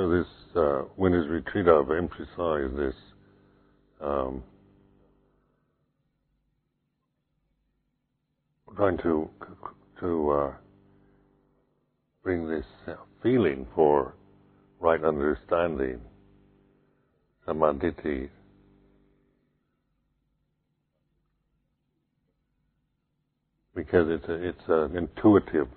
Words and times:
So 0.00 0.08
this 0.08 0.26
uh, 0.56 0.82
winter's 0.96 1.28
retreat, 1.28 1.68
I've 1.68 1.90
emphasized 1.90 2.74
this 2.74 2.94
um, 4.00 4.42
trying 8.76 8.96
to 9.02 9.28
to 10.00 10.30
uh, 10.30 10.52
bring 12.22 12.48
this 12.48 12.64
feeling 13.22 13.66
for 13.74 14.14
right 14.78 15.04
understanding, 15.04 16.00
samadhi, 17.44 18.30
because 23.74 24.06
it's 24.08 24.28
a, 24.30 24.48
it's 24.48 24.68
an 24.68 24.96
intuitive 24.96 25.68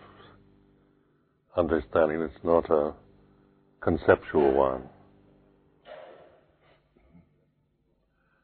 understanding. 1.57 2.21
It's 2.21 2.43
not 2.45 2.71
a 2.71 2.93
conceptual 3.83 4.53
one. 4.53 4.83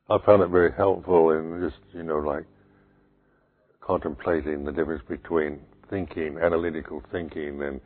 I 0.10 0.18
found 0.26 0.42
it 0.42 0.50
very 0.50 0.72
helpful 0.76 1.32
in 1.32 1.62
just 1.62 1.82
you 1.96 2.04
know 2.04 2.18
like 2.18 2.46
contemplating 3.82 4.66
the 4.66 4.72
difference 4.72 5.04
between 5.08 5.60
thinking, 5.90 6.38
analytical 6.44 7.02
thinking, 7.12 7.62
and 7.64 7.82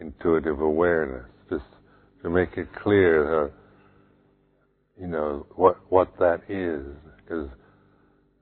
intuitive 0.00 0.60
awareness, 0.60 1.26
just 1.50 1.64
to 2.22 2.30
make 2.30 2.50
it 2.56 2.68
clear, 2.82 3.46
uh, 3.46 3.50
you 5.00 5.08
know, 5.08 5.46
what 5.56 5.78
what 5.90 6.08
that 6.18 6.42
is, 6.48 6.84
because 7.16 7.48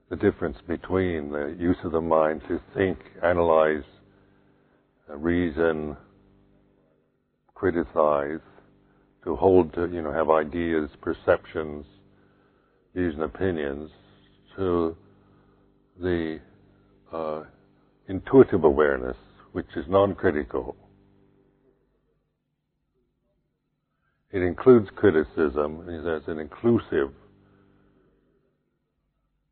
the 0.09 0.15
difference 0.15 0.57
between 0.67 1.31
the 1.31 1.55
use 1.59 1.77
of 1.83 1.91
the 1.91 2.01
mind 2.01 2.41
to 2.47 2.59
think, 2.75 2.99
analyze, 3.23 3.83
uh, 5.09 5.17
reason, 5.17 5.97
criticize, 7.63 8.41
to 9.23 9.37
hold, 9.37 9.73
to, 9.73 9.87
you 9.89 10.01
know, 10.01 10.11
have 10.11 10.29
ideas, 10.29 10.89
perceptions, 10.99 11.85
views 12.93 13.13
and 13.13 13.23
opinions, 13.23 13.89
to 14.57 14.97
the 15.97 16.41
uh, 17.13 17.43
intuitive 18.09 18.65
awareness, 18.65 19.15
which 19.53 19.67
is 19.77 19.85
non-critical. 19.87 20.75
It 24.33 24.41
includes 24.41 24.89
criticism. 24.97 25.85
It's 25.87 26.27
an 26.27 26.39
inclusive 26.39 27.13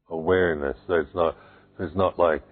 awareness. 0.09 0.75
So 0.85 0.95
it's 0.95 1.15
not. 1.15 1.37
It's 1.79 1.95
not 1.95 2.19
like 2.19 2.43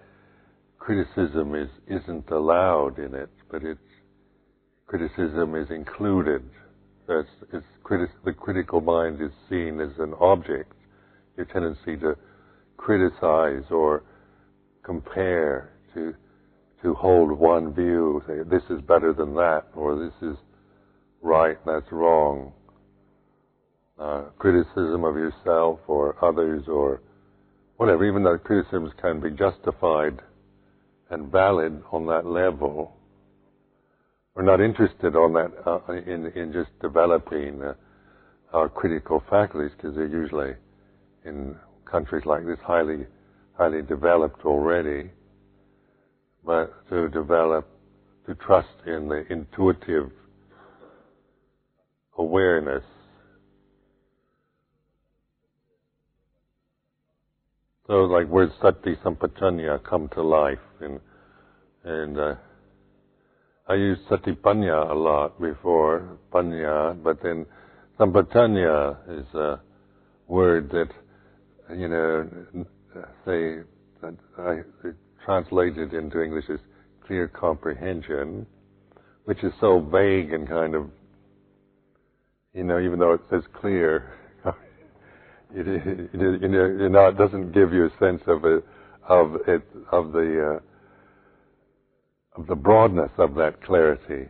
criticism 0.78 1.54
is 1.54 1.68
isn't 1.86 2.30
allowed 2.30 2.98
in 2.98 3.14
it, 3.14 3.28
but 3.50 3.62
it's 3.62 3.89
criticism 4.90 5.54
is 5.54 5.70
included. 5.70 6.42
It's, 7.08 7.28
it's 7.52 7.66
criti- 7.84 8.08
the 8.24 8.32
critical 8.32 8.80
mind 8.80 9.22
is 9.22 9.30
seen 9.48 9.80
as 9.80 9.96
an 10.00 10.14
object. 10.20 10.72
Your 11.36 11.46
tendency 11.46 11.96
to 11.98 12.16
criticize 12.76 13.70
or 13.70 14.02
compare, 14.82 15.70
to 15.94 16.12
to 16.82 16.94
hold 16.94 17.30
one 17.30 17.72
view, 17.72 18.22
say 18.26 18.38
this 18.50 18.62
is 18.68 18.80
better 18.80 19.12
than 19.12 19.34
that, 19.34 19.66
or 19.76 19.96
this 19.96 20.28
is 20.28 20.36
right, 21.22 21.58
that's 21.64 21.92
wrong. 21.92 22.52
Uh, 23.96 24.22
criticism 24.38 25.04
of 25.04 25.14
yourself 25.14 25.78
or 25.86 26.16
others 26.24 26.64
or 26.66 27.00
whatever, 27.76 28.04
even 28.04 28.24
though 28.24 28.38
criticisms 28.38 28.90
can 29.00 29.20
be 29.20 29.30
justified 29.30 30.20
and 31.10 31.30
valid 31.30 31.80
on 31.92 32.06
that 32.06 32.26
level, 32.26 32.96
we're 34.40 34.46
not 34.46 34.62
interested 34.62 35.14
on 35.16 35.34
that 35.34 35.52
uh, 35.66 35.92
in 35.92 36.32
in 36.34 36.50
just 36.50 36.70
developing 36.80 37.60
uh, 37.62 37.74
our 38.54 38.70
critical 38.70 39.22
faculties 39.28 39.70
because 39.76 39.94
they're 39.94 40.06
usually 40.06 40.52
in 41.26 41.54
countries 41.84 42.22
like 42.24 42.46
this 42.46 42.56
highly 42.64 43.06
highly 43.52 43.82
developed 43.82 44.46
already, 44.46 45.10
but 46.42 46.72
to 46.88 47.08
develop, 47.08 47.68
to 48.26 48.34
trust 48.36 48.68
in 48.86 49.08
the 49.08 49.30
intuitive 49.30 50.10
awareness. 52.16 52.84
So, 57.86 58.04
like 58.04 58.26
words 58.26 58.52
sati 58.62 58.96
sampajanya 59.04 59.84
come 59.84 60.08
to 60.14 60.22
life, 60.22 60.58
and 60.80 60.98
and 61.84 62.18
uh, 62.18 62.34
I 63.70 63.74
used 63.74 64.00
satipanya 64.08 64.90
a 64.90 64.94
lot 64.94 65.40
before 65.40 66.18
panya, 66.32 67.00
but 67.04 67.22
then 67.22 67.46
sampajanya 68.00 68.96
is 69.20 69.34
a 69.34 69.60
word 70.26 70.70
that 70.70 70.88
you 71.78 71.86
know 71.86 72.28
say 73.24 73.60
I 74.36 74.62
translated 75.24 75.94
into 75.94 76.20
English 76.20 76.46
as 76.52 76.58
clear 77.06 77.28
comprehension, 77.28 78.44
which 79.26 79.44
is 79.44 79.52
so 79.60 79.78
vague 79.78 80.32
and 80.32 80.48
kind 80.48 80.74
of, 80.74 80.90
you 82.52 82.64
know, 82.64 82.80
even 82.80 82.98
though 82.98 83.12
it 83.12 83.20
says 83.30 83.42
clear, 83.60 84.12
it, 85.54 85.68
it, 85.68 86.10
it, 86.12 86.42
you 86.42 86.88
know, 86.88 87.06
it 87.08 87.18
doesn't 87.18 87.52
give 87.52 87.72
you 87.72 87.86
a 87.86 87.90
sense 88.00 88.22
of 88.26 88.44
it, 88.44 88.64
of 89.08 89.36
it, 89.46 89.62
of 89.92 90.10
the, 90.10 90.56
uh, 90.56 90.69
of 92.36 92.46
the 92.46 92.54
broadness 92.54 93.10
of 93.18 93.34
that 93.34 93.62
clarity. 93.64 94.28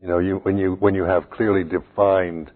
You 0.00 0.08
know, 0.08 0.18
you, 0.18 0.36
when 0.42 0.56
you 0.56 0.76
when 0.78 0.94
you 0.94 1.02
have 1.02 1.28
clearly 1.30 1.64
defined, 1.64 2.50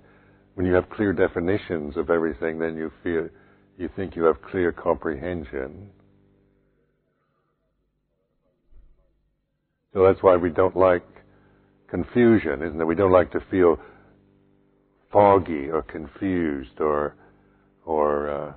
when 0.54 0.64
you 0.64 0.74
have 0.74 0.88
clear 0.90 1.12
definitions 1.12 1.96
of 1.96 2.08
everything, 2.08 2.58
then 2.58 2.76
you 2.76 2.90
feel 3.02 3.28
you 3.76 3.88
think 3.96 4.14
you 4.14 4.24
have 4.24 4.40
clear 4.42 4.70
comprehension. 4.72 5.90
So 9.92 10.04
that's 10.04 10.22
why 10.22 10.36
we 10.36 10.50
don't 10.50 10.76
like 10.76 11.04
confusion, 11.88 12.62
isn't 12.62 12.80
it? 12.80 12.84
We 12.84 12.94
don't 12.94 13.12
like 13.12 13.32
to 13.32 13.40
feel 13.50 13.76
foggy 15.12 15.68
or 15.68 15.82
confused 15.82 16.80
or 16.80 17.16
or 17.84 18.30
uh, 18.30 18.52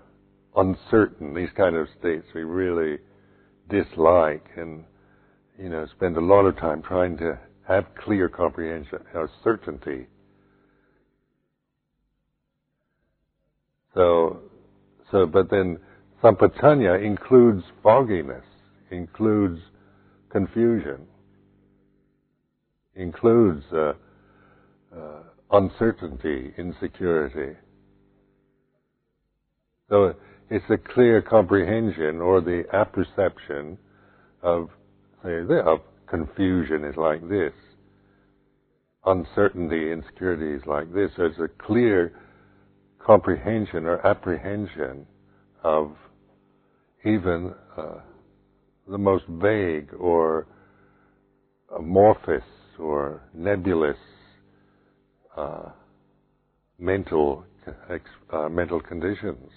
uncertain. 0.55 1.33
These 1.33 1.49
kind 1.57 1.75
of 1.75 1.87
states 1.99 2.25
we 2.33 2.43
really 2.43 2.99
dislike, 3.69 4.45
and 4.57 4.83
you 5.57 5.69
know, 5.69 5.85
spend 5.95 6.17
a 6.17 6.21
lot 6.21 6.45
of 6.45 6.57
time 6.57 6.81
trying 6.81 7.17
to 7.17 7.39
have 7.67 7.85
clear 8.03 8.29
comprehension 8.29 8.99
or 9.13 9.29
certainty. 9.43 10.07
So 13.93 14.41
so, 15.11 15.25
but 15.25 15.49
then 15.49 15.79
sampajanya 16.23 17.03
includes 17.03 17.63
fogginess, 17.83 18.43
includes 18.91 19.59
confusion, 20.29 21.07
includes 22.95 23.63
uh, 23.71 23.93
uh, 24.95 25.23
uncertainty, 25.51 26.53
insecurity. 26.57 27.55
So 29.89 30.15
it's 30.50 30.66
a 30.69 30.78
clear 30.94 31.22
comprehension 31.22 32.22
or 32.22 32.41
the 32.41 32.63
apperception 32.73 33.78
of, 34.41 34.69
say, 35.23 35.39
of 35.66 35.79
confusion 36.07 36.83
is 36.83 36.95
like 36.97 37.28
this, 37.28 37.53
uncertainty, 39.05 39.91
insecurity 39.91 40.53
is 40.53 40.66
like 40.67 40.94
this. 40.94 41.09
So 41.17 41.23
it's 41.25 41.39
a 41.39 41.50
clear 41.66 42.13
comprehension 43.03 43.85
or 43.85 44.05
apprehension 44.05 45.05
of 45.63 45.91
even 47.03 47.53
uh, 47.78 48.00
the 48.88 48.97
most 48.97 49.25
vague 49.28 49.90
or 49.97 50.47
amorphous 51.78 52.43
or 52.79 53.22
nebulous 53.34 53.97
uh, 55.35 55.69
mental 56.78 57.46
uh, 58.31 58.49
mental 58.49 58.79
conditions. 58.79 59.49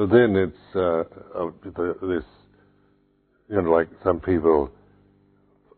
So 0.00 0.06
then 0.06 0.34
it's 0.34 0.74
uh, 0.74 1.04
this, 2.00 2.24
you 3.50 3.60
know, 3.60 3.70
like 3.70 3.88
some 4.02 4.18
people, 4.18 4.70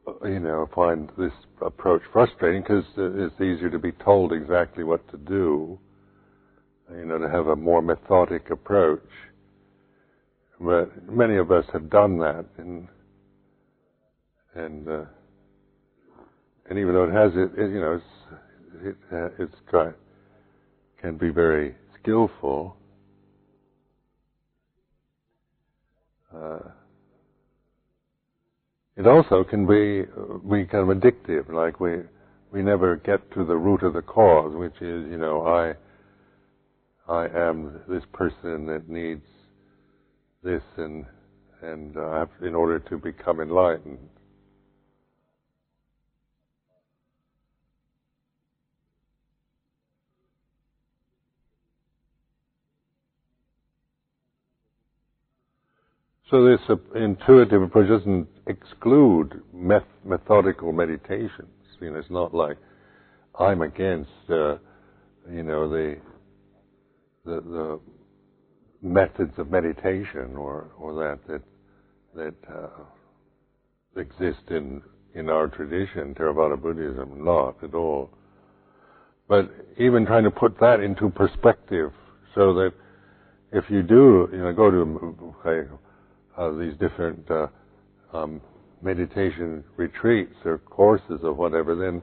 uh, 0.07 0.29
you 0.29 0.39
know, 0.39 0.69
find 0.73 1.11
this 1.19 1.33
approach 1.61 2.03
frustrating 2.13 2.63
because 2.63 2.85
it's 2.97 3.35
easier 3.41 3.69
to 3.69 3.81
be 3.81 3.91
told 3.91 4.33
exactly 4.33 4.85
what 4.85 5.11
to 5.11 5.17
do, 5.17 5.77
you 6.93 7.05
know, 7.05 7.19
to 7.19 7.29
have 7.29 7.49
a 7.49 7.57
more 7.57 7.83
methodic 7.83 8.51
approach. 8.51 9.03
But 10.61 11.11
many 11.11 11.37
of 11.37 11.51
us 11.51 11.65
have 11.73 11.91
done 11.91 12.17
that, 12.21 12.45
and 12.59 12.87
and 14.55 14.89
uh, 14.89 15.05
and 16.71 16.79
even 16.79 16.95
though 16.95 17.09
it 17.09 17.13
has 17.13 17.33
it, 17.35 17.59
it 17.61 17.73
you 17.73 17.81
know, 17.81 18.01
it's 18.85 18.97
it, 19.41 19.51
uh, 19.75 19.91
can 21.01 21.17
be 21.19 21.31
very 21.31 21.75
skillful. 22.01 22.77
It 28.97 29.07
also 29.07 29.45
can 29.45 29.67
be 29.67 30.03
be 30.49 30.65
kind 30.67 30.91
of 30.91 30.97
addictive, 30.97 31.53
like 31.53 31.81
we 31.81 31.99
we 32.53 32.63
never 32.63 32.97
get 32.97 33.31
to 33.33 33.45
the 33.45 33.57
root 33.57 33.83
of 33.83 33.95
the 33.95 34.03
cause, 34.03 34.55
which 34.55 34.77
is 34.81 35.11
you 35.11 35.19
know 35.19 35.47
I 35.47 35.75
I 37.13 37.27
am 37.27 37.81
this 37.89 38.05
person 38.13 38.67
that 38.67 38.89
needs 38.89 39.25
this 40.43 40.63
and 40.77 41.05
and 41.63 41.97
uh, 41.97 42.27
in 42.43 42.55
order 42.55 42.79
to 42.79 42.99
become 42.99 43.41
enlightened. 43.41 43.99
So 56.33 56.47
this 56.47 56.61
intuitive 56.95 57.61
approach 57.61 57.91
doesn't 57.91 58.27
exclude 58.47 59.43
meth- 59.53 59.83
methodical 60.03 60.73
meditations. 60.73 61.51
You 61.79 61.91
know, 61.91 61.99
it's 61.99 62.09
not 62.09 62.33
like 62.33 62.57
I'm 63.39 63.61
against, 63.61 64.09
uh, 64.31 64.57
you 65.31 65.43
know, 65.43 65.69
the, 65.69 65.99
the, 67.27 67.43
the 67.43 67.81
methods 68.81 69.35
of 69.37 69.51
meditation 69.51 70.35
or 70.35 70.71
or 70.79 70.95
that 70.95 71.19
that 71.29 71.43
that 72.15 72.35
uh, 72.51 74.01
exist 74.01 74.49
in 74.49 74.81
in 75.15 75.29
our 75.29 75.49
tradition, 75.49 76.15
Theravada 76.15 76.59
Buddhism, 76.59 77.23
not 77.23 77.63
at 77.63 77.75
all. 77.75 78.09
But 79.29 79.51
even 79.77 80.07
trying 80.07 80.25
to 80.25 80.31
put 80.31 80.59
that 80.61 80.81
into 80.81 81.11
perspective, 81.11 81.93
so 82.35 82.55
that 82.55 82.73
if 83.53 83.65
you 83.69 83.83
do, 83.83 84.31
you 84.33 84.39
know, 84.39 84.55
go 84.55 84.71
to 84.71 85.75
uh, 86.37 86.51
these 86.53 86.75
different 86.79 87.31
uh, 87.31 87.47
um, 88.13 88.41
meditation 88.83 89.65
retreats 89.77 90.35
or 90.45 90.59
courses 90.59 91.21
or 91.23 91.33
whatever, 91.33 91.75
then 91.75 92.03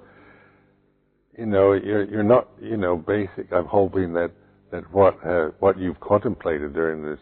you 1.38 1.46
know 1.46 1.74
you're 1.74 2.04
you're 2.06 2.24
not 2.24 2.48
you 2.62 2.78
know 2.78 2.96
basic. 2.96 3.52
I'm 3.52 3.66
hoping 3.66 4.14
that 4.14 4.31
that 4.72 4.92
what 4.94 5.24
uh, 5.26 5.50
what 5.60 5.78
you've 5.78 6.00
contemplated 6.00 6.74
during 6.74 7.04
this 7.04 7.20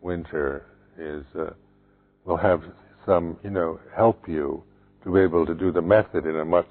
winter 0.00 0.66
is 0.98 1.24
uh, 1.38 1.50
will 2.24 2.36
have 2.36 2.62
some 3.06 3.38
you 3.42 3.50
know 3.50 3.80
help 3.94 4.28
you 4.28 4.62
to 5.04 5.12
be 5.12 5.20
able 5.20 5.46
to 5.46 5.54
do 5.54 5.70
the 5.70 5.82
method 5.82 6.26
in 6.26 6.36
a 6.36 6.44
much 6.44 6.68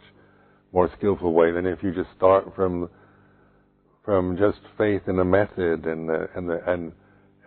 more 0.71 0.89
skillful 0.97 1.33
way 1.33 1.51
than 1.51 1.65
if 1.65 1.83
you 1.83 1.93
just 1.93 2.09
start 2.17 2.53
from 2.55 2.89
from 4.03 4.37
just 4.37 4.59
faith 4.77 5.03
in 5.07 5.19
a 5.19 5.25
method 5.25 5.85
and 5.85 6.09
the, 6.09 6.29
and 6.35 6.49
the, 6.49 6.71
and 6.71 6.91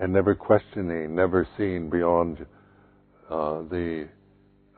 and 0.00 0.12
never 0.12 0.34
questioning, 0.34 1.14
never 1.14 1.46
seeing 1.56 1.88
beyond 1.88 2.44
uh, 3.31 3.62
the 3.70 4.08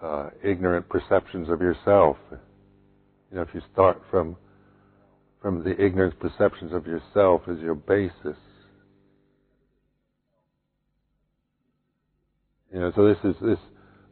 uh, 0.02 0.30
ignorant 0.44 0.88
perceptions 0.88 1.48
of 1.48 1.60
yourself. 1.60 2.16
You 2.30 3.36
know, 3.36 3.42
if 3.42 3.48
you 3.52 3.60
start 3.72 4.00
from 4.10 4.36
from 5.40 5.62
the 5.62 5.80
ignorant 5.82 6.18
perceptions 6.18 6.72
of 6.72 6.86
yourself 6.86 7.42
as 7.48 7.58
your 7.60 7.74
basis. 7.74 8.36
You 12.72 12.80
know, 12.80 12.92
so 12.94 13.06
this 13.06 13.18
is 13.24 13.34
this 13.40 13.58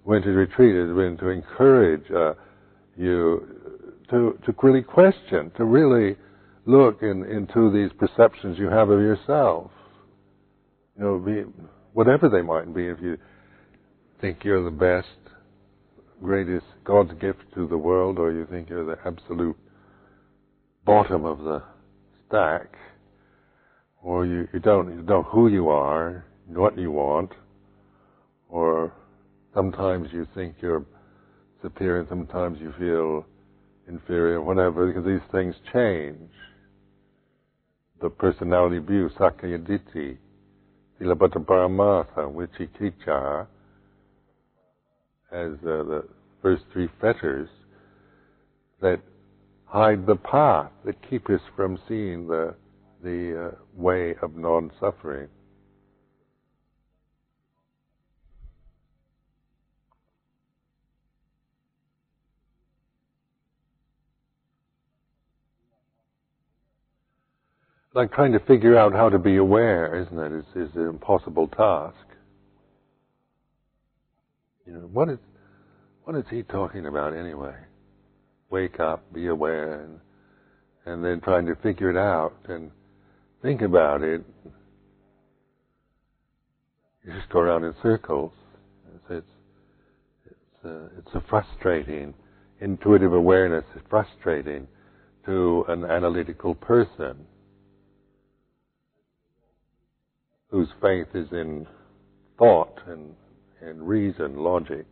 winter 0.04 0.32
retreat 0.32 0.76
has 0.76 0.94
been 0.96 1.16
to 1.18 1.28
encourage 1.28 2.10
uh, 2.10 2.34
you 2.96 3.46
to 4.10 4.38
to 4.44 4.54
really 4.62 4.82
question, 4.82 5.50
to 5.56 5.64
really 5.64 6.16
look 6.64 7.02
in, 7.02 7.24
into 7.24 7.70
these 7.70 7.90
perceptions 7.98 8.58
you 8.58 8.68
have 8.68 8.90
of 8.90 9.00
yourself. 9.00 9.70
You 10.98 11.04
know, 11.04 11.18
be, 11.18 11.44
whatever 11.92 12.28
they 12.28 12.42
might 12.42 12.74
be. 12.74 12.86
If 12.88 12.98
you 13.00 13.18
think 14.20 14.44
you're 14.44 14.64
the 14.64 14.70
best, 14.70 15.34
greatest 16.22 16.66
God's 16.84 17.12
gift 17.20 17.40
to 17.54 17.66
the 17.68 17.76
world, 17.76 18.18
or 18.18 18.32
you 18.32 18.46
think 18.46 18.70
you're 18.70 18.86
the 18.86 18.98
absolute 19.04 19.56
bottom 20.84 21.24
of 21.24 21.38
the 21.38 21.62
stack, 22.26 22.76
or 24.02 24.24
you, 24.24 24.48
you 24.52 24.60
don't 24.60 24.94
you 24.94 25.02
know 25.02 25.22
who 25.22 25.48
you 25.48 25.68
are, 25.68 26.24
what 26.48 26.78
you 26.78 26.90
want, 26.92 27.32
or 28.48 28.92
sometimes 29.52 30.08
you 30.12 30.26
think 30.34 30.54
you're 30.60 30.84
superior, 31.62 32.06
sometimes 32.08 32.58
you 32.60 32.72
feel 32.78 33.26
inferior, 33.88 34.40
whatever, 34.40 34.86
because 34.86 35.04
these 35.04 35.32
things 35.32 35.54
change. 35.72 36.30
The 38.00 38.10
personality 38.10 38.78
view, 38.78 39.10
Sakkaya 39.18 39.64
Silabbata 41.00 41.44
Paramasa, 41.44 42.32
Vicikiccha, 42.32 43.46
as 45.30 45.52
uh, 45.62 45.82
the 45.82 46.04
first 46.40 46.64
three 46.72 46.88
fetters 47.00 47.48
that 48.80 49.00
hide 49.64 50.06
the 50.06 50.16
path 50.16 50.70
that 50.84 50.94
keep 51.10 51.28
us 51.28 51.40
from 51.54 51.78
seeing 51.88 52.26
the 52.26 52.54
the 53.02 53.48
uh, 53.48 53.56
way 53.74 54.14
of 54.22 54.36
non-suffering. 54.36 55.28
Like 67.96 68.12
trying 68.12 68.32
to 68.32 68.40
figure 68.40 68.76
out 68.76 68.92
how 68.92 69.08
to 69.08 69.18
be 69.18 69.36
aware, 69.36 70.02
isn't 70.02 70.18
it? 70.18 70.32
it? 70.32 70.60
Is, 70.60 70.76
an 70.76 70.86
impossible 70.86 71.48
task. 71.48 71.96
You 74.66 74.74
know, 74.74 74.88
what 74.92 75.08
is 75.08 75.18
what 76.04 76.14
is 76.14 76.24
he 76.30 76.42
talking 76.42 76.86
about 76.86 77.16
anyway? 77.16 77.54
wake 78.50 78.78
up, 78.80 79.02
be 79.12 79.26
aware, 79.26 79.82
and, 79.82 80.00
and 80.84 81.04
then 81.04 81.20
trying 81.20 81.46
to 81.46 81.54
figure 81.56 81.90
it 81.90 81.96
out 81.96 82.34
and 82.48 82.70
think 83.42 83.60
about 83.62 84.02
it. 84.02 84.24
You 87.04 87.12
just 87.12 87.28
go 87.30 87.40
around 87.40 87.64
in 87.64 87.74
circles. 87.82 88.32
It's 88.94 89.04
it's 89.10 89.26
it's, 90.26 90.64
uh, 90.64 90.88
it's 90.98 91.14
a 91.14 91.22
frustrating 91.28 92.14
intuitive 92.60 93.12
awareness. 93.12 93.64
Is 93.74 93.82
frustrating 93.88 94.66
to 95.24 95.64
an 95.68 95.84
analytical 95.84 96.54
person 96.54 97.26
whose 100.56 100.68
faith 100.80 101.08
is 101.12 101.30
in 101.32 101.66
thought 102.38 102.80
and, 102.86 103.14
and 103.60 103.86
reason, 103.86 104.38
logic. 104.38 104.86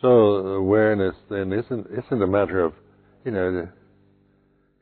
So 0.00 0.08
awareness 0.08 1.14
then 1.28 1.52
isn't 1.52 1.86
isn't 1.90 2.22
a 2.22 2.26
matter 2.26 2.64
of, 2.64 2.72
you 3.26 3.32
know, 3.32 3.68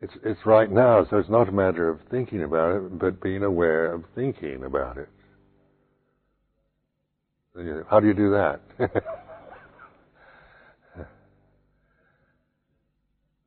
it's 0.01 0.15
it's 0.23 0.47
right 0.47 0.71
now. 0.71 1.05
So 1.11 1.17
it's 1.17 1.29
not 1.29 1.49
a 1.49 1.53
matter 1.53 1.89
of 1.89 1.99
thinking 2.13 2.45
about 2.45 2.77
it, 2.77 2.97
but 3.01 3.21
being 3.21 3.43
aware 3.43 3.93
of 3.93 4.05
thinking 4.15 4.63
about 4.63 4.99
it. 4.99 5.09
How 7.91 7.99
do 7.99 8.07
you 8.07 8.15
do 8.15 8.31
that? 8.31 8.61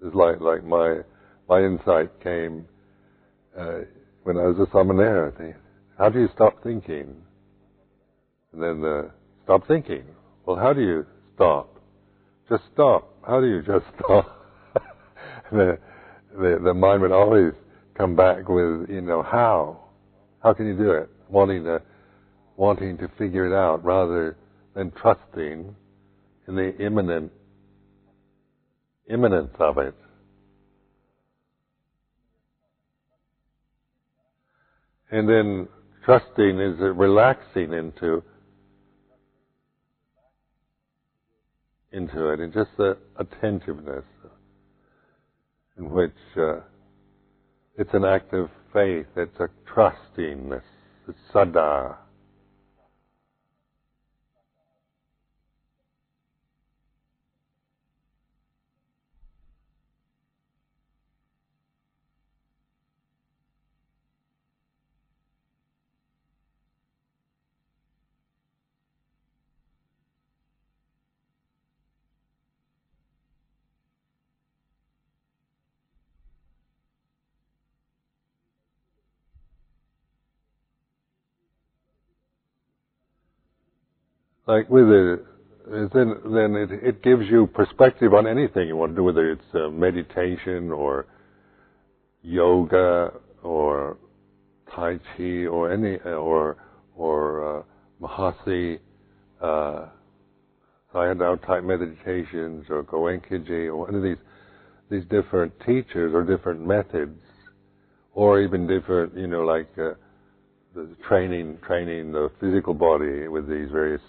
it's 0.02 0.16
like 0.16 0.40
like 0.42 0.64
my 0.64 1.00
my 1.50 1.60
insight 1.60 2.10
came 2.22 2.66
uh, 3.58 3.80
when 4.24 4.38
I 4.38 4.44
was 4.48 4.58
a 4.60 4.76
samanera. 4.76 5.56
How 5.98 6.10
do 6.10 6.20
you 6.20 6.30
stop 6.34 6.64
thinking? 6.64 7.16
And 8.54 8.62
then 8.62 8.82
the 8.82 9.12
stop 9.44 9.68
thinking. 9.68 10.04
Well, 10.46 10.58
how 10.58 10.74
do 10.74 10.82
you 10.82 11.06
stop. 11.36 11.80
Just 12.50 12.64
stop. 12.74 13.14
How 13.26 13.40
do 13.40 13.48
you 13.48 13.62
just 13.62 13.86
stop? 14.00 14.46
the, 15.52 15.78
the, 16.34 16.60
the 16.64 16.74
mind 16.74 17.02
would 17.02 17.12
always 17.12 17.54
come 17.98 18.16
back 18.16 18.48
with, 18.48 18.90
you 18.90 19.02
know, 19.02 19.24
how? 19.24 19.80
How 20.44 20.54
can 20.54 20.68
you 20.68 20.78
do 20.78 20.92
it? 20.92 21.10
Wanting 21.30 21.64
to, 21.64 21.82
wanting 22.58 22.98
to 22.98 23.08
figure 23.18 23.46
it 23.46 23.56
out 23.56 23.84
rather 23.84 24.38
than 24.76 24.92
trusting 24.92 25.76
in 26.48 26.56
the 26.56 26.76
immanent 26.78 27.32
immanence 29.12 29.54
of 29.60 29.78
it. 29.78 29.96
And 35.12 35.28
then 35.28 35.68
trusting 36.06 36.60
is 36.60 36.80
relaxing 36.80 37.74
into 37.74 38.24
into 41.92 42.30
it, 42.30 42.40
and 42.40 42.54
just 42.54 42.70
the 42.78 42.98
attentiveness 43.18 44.06
in 45.78 45.90
which 45.90 46.12
uh, 46.38 46.62
it's 47.78 47.94
an 47.94 48.06
act 48.06 48.34
of 48.34 48.50
faith, 48.74 49.08
it's 49.18 49.38
a 49.40 49.50
trustingness, 49.70 50.62
it's 51.08 51.18
saddha. 51.34 51.96
Like 84.48 84.70
with 84.70 84.90
it, 84.90 85.26
then 85.94 86.16
then 86.26 86.56
it, 86.56 86.70
it 86.84 87.04
gives 87.04 87.24
you 87.30 87.48
perspective 87.48 88.14
on 88.14 88.28
anything 88.28 88.68
you 88.68 88.76
want 88.76 88.92
to 88.92 88.96
do, 88.96 89.04
whether 89.04 89.32
it's 89.32 89.42
uh, 89.54 89.70
meditation 89.70 90.72
or 90.72 91.06
yoga 92.24 93.12
or 93.44 93.98
tai 94.74 95.00
chi 95.16 95.46
or 95.46 95.72
any 95.72 95.98
or 95.98 96.58
or 96.96 97.60
uh, 97.60 97.64
mahasi, 98.02 98.80
uh, 99.42 99.86
type 100.94 101.64
meditations 101.64 102.66
or 102.70 102.84
goenkaji 102.84 103.74
or 103.74 103.88
any 103.90 103.98
of 103.98 104.04
these 104.04 104.18
these 104.90 105.04
different 105.10 105.54
teachers 105.66 106.14
or 106.14 106.24
different 106.24 106.66
methods, 106.66 107.18
or 108.14 108.42
even 108.42 108.68
different, 108.68 109.16
you 109.16 109.28
know, 109.28 109.44
like 109.44 109.70
uh, 109.78 109.94
the 110.76 110.90
training 111.08 111.58
training 111.66 112.12
the 112.12 112.30
physical 112.40 112.74
body 112.74 113.28
with 113.28 113.48
these 113.48 113.70
various 113.72 114.02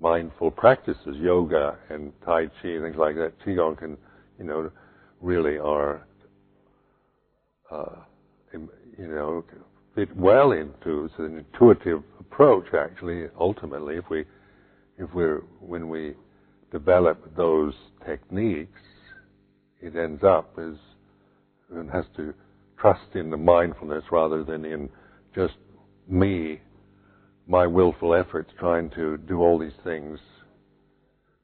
mindful 0.00 0.50
practices, 0.50 1.16
yoga 1.16 1.76
and 1.90 2.12
Tai 2.24 2.46
Chi, 2.46 2.68
and 2.68 2.84
things 2.84 2.96
like 2.98 3.14
that, 3.16 3.32
Qigong 3.44 3.78
can, 3.78 3.96
you 4.38 4.44
know, 4.44 4.70
really 5.20 5.58
are, 5.58 6.06
uh, 7.70 7.96
you 8.52 9.08
know, 9.08 9.44
fit 9.94 10.14
well 10.16 10.52
into 10.52 11.08
an 11.18 11.38
intuitive 11.38 12.02
approach. 12.20 12.66
Actually, 12.78 13.26
ultimately, 13.38 13.96
if 13.96 14.04
we, 14.10 14.24
if 14.98 15.12
we're 15.14 15.42
when 15.60 15.88
we 15.88 16.14
develop 16.70 17.34
those 17.36 17.74
techniques, 18.06 18.80
it 19.80 19.96
ends 19.96 20.22
up 20.22 20.58
as 20.58 20.74
one 21.68 21.88
has 21.88 22.04
to 22.16 22.34
trust 22.78 23.14
in 23.14 23.30
the 23.30 23.36
mindfulness 23.36 24.04
rather 24.12 24.44
than 24.44 24.64
in 24.64 24.88
just 25.34 25.54
me 26.08 26.60
my 27.46 27.66
willful 27.66 28.14
efforts 28.14 28.50
trying 28.58 28.90
to 28.90 29.16
do 29.18 29.40
all 29.40 29.58
these 29.58 29.76
things. 29.84 30.18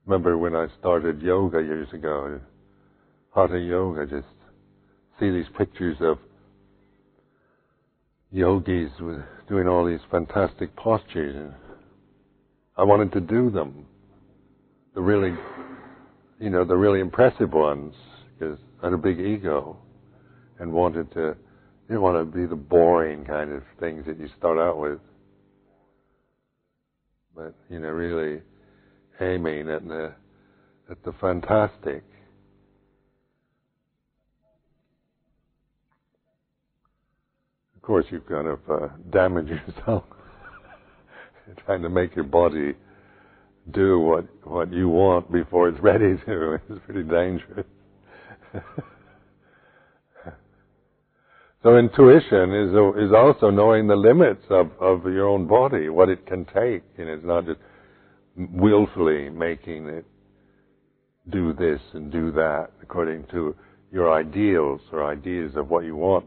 Remember 0.05 0.37
when 0.37 0.55
I 0.55 0.67
started 0.79 1.23
yoga 1.23 1.63
years 1.63 1.89
ago, 1.93 2.41
Hatha 3.35 3.59
Yoga, 3.59 4.07
just 4.07 4.27
see 5.21 5.31
these 5.31 5.47
pictures 5.57 5.97
of 6.01 6.19
yogis 8.33 8.91
doing 9.49 9.69
all 9.69 9.87
these 9.87 10.01
fantastic 10.11 10.75
postures. 10.75 11.53
I 12.77 12.83
wanted 12.83 13.13
to 13.13 13.21
do 13.21 13.51
them. 13.51 13.87
The 14.95 15.01
really, 15.01 15.35
you 16.41 16.51
know, 16.51 16.65
the 16.65 16.77
really 16.77 17.01
impressive 17.01 17.53
ones, 17.53 17.95
because 18.39 18.59
I 18.83 18.87
had 18.87 18.93
a 18.93 18.99
big 18.99 19.21
ego 19.21 19.77
and 20.59 20.73
wanted 20.73 21.13
to, 21.13 21.37
didn't 21.87 22.03
want 22.03 22.19
to 22.19 22.39
be 22.39 22.47
the 22.47 22.57
boring 22.57 23.25
kind 23.25 23.53
of 23.53 23.63
things 23.79 24.05
that 24.07 24.19
you 24.19 24.29
start 24.37 24.59
out 24.59 24.79
with 24.79 24.99
but 27.37 27.55
you 27.71 27.81
know, 27.81 27.91
really 27.91 28.43
aiming 29.21 29.71
at 29.71 29.87
the 29.87 30.15
at 30.91 31.03
the 31.05 31.13
fantastic. 31.21 32.05
Of 37.77 37.83
course, 37.83 38.07
you've 38.11 38.27
kind 38.27 38.49
of 38.49 38.61
uh, 38.71 38.89
yourself 39.69 40.05
trying 41.67 41.83
to 41.83 41.91
make 41.91 42.17
your 42.17 42.25
body 42.27 42.75
do 43.73 44.01
what 44.01 44.27
what 44.45 44.73
you 44.73 44.89
want 44.89 45.31
before 45.33 45.69
it's 45.69 45.81
ready 45.81 46.17
to. 46.27 46.59
It's 46.71 46.81
pretty 46.87 47.05
dangerous. 47.05 47.67
So 51.63 51.77
intuition 51.77 52.53
is 52.53 52.71
is 53.05 53.13
also 53.15 53.51
knowing 53.51 53.87
the 53.87 53.95
limits 53.95 54.43
of, 54.51 54.71
of 54.81 55.05
your 55.05 55.29
own 55.29 55.47
body, 55.47 55.89
what 55.89 56.09
it 56.09 56.27
can 56.27 56.45
take, 56.47 56.83
and 56.99 57.09
it's 57.09 57.25
not 57.25 57.47
just 57.47 57.61
willfully 58.37 59.31
making 59.31 59.89
it 59.89 60.05
do 61.31 61.53
this 61.53 61.81
and 61.93 62.11
do 62.11 62.33
that 62.33 62.71
according 62.83 63.27
to 63.31 63.55
your 63.93 64.13
ideals 64.13 64.81
or 64.91 65.07
ideas 65.07 65.53
of 65.55 65.71
what 65.71 65.85
you 65.85 65.95
want 65.95 66.27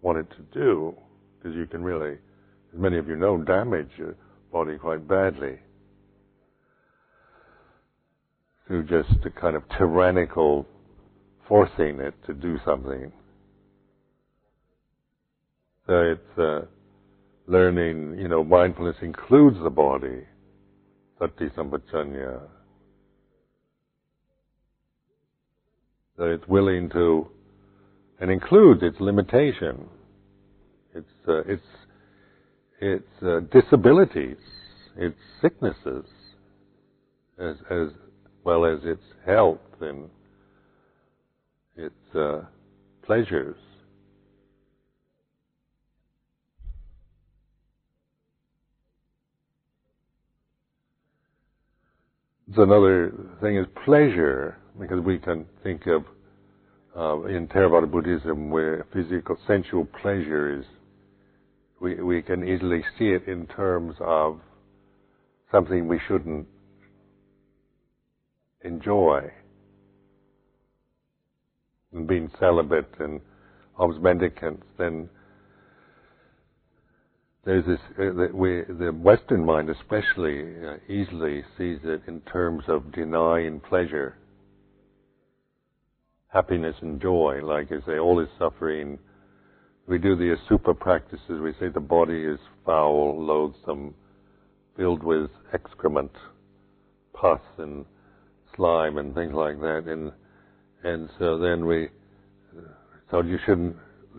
want 0.00 0.16
it 0.16 0.30
to 0.30 0.42
do, 0.58 0.94
because 1.36 1.56
you 1.56 1.66
can 1.66 1.82
really, 1.82 2.12
as 2.72 2.80
many 2.80 2.98
of 2.98 3.08
you 3.08 3.16
know, 3.16 3.36
damage 3.36 3.90
your 3.96 4.14
body 4.52 4.78
quite 4.78 5.06
badly 5.06 5.58
through 8.66 8.84
just 8.84 9.24
a 9.26 9.30
kind 9.30 9.56
of 9.56 9.62
tyrannical 9.76 10.66
forcing 11.48 12.00
it 12.00 12.14
to 12.26 12.32
do 12.32 12.58
something. 12.64 13.12
So 15.88 16.02
it's 16.02 16.38
uh, 16.38 16.60
learning, 17.46 18.18
you 18.18 18.28
know, 18.28 18.44
mindfulness 18.44 18.96
includes 19.00 19.56
the 19.62 19.70
body, 19.70 20.22
sati 21.18 21.46
sampajanya. 21.56 22.42
So 26.18 26.24
it's 26.24 26.46
willing 26.46 26.90
to, 26.90 27.28
and 28.20 28.30
includes 28.30 28.82
its 28.82 29.00
limitation, 29.00 29.88
its 30.94 31.08
uh, 31.26 31.40
its 31.44 31.62
its 32.82 33.08
uh, 33.22 33.40
disabilities, 33.50 34.36
its 34.94 35.16
sicknesses, 35.40 36.04
as 37.40 37.56
as 37.70 37.88
well 38.44 38.66
as 38.66 38.80
its 38.84 39.02
health 39.24 39.58
and 39.80 40.10
its 41.76 42.14
uh, 42.14 42.42
pleasures. 43.06 43.56
So 52.56 52.62
another 52.62 53.12
thing 53.42 53.58
is 53.58 53.66
pleasure, 53.84 54.56
because 54.80 55.00
we 55.04 55.18
can 55.18 55.44
think 55.62 55.86
of 55.86 56.04
uh, 56.96 57.24
in 57.26 57.46
Theravada 57.46 57.90
Buddhism 57.90 58.48
where 58.48 58.86
physical 58.92 59.36
sensual 59.46 59.84
pleasure 60.00 60.58
is, 60.58 60.64
we, 61.78 61.96
we 61.96 62.22
can 62.22 62.48
easily 62.48 62.82
see 62.98 63.08
it 63.08 63.28
in 63.28 63.46
terms 63.48 63.96
of 64.00 64.40
something 65.52 65.86
we 65.86 66.00
shouldn't 66.08 66.46
enjoy. 68.64 69.30
And 71.92 72.06
being 72.06 72.30
celibate 72.40 72.88
and 72.98 73.20
alms 73.78 73.96
mendicants, 74.00 74.64
then 74.78 75.10
there's 77.44 77.64
this 77.64 77.78
uh, 77.98 78.12
that 78.14 78.30
we 78.34 78.62
the 78.68 78.90
Western 78.92 79.44
mind 79.44 79.70
especially 79.70 80.42
uh, 80.66 80.76
easily 80.88 81.42
sees 81.56 81.78
it 81.84 82.02
in 82.06 82.20
terms 82.22 82.64
of 82.68 82.92
denying 82.92 83.60
pleasure, 83.60 84.16
happiness 86.28 86.76
and 86.80 87.00
joy. 87.00 87.40
Like 87.42 87.68
I 87.70 87.84
say, 87.86 87.98
all 87.98 88.20
is 88.20 88.28
suffering. 88.38 88.98
We 89.86 89.98
do 89.98 90.16
the 90.16 90.36
asubha 90.36 90.78
practices. 90.78 91.40
We 91.40 91.54
say 91.58 91.68
the 91.72 91.80
body 91.80 92.22
is 92.22 92.38
foul, 92.66 93.24
loathsome, 93.24 93.94
filled 94.76 95.02
with 95.02 95.30
excrement, 95.54 96.12
pus 97.14 97.40
and 97.56 97.86
slime 98.54 98.98
and 98.98 99.14
things 99.14 99.32
like 99.32 99.58
that. 99.60 99.84
And 99.86 100.12
and 100.84 101.08
so 101.18 101.38
then 101.38 101.66
we, 101.66 101.88
so 103.10 103.22
you 103.22 103.38
shouldn't 103.46 103.76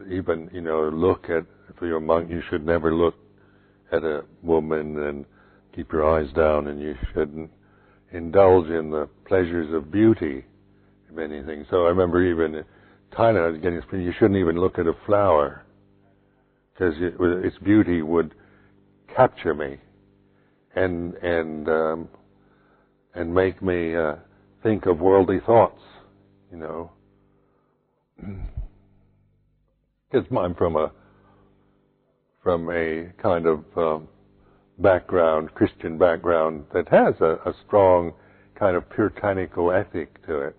even 0.09 0.49
you 0.53 0.61
know 0.61 0.89
look 0.89 1.29
at 1.29 1.45
for 1.79 1.87
your 1.87 1.99
monk, 1.99 2.29
you 2.29 2.41
should 2.49 2.65
never 2.65 2.93
look 2.93 3.15
at 3.91 4.03
a 4.03 4.23
woman 4.43 4.99
and 5.07 5.25
keep 5.75 5.91
your 5.91 6.07
eyes 6.07 6.31
down, 6.33 6.67
and 6.67 6.79
you 6.79 6.95
shouldn't, 7.13 7.49
indulge 8.11 8.67
in 8.69 8.89
the 8.89 9.07
pleasures 9.25 9.71
of 9.73 9.91
beauty, 9.91 10.43
if 11.11 11.17
anything. 11.17 11.65
So 11.69 11.85
I 11.85 11.89
remember 11.89 12.23
even 12.23 12.55
in 12.55 12.65
Thailand, 13.13 13.61
getting 13.61 13.81
you 14.01 14.13
shouldn't 14.13 14.39
even 14.39 14.59
look 14.59 14.79
at 14.79 14.87
a 14.87 14.93
flower 15.05 15.63
because 16.73 16.95
it, 16.99 17.15
its 17.19 17.57
beauty 17.59 18.01
would 18.01 18.33
capture 19.15 19.53
me 19.53 19.77
and 20.75 21.13
and 21.15 21.67
um, 21.67 22.09
and 23.15 23.33
make 23.33 23.61
me 23.61 23.95
uh, 23.95 24.15
think 24.63 24.85
of 24.85 24.99
worldly 24.99 25.39
thoughts, 25.45 25.81
you 26.51 26.57
know. 26.57 26.91
Because 30.11 30.25
I'm 30.35 30.55
from 30.55 30.75
a 30.75 30.91
from 32.43 32.69
a 32.69 33.11
kind 33.21 33.45
of 33.45 33.63
um, 33.75 34.07
background, 34.77 35.53
Christian 35.53 35.97
background 35.97 36.65
that 36.73 36.87
has 36.89 37.15
a, 37.21 37.37
a 37.45 37.53
strong 37.65 38.13
kind 38.57 38.75
of 38.75 38.89
puritanical 38.89 39.71
ethic 39.71 40.25
to 40.27 40.41
it. 40.41 40.55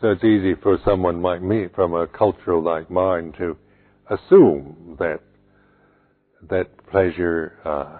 So 0.00 0.10
it's 0.10 0.22
easy 0.22 0.54
for 0.62 0.78
someone 0.84 1.22
like 1.22 1.42
me, 1.42 1.66
from 1.74 1.92
a 1.94 2.06
cultural 2.06 2.62
like 2.62 2.88
mine, 2.88 3.32
to 3.38 3.56
assume 4.08 4.96
that 5.00 5.20
that 6.48 6.86
pleasure, 6.86 7.58
uh, 7.64 7.98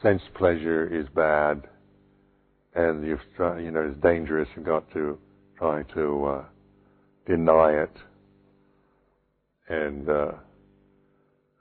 sense 0.00 0.22
pleasure, 0.36 0.86
is 0.86 1.08
bad, 1.14 1.64
and 2.74 3.04
you've 3.04 3.20
you 3.60 3.72
know 3.72 3.90
it's 3.90 4.00
dangerous. 4.00 4.48
You've 4.54 4.64
got 4.64 4.88
to 4.92 5.18
try 5.56 5.82
to 5.94 6.24
uh, 6.24 6.44
deny 7.26 7.82
it 7.82 7.90
and 9.68 10.08
uh, 10.08 10.32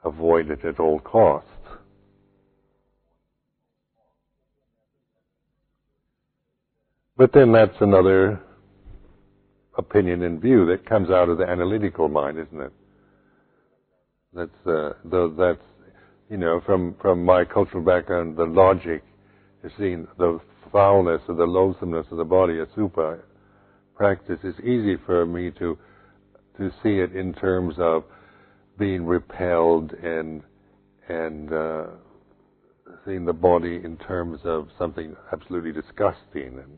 avoid 0.03 0.49
it 0.51 0.63
at 0.65 0.79
all 0.79 0.99
costs. 0.99 1.49
But 7.17 7.33
then 7.33 7.51
that's 7.51 7.75
another 7.81 8.41
opinion 9.77 10.23
and 10.23 10.41
view 10.41 10.65
that 10.67 10.85
comes 10.87 11.09
out 11.09 11.29
of 11.29 11.37
the 11.37 11.45
analytical 11.45 12.07
mind, 12.09 12.37
isn't 12.39 12.61
it? 12.61 12.73
That's 14.33 14.67
uh, 14.67 14.93
the, 15.05 15.33
that's 15.37 15.91
you 16.29 16.37
know 16.37 16.61
from 16.65 16.95
from 17.01 17.23
my 17.25 17.43
cultural 17.45 17.83
background, 17.83 18.37
the 18.37 18.45
logic 18.45 19.03
is 19.63 19.71
seeing 19.77 20.07
the 20.17 20.39
foulness 20.71 21.21
or 21.27 21.35
the 21.35 21.45
loathsomeness 21.45 22.05
of 22.11 22.17
the 22.17 22.23
body, 22.23 22.55
asubha 22.55 23.19
practice. 23.95 24.37
It's 24.43 24.59
easy 24.59 24.97
for 25.05 25.25
me 25.25 25.51
to 25.59 25.77
to 26.57 26.71
see 26.83 26.99
it 26.99 27.15
in 27.15 27.33
terms 27.33 27.75
of 27.77 28.03
being 28.77 29.05
repelled 29.05 29.93
and 29.93 30.43
and 31.09 31.53
uh, 31.53 31.85
seeing 33.05 33.25
the 33.25 33.33
body 33.33 33.79
in 33.83 33.97
terms 33.97 34.39
of 34.43 34.67
something 34.77 35.15
absolutely 35.31 35.71
disgusting 35.71 36.59
and 36.59 36.77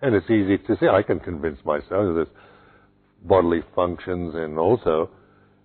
and 0.00 0.14
it's 0.14 0.30
easy 0.30 0.58
to 0.58 0.76
see. 0.78 0.86
I 0.86 1.02
can 1.02 1.18
convince 1.18 1.58
myself 1.64 1.92
of 1.92 2.14
this 2.14 2.28
bodily 3.24 3.62
functions 3.74 4.34
and 4.36 4.56
also, 4.56 5.10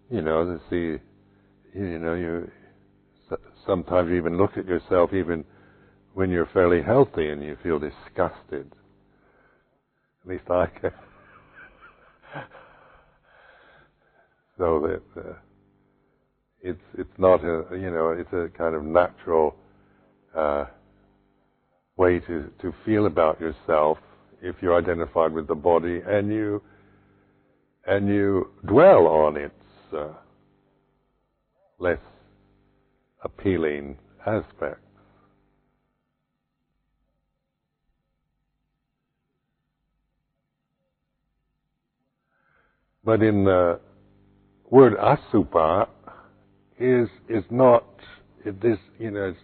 you 0.09 0.21
know, 0.21 0.43
to 0.45 0.59
see, 0.69 1.79
you 1.79 1.99
know, 1.99 2.15
you 2.15 2.49
sometimes 3.65 4.09
you 4.09 4.17
even 4.17 4.37
look 4.37 4.57
at 4.57 4.65
yourself 4.65 5.13
even 5.13 5.45
when 6.13 6.29
you're 6.29 6.49
fairly 6.53 6.81
healthy 6.81 7.29
and 7.29 7.43
you 7.43 7.57
feel 7.63 7.79
disgusted. 7.79 8.71
At 10.23 10.29
least 10.29 10.49
I 10.49 10.67
can. 10.67 10.91
So 14.57 14.79
that 14.87 15.21
uh, 15.21 15.33
it's 16.61 16.81
it's 16.97 17.19
not 17.19 17.43
a 17.43 17.65
you 17.71 17.91
know 17.91 18.15
it's 18.17 18.33
a 18.33 18.49
kind 18.57 18.75
of 18.75 18.83
natural 18.83 19.55
uh, 20.35 20.65
way 21.97 22.19
to 22.19 22.51
to 22.61 22.73
feel 22.85 23.05
about 23.07 23.39
yourself 23.39 23.97
if 24.41 24.55
you're 24.61 24.77
identified 24.77 25.33
with 25.33 25.47
the 25.47 25.55
body 25.55 26.01
and 26.07 26.31
you 26.31 26.61
and 27.85 28.07
you 28.07 28.51
dwell 28.67 29.07
on 29.07 29.37
its 29.37 29.53
uh, 29.95 30.09
less 31.79 31.99
appealing 33.23 33.97
aspects. 34.25 34.79
But 43.03 43.21
in 43.21 43.43
the 43.43 43.79
word 44.73 44.97
asubha 44.97 45.87
is 46.79 47.07
is 47.29 47.43
not 47.51 47.85
it 48.43 48.55
is 48.63 48.79
you 48.97 49.11
know 49.11 49.29
it's, 49.29 49.39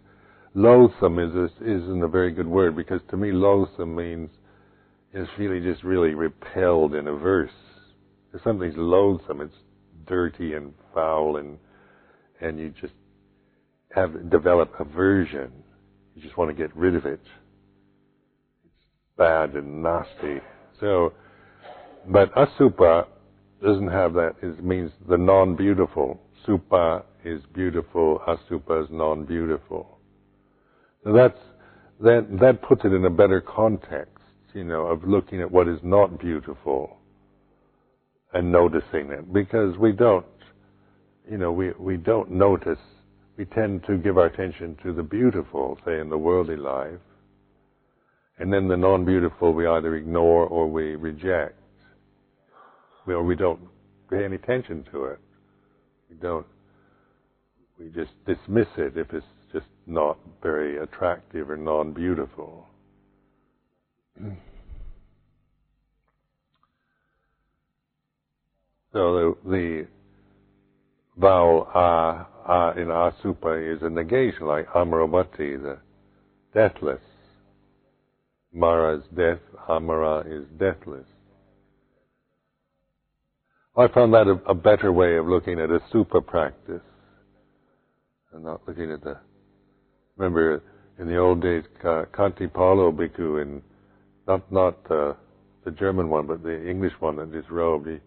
loathsome 0.56 1.20
is 1.20 1.32
is 1.36 1.56
isn't 1.62 2.04
a 2.04 2.08
very 2.08 2.32
good 2.32 2.48
word 2.48 2.76
because 2.76 3.00
to 3.12 3.15
me 3.15 3.32
loathsome 3.32 3.96
means 3.96 4.32
is 5.13 5.28
really 5.38 5.60
just 5.60 5.84
really 5.84 6.13
repelled 6.13 6.94
and 6.94 7.08
averse. 7.08 7.52
If 8.34 8.42
something's 8.44 8.76
loathsome, 8.78 9.42
it's 9.42 9.56
dirty 10.08 10.54
and 10.54 10.74
foul 10.94 11.38
and 11.38 11.58
and 12.42 12.60
you 12.60 12.74
just 12.82 12.94
have 13.94 14.32
develop 14.32 14.74
aversion. 14.80 15.52
You 16.15 16.22
just 16.24 16.38
want 16.38 16.50
to 16.50 16.56
get 16.56 16.76
rid 16.76 16.96
of 16.96 17.06
it. 17.06 17.22
It's 18.65 18.74
bad 19.18 19.56
and 19.56 19.84
nasty. 19.84 20.39
So 20.80 21.13
but 22.08 22.34
asubha 22.34 23.06
doesn't 23.62 23.89
have 23.89 24.13
that. 24.13 24.36
It 24.41 24.63
means 24.63 24.91
the 25.08 25.17
non-beautiful. 25.17 26.19
Subha 26.48 27.04
is 27.26 27.41
beautiful. 27.54 28.22
Asubha 28.28 28.84
is 28.84 28.89
non-beautiful. 28.91 29.98
So 31.04 31.13
that's 31.13 31.38
that. 32.00 32.28
That 32.39 32.62
puts 32.62 32.86
it 32.86 32.93
in 32.93 33.06
a 33.06 33.10
better 33.10 33.41
context, 33.41 34.24
you 34.54 34.63
know, 34.63 34.86
of 34.86 35.04
looking 35.04 35.41
at 35.41 35.52
what 35.52 35.67
is 35.67 35.80
not 35.84 36.19
beautiful 36.19 36.98
and 38.34 38.52
noticing 38.52 39.10
it, 39.12 39.34
because 39.34 39.78
we 39.78 39.91
don't, 39.91 40.26
you 41.30 41.38
know, 41.38 41.52
we 41.52 41.72
we 41.80 41.98
don't 41.98 42.32
notice. 42.32 42.80
We 43.38 43.45
tend 43.45 43.86
to 43.88 43.98
give 43.98 44.17
our 44.17 44.26
attention 44.26 44.78
to 44.84 44.91
the 44.93 45.04
beautiful, 45.04 45.78
say 45.86 46.00
in 46.00 46.10
the 46.10 46.17
worldly 46.17 46.58
life, 46.58 47.00
and 48.38 48.52
then 48.52 48.67
the 48.67 48.78
non-beautiful 48.78 49.54
we 49.54 49.65
either 49.67 49.95
ignore 49.95 50.45
or 50.45 50.69
we 50.69 50.95
reject 50.95 51.59
or 53.13 53.24
we 53.24 53.36
don't 53.36 53.60
pay 54.10 54.26
any 54.26 54.36
attention 54.36 54.86
to 54.91 55.06
it. 55.06 55.19
We 56.10 56.15
don't. 56.17 56.45
We 57.80 57.89
just 57.89 58.12
dismiss 58.26 58.67
it 58.78 58.98
if 58.98 59.13
it's 59.13 59.26
just 59.54 59.67
not 59.88 60.17
very 60.43 60.78
attractive 60.78 61.50
or 61.50 61.58
non-beautiful. 61.58 62.65
So 68.91 69.36
the, 69.45 69.50
the 69.52 69.88
vowel 71.15 71.67
a, 71.76 72.26
a 72.52 72.74
in 72.76 72.88
asubha 72.88 73.76
is 73.76 73.84
a 73.84 73.89
negation, 73.89 74.48
like 74.48 74.67
amaravati, 74.69 75.62
the 75.62 75.78
deathless. 76.54 77.02
Mara 78.52 78.98
is 78.98 79.04
death, 79.15 79.39
amara 79.67 80.22
is 80.28 80.45
deathless. 80.58 81.06
I 83.80 83.88
found 83.94 84.13
that 84.13 84.28
a, 84.28 84.34
a, 84.50 84.54
better 84.54 84.92
way 84.92 85.15
of 85.15 85.26
looking 85.26 85.58
at 85.58 85.70
a 85.70 85.80
super 85.89 86.20
practice 86.20 86.82
and 88.34 88.44
not 88.44 88.62
looking 88.68 88.92
at 88.92 89.02
the. 89.02 89.18
Remember, 90.18 90.62
in 91.00 91.08
the 91.08 91.15
old 91.15 91.42
days, 91.42 91.63
Kanti 91.82 92.12
Khantipalo 92.12 92.92
Bhikkhu, 92.92 93.42
in 93.42 93.62
not 94.28 94.52
not 94.52 94.76
uh, 94.92 95.13
the 95.63 95.72
German 95.72 96.10
one, 96.10 96.28
but 96.28 96.44
the 96.44 96.70
English 96.70 96.92
one 97.00 97.15
that 97.18 97.32
disrobed, 97.32 97.88
he, 97.88 98.00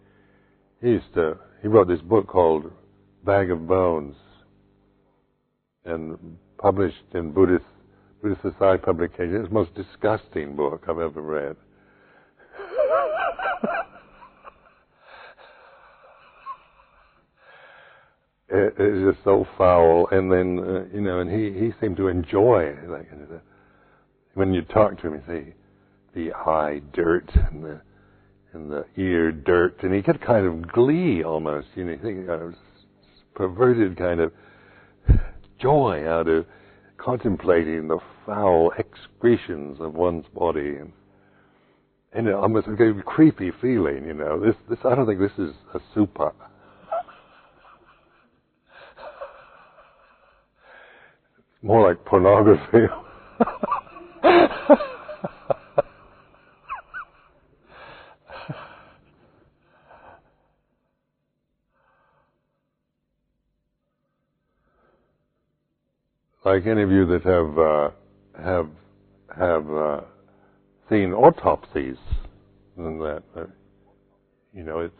he 0.79 0.89
used 0.89 1.11
to 1.15 1.39
he 1.63 1.67
wrote 1.67 1.87
this 1.87 2.01
book 2.01 2.27
called 2.27 2.71
Bag 3.25 3.49
of 3.49 3.67
Bones, 3.67 4.15
and 5.85 6.37
published 6.59 7.03
in 7.15 7.31
Buddhist 7.31 7.65
Buddhist 8.21 8.43
Society 8.43 8.83
publication. 8.83 9.37
It's 9.37 9.47
the 9.47 9.53
most 9.55 9.73
disgusting 9.73 10.55
book 10.55 10.83
I've 10.87 10.99
ever 10.99 11.21
read. 11.21 11.55
It 18.77 18.79
is 18.79 19.13
just 19.13 19.23
so 19.23 19.45
foul. 19.57 20.07
And 20.11 20.31
then, 20.31 20.59
uh, 20.59 20.95
you 20.95 21.01
know, 21.01 21.19
and 21.19 21.29
he, 21.29 21.59
he 21.59 21.71
seemed 21.79 21.97
to 21.97 22.07
enjoy 22.07 22.63
it. 22.63 22.89
Like, 22.89 23.09
uh, 23.11 23.37
when 24.33 24.53
you 24.53 24.61
talk 24.61 24.99
to 25.01 25.07
him, 25.07 25.13
you 25.15 25.23
say, 25.27 25.53
the 26.15 26.33
eye 26.33 26.81
dirt 26.93 27.29
and 27.33 27.63
the, 27.63 27.81
and 28.53 28.69
the 28.69 28.85
ear 28.97 29.31
dirt. 29.31 29.83
And 29.83 29.93
he 29.93 30.01
get 30.01 30.21
kind 30.21 30.45
of 30.45 30.71
glee 30.71 31.23
almost, 31.23 31.67
you 31.75 31.85
know, 31.85 31.97
think, 32.01 32.29
uh, 32.29 32.49
perverted 33.35 33.97
kind 33.97 34.19
of 34.19 34.31
joy 35.59 36.07
out 36.07 36.27
of 36.27 36.45
contemplating 36.97 37.87
the 37.87 37.99
foul 38.25 38.71
excretions 38.77 39.79
of 39.79 39.93
one's 39.93 40.25
body. 40.33 40.77
And, 40.77 40.91
and 42.13 42.27
it 42.27 42.33
almost 42.33 42.67
gave 42.77 42.97
a 42.97 43.01
creepy 43.01 43.51
feeling, 43.59 44.05
you 44.05 44.13
know. 44.13 44.39
This, 44.39 44.55
this, 44.69 44.79
I 44.85 44.93
don't 44.95 45.07
think 45.07 45.19
this 45.19 45.37
is 45.37 45.53
a 45.73 45.79
super 45.93 46.31
more 51.63 51.89
like 51.89 52.05
pornography. 52.05 52.87
like 66.45 66.67
any 66.67 66.83
of 66.83 66.91
you 66.91 67.07
that 67.07 67.23
have 67.23 67.59
uh, 67.59 67.91
have 68.43 68.69
have 69.37 69.71
uh, 69.75 70.01
seen 70.89 71.13
autopsies 71.13 71.97
and 72.77 73.01
that 73.01 73.23
uh, 73.37 73.45
you 74.53 74.63
know 74.63 74.81
it's 74.81 74.95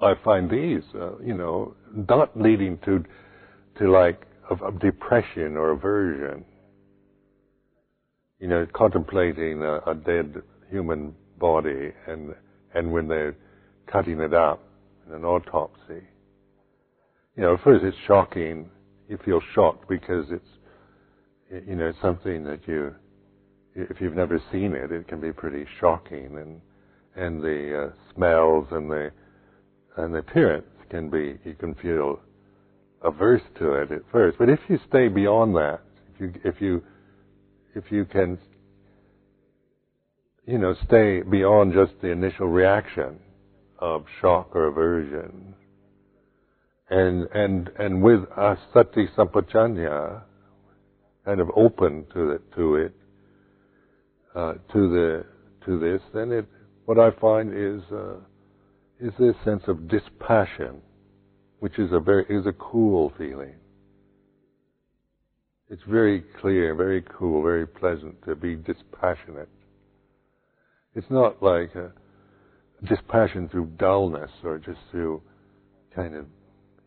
I 0.00 0.14
find 0.24 0.50
these 0.50 0.82
uh, 0.94 1.18
you 1.18 1.34
know 1.34 1.74
not 1.92 2.38
leading 2.38 2.78
to 2.84 3.04
to 3.78 3.90
like 3.90 4.22
of, 4.50 4.80
depression 4.80 5.56
or 5.56 5.70
aversion. 5.70 6.44
You 8.38 8.48
know 8.48 8.66
contemplating 8.74 9.62
a, 9.62 9.78
a 9.90 9.94
dead 9.94 10.42
human 10.70 11.14
body 11.38 11.92
and 12.06 12.34
and 12.74 12.92
when 12.92 13.08
they're 13.08 13.36
cutting 13.90 14.20
it 14.20 14.34
up 14.34 14.62
in 15.06 15.14
an 15.14 15.24
autopsy. 15.24 16.02
You 17.36 17.42
know, 17.42 17.54
at 17.54 17.62
first 17.62 17.84
it's 17.84 17.96
shocking. 18.06 18.68
You 19.08 19.18
feel 19.24 19.40
shocked 19.54 19.88
because 19.88 20.26
it's, 20.30 21.66
you 21.68 21.76
know, 21.76 21.92
something 22.02 22.44
that 22.44 22.66
you, 22.66 22.94
if 23.74 24.00
you've 24.00 24.16
never 24.16 24.42
seen 24.50 24.72
it, 24.72 24.90
it 24.90 25.06
can 25.06 25.20
be 25.20 25.32
pretty 25.32 25.64
shocking, 25.80 26.36
and 26.38 26.60
and 27.14 27.42
the 27.42 27.86
uh, 27.86 28.14
smells 28.14 28.66
and 28.72 28.90
the 28.90 29.10
the 29.96 30.18
appearance 30.18 30.66
can 30.90 31.10
be, 31.10 31.38
you 31.44 31.54
can 31.54 31.74
feel 31.76 32.20
averse 33.02 33.42
to 33.58 33.72
it 33.72 33.92
at 33.92 34.02
first. 34.12 34.38
But 34.38 34.48
if 34.48 34.60
you 34.68 34.78
stay 34.88 35.08
beyond 35.08 35.54
that, 35.56 35.80
if 36.14 36.20
you 36.20 36.32
if 36.44 36.60
you 36.60 36.82
if 37.74 37.84
you 37.90 38.04
can, 38.04 38.38
you 40.46 40.58
know, 40.58 40.74
stay 40.86 41.22
beyond 41.22 41.74
just 41.74 41.92
the 42.00 42.08
initial 42.08 42.48
reaction 42.48 43.18
of 43.78 44.04
shock 44.20 44.54
or 44.54 44.68
aversion, 44.68 45.54
and 46.88 47.28
and 47.34 47.70
and 47.78 48.02
with 48.02 48.20
a 48.36 48.56
sati 48.72 49.08
sampajanya, 49.16 50.22
kind 51.24 51.40
of 51.40 51.50
open 51.54 52.06
to 52.14 52.30
it, 52.30 52.42
to 52.54 52.76
it, 52.76 52.94
uh, 54.34 54.52
to 54.72 54.88
the 54.88 55.24
to 55.66 55.78
this, 55.78 56.00
then 56.14 56.32
it 56.32 56.46
what 56.86 56.98
I 56.98 57.10
find 57.20 57.52
is 57.52 57.82
uh, 57.92 58.14
is 59.00 59.12
this 59.18 59.34
sense 59.44 59.62
of 59.66 59.88
dispassion, 59.88 60.80
which 61.60 61.78
is 61.78 61.92
a 61.92 62.00
very 62.00 62.24
is 62.28 62.46
a 62.46 62.52
cool 62.52 63.12
feeling. 63.18 63.54
It's 65.68 65.82
very 65.88 66.22
clear, 66.40 66.74
very 66.74 67.02
cool, 67.02 67.42
very 67.42 67.66
pleasant 67.66 68.22
to 68.24 68.36
be 68.36 68.54
dispassionate. 68.54 69.48
It's 70.94 71.10
not 71.10 71.42
like 71.42 71.74
a 71.74 71.92
dispassion 72.88 73.48
through 73.48 73.72
dullness 73.78 74.30
or 74.44 74.58
just 74.58 74.78
through 74.92 75.22
kind 75.94 76.14
of 76.14 76.26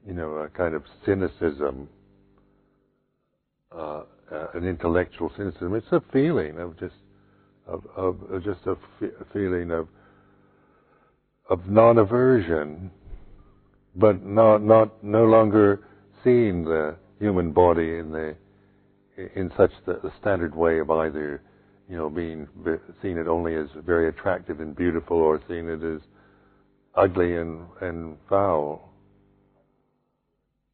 you 0.05 0.13
know, 0.13 0.31
a 0.37 0.49
kind 0.49 0.75
of 0.75 0.83
cynicism, 1.05 1.89
uh, 3.71 4.03
uh, 4.31 4.47
an 4.53 4.65
intellectual 4.65 5.31
cynicism. 5.35 5.75
It's 5.75 5.91
a 5.91 6.01
feeling 6.11 6.57
of 6.59 6.79
just 6.79 6.95
of, 7.67 7.83
of, 7.95 8.43
just 8.43 8.61
a 8.65 8.75
feeling 9.31 9.71
of 9.71 9.87
of 11.49 11.67
non-aversion, 11.67 12.91
but 13.95 14.23
not 14.23 14.61
not 14.61 15.03
no 15.03 15.25
longer 15.25 15.81
seeing 16.23 16.63
the 16.63 16.95
human 17.19 17.51
body 17.51 17.97
in 17.97 18.11
the 18.11 18.35
in 19.35 19.51
such 19.57 19.71
the, 19.85 19.99
the 20.03 20.11
standard 20.19 20.55
way 20.55 20.79
of 20.79 20.89
either 20.89 21.41
you 21.89 21.97
know 21.97 22.09
being 22.09 22.47
seeing 23.01 23.17
it 23.17 23.27
only 23.27 23.55
as 23.55 23.67
very 23.85 24.09
attractive 24.09 24.59
and 24.61 24.75
beautiful 24.75 25.17
or 25.17 25.41
seeing 25.47 25.67
it 25.67 25.83
as 25.83 26.01
ugly 26.95 27.35
and 27.35 27.65
and 27.81 28.17
foul. 28.29 28.89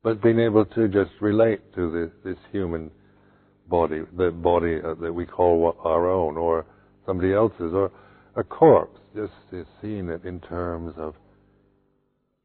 But 0.03 0.21
being 0.21 0.39
able 0.39 0.65
to 0.65 0.87
just 0.87 1.09
relate 1.19 1.73
to 1.73 1.89
this, 1.91 2.11
this 2.23 2.37
human 2.51 2.91
body, 3.67 4.01
the 4.15 4.29
body 4.29 4.77
uh, 4.83 4.93
that 5.01 5.11
we 5.11 5.25
call 5.25 5.75
our 5.83 6.07
own, 6.11 6.37
or 6.37 6.63
somebody 7.07 7.33
else's, 7.33 7.73
or 7.73 7.91
a 8.35 8.43
corpse, 8.43 8.99
just, 9.15 9.33
is 9.51 9.67
seeing 9.81 10.09
it 10.09 10.25
in 10.25 10.39
terms 10.41 10.93
of 10.97 11.15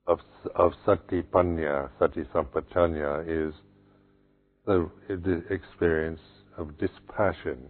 of 0.06 0.20
of 0.56 0.72
sati 0.86 1.22
panya, 1.22 1.90
sati 1.98 2.22
is 3.26 3.54
the, 4.66 4.90
the 5.08 5.42
experience 5.50 6.20
of 6.58 6.78
dispassion 6.78 7.68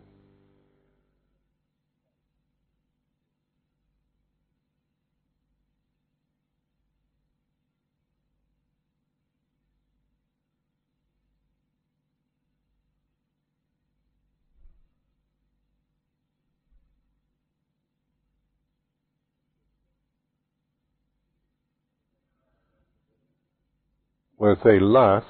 Well, 24.40 24.57
say 24.64 24.81
lust 24.81 25.26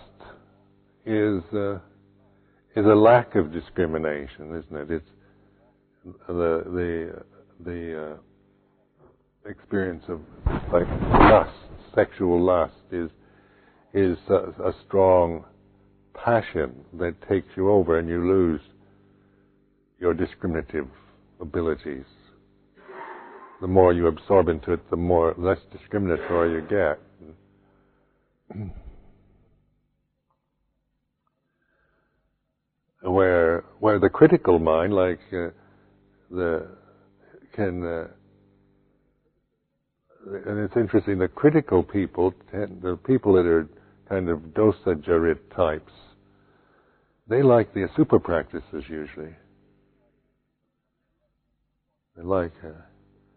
is 1.05 1.43
uh, 1.53 1.81
is 2.77 2.87
a 2.87 2.95
lack 2.95 3.35
of 3.35 3.53
discrimination, 3.53 4.63
isn't 4.65 4.77
it? 4.77 4.89
It's 4.89 5.11
the 6.29 6.63
the 6.65 7.25
the 7.59 8.13
uh, 8.13 9.51
experience 9.51 10.05
of 10.07 10.21
like 10.73 10.87
lust, 11.29 11.51
sexual 11.93 12.41
lust, 12.41 12.73
is 12.93 13.11
is 13.95 14.17
a, 14.29 14.69
a 14.69 14.73
strong 14.87 15.45
passion 16.15 16.73
that 16.93 17.17
takes 17.29 17.49
you 17.57 17.69
over, 17.69 17.99
and 17.99 18.09
you 18.09 18.25
lose 18.25 18.61
your 19.99 20.15
discriminative 20.15 20.87
abilities. 21.41 22.07
The 23.61 23.67
more 23.67 23.93
you 23.93 24.07
absorb 24.07 24.47
into 24.47 24.73
it, 24.73 24.89
the 24.89 24.97
more 24.97 25.35
less 25.37 25.59
discriminatory 25.73 26.53
you 26.53 26.61
get. 26.69 27.01
where 33.03 33.65
where 33.79 33.99
the 33.99 34.09
critical 34.09 34.59
mind, 34.59 34.93
like 34.93 35.21
uh, 35.33 35.49
the 36.31 36.69
can, 37.55 37.85
uh, 37.85 38.09
and 40.47 40.59
it's 40.59 40.77
interesting. 40.77 41.19
The 41.19 41.29
critical 41.29 41.83
people, 41.83 42.35
tend, 42.51 42.83
the 42.83 42.97
people 42.97 43.33
that 43.35 43.47
are 43.47 43.69
kind 44.09 44.29
of 44.29 44.39
dosa 44.55 44.95
jarit 44.97 45.39
types, 45.55 45.93
they 47.27 47.43
like 47.43 47.73
the 47.73 47.87
asubha 47.89 48.23
practices 48.23 48.85
usually. 48.89 49.35
They 52.17 52.23
like, 52.23 52.53
uh, 52.63 52.73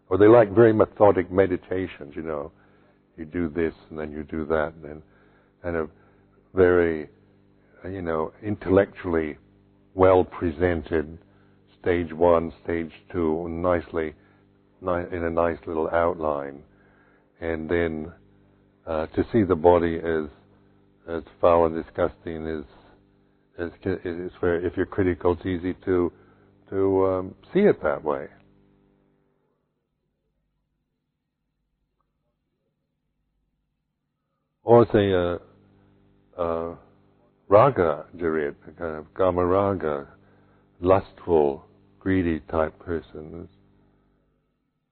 or 0.10 0.18
they 0.18 0.28
like 0.28 0.52
very 0.52 0.74
methodic 0.74 1.32
meditations. 1.32 2.16
You 2.16 2.24
know, 2.24 2.52
you 3.18 3.26
do 3.26 3.48
this 3.48 3.74
and 3.90 3.98
then 3.98 4.12
you 4.12 4.24
do 4.24 4.46
that, 4.46 4.74
and 4.76 4.84
then 4.84 5.04
kind 5.62 5.78
of 5.78 5.90
very, 6.54 7.08
you 7.86 8.02
know, 8.02 8.34
intellectually 8.44 9.38
well 9.96 10.24
presented, 10.26 11.18
stage 11.82 12.14
one, 12.14 12.54
stage 12.64 12.92
two, 13.12 13.48
nicely, 13.50 14.14
in 14.82 15.24
a 15.24 15.30
nice 15.30 15.58
little 15.68 15.90
outline, 15.92 16.62
and 17.42 17.70
then 17.70 18.12
uh, 18.88 19.08
to 19.08 19.26
see 19.34 19.44
the 19.44 19.56
body 19.56 19.98
as 19.98 20.30
as 21.08 21.24
foul 21.42 21.66
and 21.68 21.84
disgusting 21.84 22.48
is 22.48 22.66
is, 23.60 23.72
is 24.06 24.32
where 24.40 24.66
if 24.66 24.74
you're 24.78 24.86
critical, 24.86 25.34
it's 25.34 25.46
easy 25.46 25.76
to 25.86 26.12
to 26.70 27.06
um, 27.08 27.36
see 27.54 27.62
it 27.62 27.82
that 27.84 28.04
way. 28.04 28.28
Or 34.64 34.86
say 34.94 35.12
a, 35.12 35.40
a 36.44 36.78
raga 37.54 38.06
jarit, 38.18 38.56
a 38.68 38.72
kind 38.72 38.96
of 38.98 39.14
kama 39.14 39.46
raga, 39.46 40.08
lustful, 40.82 41.64
greedy 42.00 42.40
type 42.52 42.78
persons, 42.80 43.48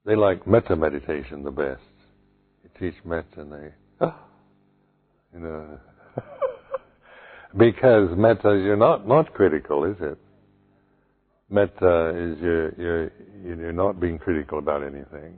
they 0.06 0.14
like 0.14 0.46
metta 0.46 0.76
meditation 0.76 1.42
the 1.42 1.50
best. 1.50 1.80
You 2.62 2.70
teach 2.78 2.94
metta 3.04 3.40
and 3.40 3.52
they, 3.52 3.68
oh, 4.00 4.14
you 5.34 5.40
know, 5.40 5.78
because 7.58 8.10
metta 8.16 8.52
is 8.52 8.62
you're 8.64 8.76
not 8.76 9.08
not 9.08 9.34
critical, 9.34 9.84
is 9.84 9.96
it? 10.00 10.18
Metta 11.50 12.10
is 12.10 12.38
you're 12.40 12.74
you're 12.80 13.12
you're 13.44 13.72
not 13.72 13.98
being 14.00 14.18
critical 14.18 14.60
about 14.60 14.82
anything. 14.84 15.34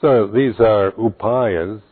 So 0.00 0.26
these 0.26 0.54
are 0.60 0.92
upayas 0.92 1.82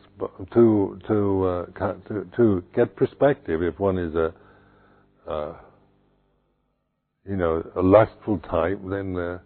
to 0.54 0.98
to 1.06 1.44
uh, 1.44 1.96
to 2.08 2.26
to 2.36 2.64
get 2.74 2.96
perspective. 2.96 3.62
If 3.62 3.78
one 3.78 3.98
is 3.98 4.14
a 4.14 4.32
uh, 5.30 5.56
you 7.28 7.36
know 7.36 7.62
a 7.76 7.82
lustful 7.82 8.38
type, 8.38 8.80
then 8.88 9.12
the 9.12 9.40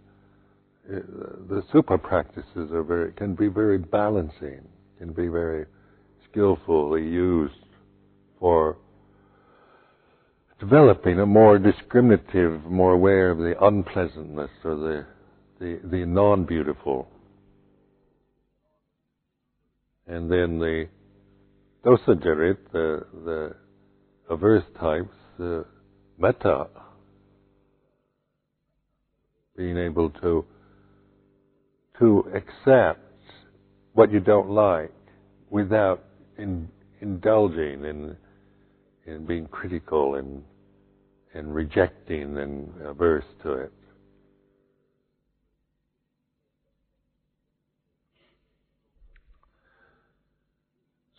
the 0.88 1.62
asubha 1.62 2.00
practices 2.00 2.70
are 2.72 2.84
very 2.84 3.12
can 3.12 3.34
be 3.34 3.48
very 3.48 3.78
balancing, 3.78 4.60
can 4.98 5.12
be 5.12 5.26
very 5.26 5.66
skillfully 6.30 7.02
used 7.02 7.54
for 8.38 8.76
developing 10.60 11.18
a 11.18 11.26
more 11.26 11.58
discriminative, 11.58 12.64
more 12.64 12.92
aware 12.92 13.30
of 13.30 13.38
the 13.38 13.54
unpleasantness 13.60 14.50
or 14.64 14.76
the 14.76 15.06
the, 15.58 15.80
the 15.90 16.06
non-beautiful. 16.06 17.08
And 20.06 20.30
then 20.30 20.58
the 20.58 20.88
dosajarit, 21.84 22.58
the, 22.72 23.06
the 23.24 23.56
averse 24.28 24.64
types, 24.78 25.14
the 25.38 25.64
metta, 26.18 26.66
being 29.56 29.76
able 29.76 30.10
to 30.10 30.44
to 31.98 32.24
accept 32.34 33.00
what 33.92 34.10
you 34.10 34.18
don't 34.18 34.50
like 34.50 34.92
without 35.50 36.02
in, 36.38 36.68
indulging 37.00 37.84
in 37.84 38.16
in 39.06 39.26
being 39.26 39.46
critical 39.46 40.14
and 40.16 40.42
and 41.34 41.54
rejecting 41.54 42.38
and 42.38 42.72
averse 42.82 43.24
to 43.42 43.52
it. 43.52 43.72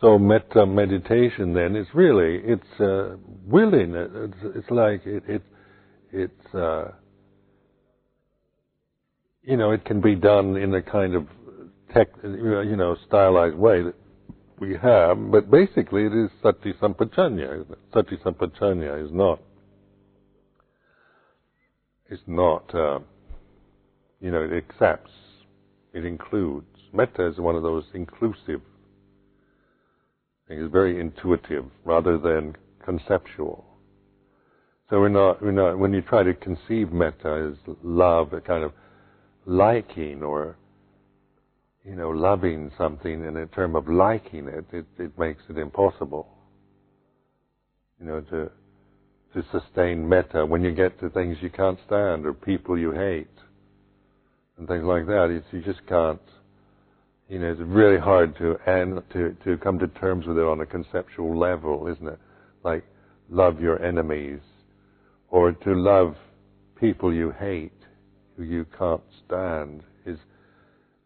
So 0.04 0.20
metta 0.20 0.66
meditation 0.66 1.54
then 1.54 1.78
is 1.78 1.88
really 1.94 2.42
it's 2.44 2.82
uh, 2.82 3.16
willing. 3.46 3.96
It's, 3.96 4.58
it's 4.58 4.70
like 4.70 5.02
it, 5.06 5.24
it 5.30 5.42
it's 6.12 6.54
uh, 6.54 6.92
you 9.44 9.56
know 9.56 9.72
it 9.72 9.86
can 9.86 10.02
be 10.02 10.16
done 10.16 10.58
in 10.58 10.74
a 10.76 10.82
kind 10.82 11.16
of 11.16 11.26
tech 11.94 12.10
you 12.22 12.76
know 12.76 12.98
stylized 13.08 13.56
way 13.56 13.82
that 13.82 13.96
we 14.60 14.76
have, 14.76 15.32
but 15.32 15.50
basically 15.50 16.04
it 16.04 16.12
is 16.12 16.30
sati 16.42 16.74
sampajanya. 16.82 17.66
Sati 17.94 18.18
sampajanya 18.26 19.06
is 19.06 19.12
not 19.14 19.40
is 22.10 22.20
not 22.28 22.76
uh, 22.76 23.00
you 24.20 24.32
know 24.32 24.42
it 24.42 24.52
accepts, 24.52 25.12
it 25.94 26.04
includes. 26.04 26.68
Metta 26.92 27.26
is 27.26 27.38
one 27.38 27.56
of 27.56 27.64
those 27.64 27.86
inclusive 27.94 28.60
is 30.50 30.72
very 30.72 31.00
intuitive 31.00 31.66
rather 31.84 32.18
than 32.18 32.56
conceptual. 32.84 33.66
So 34.90 35.00
we're 35.00 35.10
not, 35.10 35.42
we're 35.42 35.52
not, 35.52 35.80
when 35.80 35.94
you 35.94 36.02
try 36.02 36.24
to 36.24 36.34
conceive 36.34 36.92
metta 36.92 37.52
as 37.52 37.76
love, 37.82 38.34
a 38.34 38.42
kind 38.42 38.64
of 38.64 38.74
liking 39.46 40.22
or, 40.22 40.58
you 41.84 41.96
know, 41.96 42.10
loving 42.10 42.72
something 42.78 43.26
in 43.26 43.38
a 43.38 43.48
term 43.48 43.76
of 43.76 43.88
liking 43.88 44.48
it, 44.48 44.66
it, 44.72 44.86
it 45.00 45.18
makes 45.18 45.42
it 45.50 45.58
impossible. 45.58 46.28
You 48.00 48.06
know, 48.08 48.22
to, 48.22 48.52
to 49.34 49.46
sustain 49.52 50.08
metta 50.08 50.46
when 50.46 50.64
you 50.64 50.72
get 50.72 51.00
to 51.00 51.10
things 51.10 51.38
you 51.42 51.50
can't 51.50 51.80
stand 51.88 52.26
or 52.26 52.34
people 52.34 52.78
you 52.78 52.92
hate 52.92 53.28
and 54.58 54.68
things 54.68 54.84
like 54.84 55.06
that, 55.08 55.30
it's, 55.30 55.48
you 55.52 55.62
just 55.62 55.86
can't 55.88 56.22
you 57.34 57.40
know, 57.40 57.52
it's 57.52 57.62
really 57.62 58.00
hard 58.00 58.38
to 58.38 58.58
and 58.68 59.02
to 59.12 59.36
to 59.44 59.58
come 59.58 59.80
to 59.80 59.88
terms 59.88 60.28
with 60.28 60.38
it 60.38 60.44
on 60.44 60.62
a 60.62 60.68
conceptual 60.68 61.36
level, 61.36 61.88
isn't 61.88 62.08
it? 62.08 62.20
Like 62.64 62.84
love 63.28 63.60
your 63.60 63.84
enemies, 63.84 64.40
or 65.32 65.52
to 65.52 65.74
love 65.74 66.16
people 66.80 67.12
you 67.12 67.32
hate, 67.32 67.72
who 68.38 68.44
you 68.44 68.68
can't 68.78 69.02
stand, 69.26 69.82
is 70.06 70.20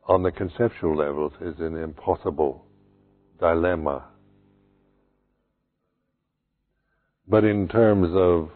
on 0.05 0.21
the 0.21 0.31
conceptual 0.33 0.97
level 0.97 1.31
is 1.39 1.55
an 1.59 1.77
impossible 1.77 2.65
dilemma. 3.39 4.03
But 7.25 7.45
in 7.45 7.69
terms 7.69 8.09
of 8.13 8.49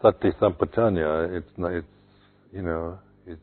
sati 0.00 0.30
sampajanya, 0.40 1.36
it's 1.36 1.50
it's 1.58 1.86
you 2.52 2.62
know 2.62 3.00
it's 3.26 3.40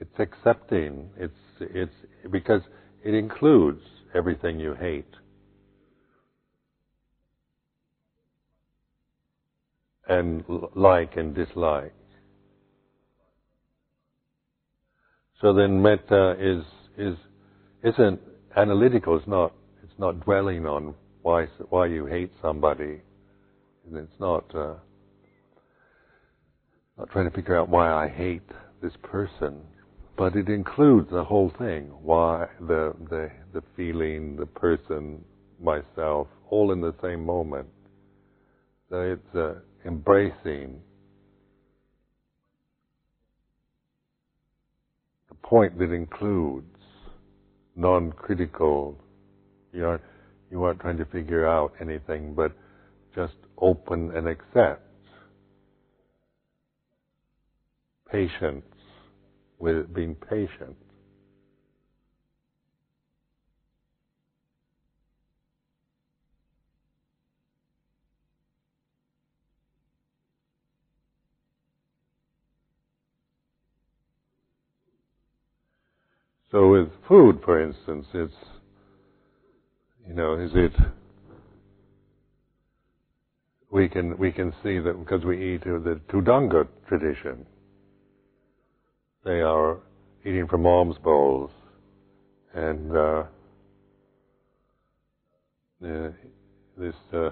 it's 0.00 0.18
accepting, 0.18 1.10
it's 1.18 1.34
it's 1.60 1.94
because 2.30 2.62
it 3.04 3.14
includes 3.14 3.82
everything 4.14 4.58
you 4.58 4.74
hate. 4.74 5.06
And 10.08 10.44
like 10.74 11.16
and 11.16 11.34
dislike. 11.34 11.92
So 15.40 15.52
then 15.52 15.82
metta 15.82 16.36
is 16.38 16.64
is 16.96 17.16
isn't 17.82 18.20
analytical. 18.56 19.16
It's 19.16 19.26
not 19.26 19.52
it's 19.82 19.98
not 19.98 20.20
dwelling 20.24 20.64
on 20.66 20.94
why 21.22 21.46
why 21.70 21.86
you 21.86 22.06
hate 22.06 22.32
somebody. 22.40 23.00
And 23.86 23.96
it's 23.96 24.20
not 24.20 24.44
uh, 24.54 24.74
not 26.96 27.10
trying 27.10 27.28
to 27.28 27.34
figure 27.34 27.58
out 27.58 27.68
why 27.68 27.92
I 27.92 28.08
hate 28.08 28.48
this 28.80 28.92
person 29.02 29.60
but 30.16 30.34
it 30.36 30.48
includes 30.48 31.10
the 31.10 31.24
whole 31.24 31.52
thing. 31.58 31.90
Why 32.02 32.46
the 32.60 32.94
the 33.10 33.30
the 33.52 33.62
feeling, 33.76 34.36
the 34.36 34.46
person, 34.46 35.24
myself, 35.60 36.28
all 36.50 36.72
in 36.72 36.80
the 36.80 36.94
same 37.02 37.24
moment. 37.24 37.68
So 38.90 39.00
it's 39.02 39.36
uh, 39.36 39.54
embracing 39.84 40.80
the 45.28 45.34
point 45.36 45.78
that 45.78 45.92
includes 45.92 46.66
non-critical. 47.76 48.98
You 49.72 49.86
aren't 49.86 50.02
you 50.50 50.62
aren't 50.64 50.80
trying 50.80 50.98
to 50.98 51.04
figure 51.06 51.46
out 51.46 51.72
anything, 51.80 52.34
but 52.34 52.52
just 53.14 53.34
open 53.58 54.12
and 54.16 54.28
accept. 54.28 54.82
Patience 58.10 58.64
with 59.58 59.94
being 59.94 60.16
patient. 60.30 60.76
So 76.52 76.70
with 76.70 76.88
food, 77.08 77.40
for 77.44 77.62
instance, 77.62 78.06
it's, 78.14 78.34
you 80.08 80.14
know, 80.14 80.38
is 80.40 80.50
it, 80.54 80.72
we 83.72 83.88
can, 83.88 84.18
we 84.18 84.32
can 84.32 84.52
see 84.62 84.78
that 84.80 84.98
because 84.98 85.24
we 85.24 85.54
eat 85.54 85.64
the 85.64 86.00
Dhutanga 86.10 86.68
tradition, 86.88 87.46
they 89.26 89.40
are 89.40 89.78
eating 90.24 90.46
from 90.46 90.64
alms 90.64 90.96
bowls, 91.02 91.50
and 92.54 92.96
uh, 92.96 93.24
this 95.80 96.94
uh, 97.12 97.30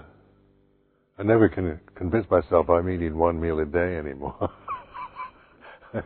I 1.16 1.22
never 1.22 1.48
can 1.48 1.80
convince 1.94 2.28
myself 2.28 2.68
I'm 2.68 2.90
eating 2.90 3.16
one 3.16 3.40
meal 3.40 3.60
a 3.60 3.64
day 3.64 3.96
anymore. 3.96 4.50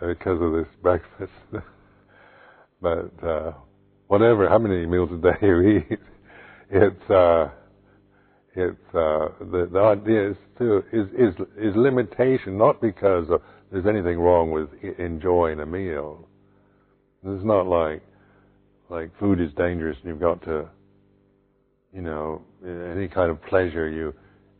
because 0.00 0.42
of 0.42 0.52
this 0.52 0.66
breakfast. 0.82 1.32
but 2.82 3.12
uh, 3.24 3.52
whatever, 4.08 4.48
how 4.48 4.58
many 4.58 4.84
meals 4.84 5.10
a 5.12 5.16
day 5.16 5.36
you 5.42 5.60
eat, 5.60 5.98
it's 6.70 7.10
uh, 7.10 7.50
it's 8.58 8.94
uh, 8.94 9.28
the, 9.52 9.68
the 9.72 9.78
idea 9.78 10.30
is 10.30 10.36
to 10.58 10.78
is, 10.92 11.06
is 11.16 11.34
is 11.56 11.76
limitation, 11.76 12.58
not 12.58 12.80
because 12.80 13.30
of, 13.30 13.40
there's 13.70 13.86
anything 13.86 14.18
wrong 14.18 14.50
with 14.50 14.68
enjoying 14.98 15.60
a 15.60 15.66
meal. 15.66 16.28
It's 17.24 17.44
not 17.44 17.66
like 17.66 18.02
like 18.90 19.16
food 19.18 19.40
is 19.40 19.50
dangerous 19.56 19.96
and 20.02 20.08
you've 20.08 20.20
got 20.20 20.42
to, 20.44 20.68
you 21.94 22.00
know, 22.02 22.42
any 22.64 23.06
kind 23.06 23.30
of 23.30 23.42
pleasure 23.44 23.88
you 23.88 24.12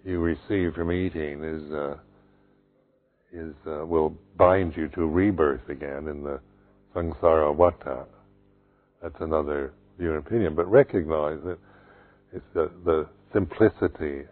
you 0.04 0.20
receive 0.20 0.74
from 0.74 0.92
eating 0.92 1.42
is 1.42 1.72
uh, 1.72 1.96
is 3.32 3.54
uh, 3.66 3.84
will 3.84 4.14
bind 4.36 4.76
you 4.76 4.88
to 4.88 5.06
rebirth 5.06 5.68
again 5.68 6.06
in 6.08 6.22
the 6.22 6.40
samsara 6.94 7.54
vata. 7.56 8.04
That's 9.02 9.20
another 9.20 9.72
view 9.98 10.14
and 10.14 10.18
opinion, 10.24 10.54
but 10.54 10.70
recognize 10.70 11.38
that 11.44 11.58
it's 12.32 12.44
the, 12.54 12.70
the 12.84 13.08
simplicity 13.32 14.22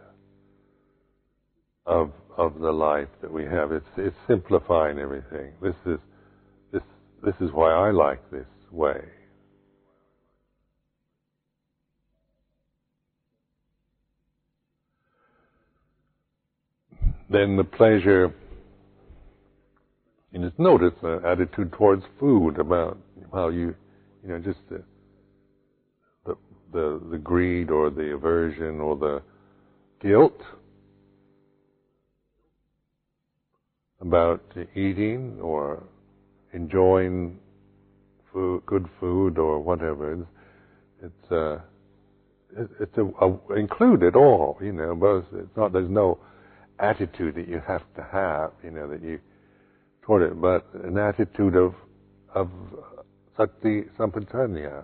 of 1.85 2.11
of 2.37 2.59
the 2.59 2.71
life 2.71 3.07
that 3.21 3.31
we 3.31 3.45
have. 3.45 3.71
It's 3.71 3.85
it's 3.97 4.15
simplifying 4.27 4.99
everything. 4.99 5.53
This 5.61 5.75
is 5.85 5.99
this 6.71 6.83
this 7.23 7.35
is 7.41 7.51
why 7.51 7.71
I 7.71 7.91
like 7.91 8.29
this 8.31 8.47
way. 8.71 9.01
Then 17.29 17.57
the 17.57 17.63
pleasure 17.63 18.33
and 20.37 20.45
just 20.45 20.59
notice 20.59 20.93
the 21.01 21.19
attitude 21.25 21.73
towards 21.73 22.03
food 22.19 22.59
about 22.59 22.97
how 23.33 23.49
you, 23.49 23.73
you 24.23 24.29
know, 24.29 24.37
just 24.37 24.59
the, 24.69 24.83
the, 26.77 27.01
the, 27.09 27.17
greed 27.17 27.71
or 27.71 27.89
the 27.89 28.13
aversion 28.13 28.79
or 28.79 28.95
the 28.95 29.21
guilt 29.99 30.39
about 33.99 34.43
eating 34.75 35.39
or 35.41 35.83
enjoying 36.53 37.39
food, 38.31 38.61
good 38.67 38.87
food 38.99 39.39
or 39.39 39.59
whatever. 39.59 40.13
It's, 40.13 40.23
it's 41.01 41.31
uh, 41.31 41.55
it, 42.55 42.69
it's 42.79 42.97
a, 42.97 43.05
a, 43.25 43.55
include 43.55 44.03
it 44.03 44.15
all, 44.15 44.59
you 44.61 44.71
know. 44.71 44.93
Both 44.93 45.25
it's 45.33 45.57
not 45.57 45.73
there's 45.73 45.89
no 45.89 46.19
attitude 46.79 47.33
that 47.35 47.47
you 47.47 47.59
have 47.67 47.81
to 47.95 48.03
have, 48.03 48.51
you 48.63 48.69
know, 48.69 48.87
that 48.87 49.01
you 49.01 49.19
toward 50.03 50.21
it, 50.21 50.39
but 50.39 50.67
an 50.83 50.97
attitude 50.99 51.55
of 51.55 51.73
of 52.35 52.49
sati 53.35 53.85
sampajanya. 53.97 54.83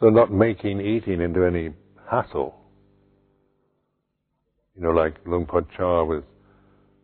So 0.00 0.10
not 0.10 0.32
making 0.32 0.80
eating 0.80 1.20
into 1.20 1.44
any 1.44 1.70
hassle. 2.08 2.54
You 4.76 4.82
know, 4.82 4.90
like 4.90 5.14
Luang 5.26 5.46
Por 5.46 5.62
Chah 5.76 6.04
was, 6.04 6.22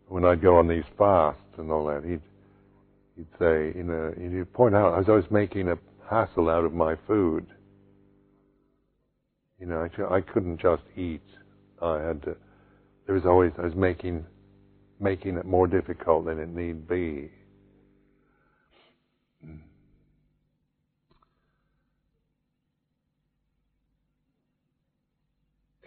when 0.07 0.23
I'd 0.23 0.41
go 0.41 0.57
on 0.57 0.67
these 0.67 0.85
fasts 0.97 1.41
and 1.57 1.71
all 1.71 1.85
that, 1.87 2.05
he'd, 2.05 2.21
he'd 3.17 3.27
say, 3.37 3.77
you 3.77 3.83
know, 3.83 4.13
he'd 4.17 4.53
point 4.53 4.75
out 4.75 4.93
I 4.93 4.99
was 4.99 5.09
always 5.09 5.29
making 5.29 5.67
a 5.67 5.77
hassle 6.09 6.49
out 6.49 6.63
of 6.63 6.73
my 6.73 6.95
food. 7.05 7.45
You 9.59 9.67
know, 9.67 9.87
I, 10.09 10.15
I 10.15 10.21
couldn't 10.21 10.61
just 10.61 10.83
eat. 10.95 11.23
I 11.81 11.99
had 12.01 12.21
to, 12.23 12.37
there 13.05 13.15
was 13.15 13.25
always, 13.25 13.51
I 13.57 13.63
was 13.63 13.75
making, 13.75 14.25
making 15.01 15.35
it 15.35 15.45
more 15.45 15.67
difficult 15.67 16.25
than 16.25 16.39
it 16.39 16.47
need 16.47 16.87
be. 16.87 17.29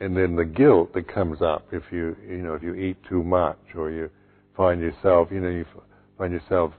And 0.00 0.16
then 0.16 0.36
the 0.36 0.44
guilt 0.44 0.92
that 0.94 1.12
comes 1.12 1.42
up 1.42 1.66
if 1.72 1.82
you 1.90 2.16
you 2.26 2.38
know 2.38 2.54
if 2.54 2.62
you 2.62 2.74
eat 2.74 2.96
too 3.08 3.22
much 3.22 3.58
or 3.76 3.90
you 3.90 4.10
find 4.56 4.80
yourself 4.80 5.28
you 5.30 5.40
know 5.40 5.48
you 5.48 5.64
find 6.16 6.32
yourself 6.32 6.72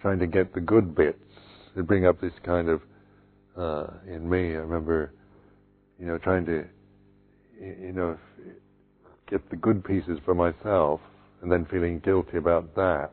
trying 0.00 0.18
to 0.18 0.26
get 0.26 0.52
the 0.54 0.60
good 0.60 0.94
bits 0.94 1.18
it 1.76 1.86
bring 1.86 2.06
up 2.06 2.20
this 2.20 2.32
kind 2.44 2.68
of 2.68 2.80
uh, 3.56 3.86
in 4.06 4.28
me. 4.28 4.54
I 4.54 4.58
remember 4.58 5.12
you 5.98 6.06
know 6.06 6.18
trying 6.18 6.44
to 6.46 6.64
you 7.60 7.92
know 7.92 8.18
get 9.30 9.48
the 9.50 9.56
good 9.56 9.84
pieces 9.84 10.18
for 10.24 10.34
myself 10.34 11.00
and 11.42 11.50
then 11.50 11.66
feeling 11.70 12.00
guilty 12.00 12.36
about 12.36 12.74
that. 12.74 13.10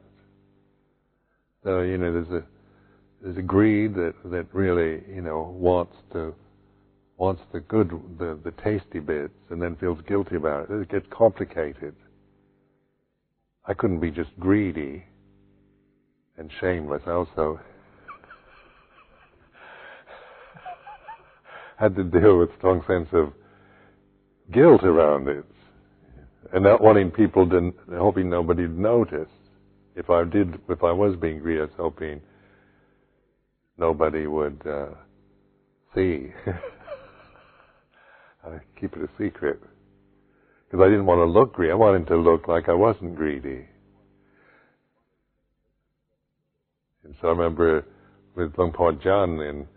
So 1.63 1.81
you 1.81 1.97
know 1.97 2.11
there's 2.13 2.43
a 2.43 2.43
there's 3.21 3.37
a 3.37 3.41
greed 3.41 3.95
that 3.95 4.13
that 4.25 4.47
really 4.53 5.03
you 5.13 5.21
know 5.21 5.55
wants 5.57 5.95
to 6.13 6.33
wants 7.21 7.43
the 7.53 7.59
good, 7.59 7.91
the, 8.17 8.39
the 8.43 8.49
tasty 8.63 8.99
bits, 8.99 9.35
and 9.51 9.61
then 9.61 9.75
feels 9.75 9.99
guilty 10.07 10.37
about 10.37 10.71
it. 10.71 10.73
It 10.73 10.89
gets 10.89 11.05
complicated. 11.11 11.93
I 13.63 13.75
couldn't 13.75 13.99
be 13.99 14.09
just 14.09 14.31
greedy 14.39 15.03
and 16.35 16.49
shameless. 16.59 17.03
I 17.05 17.11
also 17.11 17.59
had 21.77 21.95
to 21.95 22.03
deal 22.03 22.39
with 22.39 22.49
strong 22.57 22.83
sense 22.87 23.09
of 23.13 23.33
guilt 24.51 24.83
around 24.83 25.27
it, 25.27 25.45
and 26.53 26.63
not 26.63 26.81
wanting 26.81 27.11
people 27.11 27.47
to, 27.51 27.71
hoping 27.99 28.31
nobody'd 28.31 28.75
notice. 28.75 29.29
If 29.95 30.09
I 30.09 30.23
did, 30.23 30.59
if 30.69 30.83
I 30.83 30.91
was 30.91 31.15
being 31.17 31.37
greedy, 31.37 31.59
I 31.59 31.65
was 31.65 31.73
hoping 31.77 32.19
nobody 33.77 34.25
would 34.25 34.59
uh, 34.65 34.87
see. 35.93 36.33
I 38.43 38.59
keep 38.79 38.93
it 38.95 39.01
a 39.01 39.09
secret. 39.17 39.59
Because 40.69 40.83
I 40.83 40.89
didn't 40.89 41.05
want 41.05 41.19
to 41.19 41.25
look 41.25 41.53
greedy. 41.53 41.71
I 41.71 41.75
wanted 41.75 42.07
to 42.07 42.17
look 42.17 42.47
like 42.47 42.69
I 42.69 42.73
wasn't 42.73 43.15
greedy. 43.15 43.65
And 47.03 47.15
so 47.21 47.27
I 47.27 47.31
remember 47.31 47.85
with 48.35 48.57
Luang 48.57 48.71
Por 48.71 48.93
Chah, 48.93 49.23
and 49.23 49.67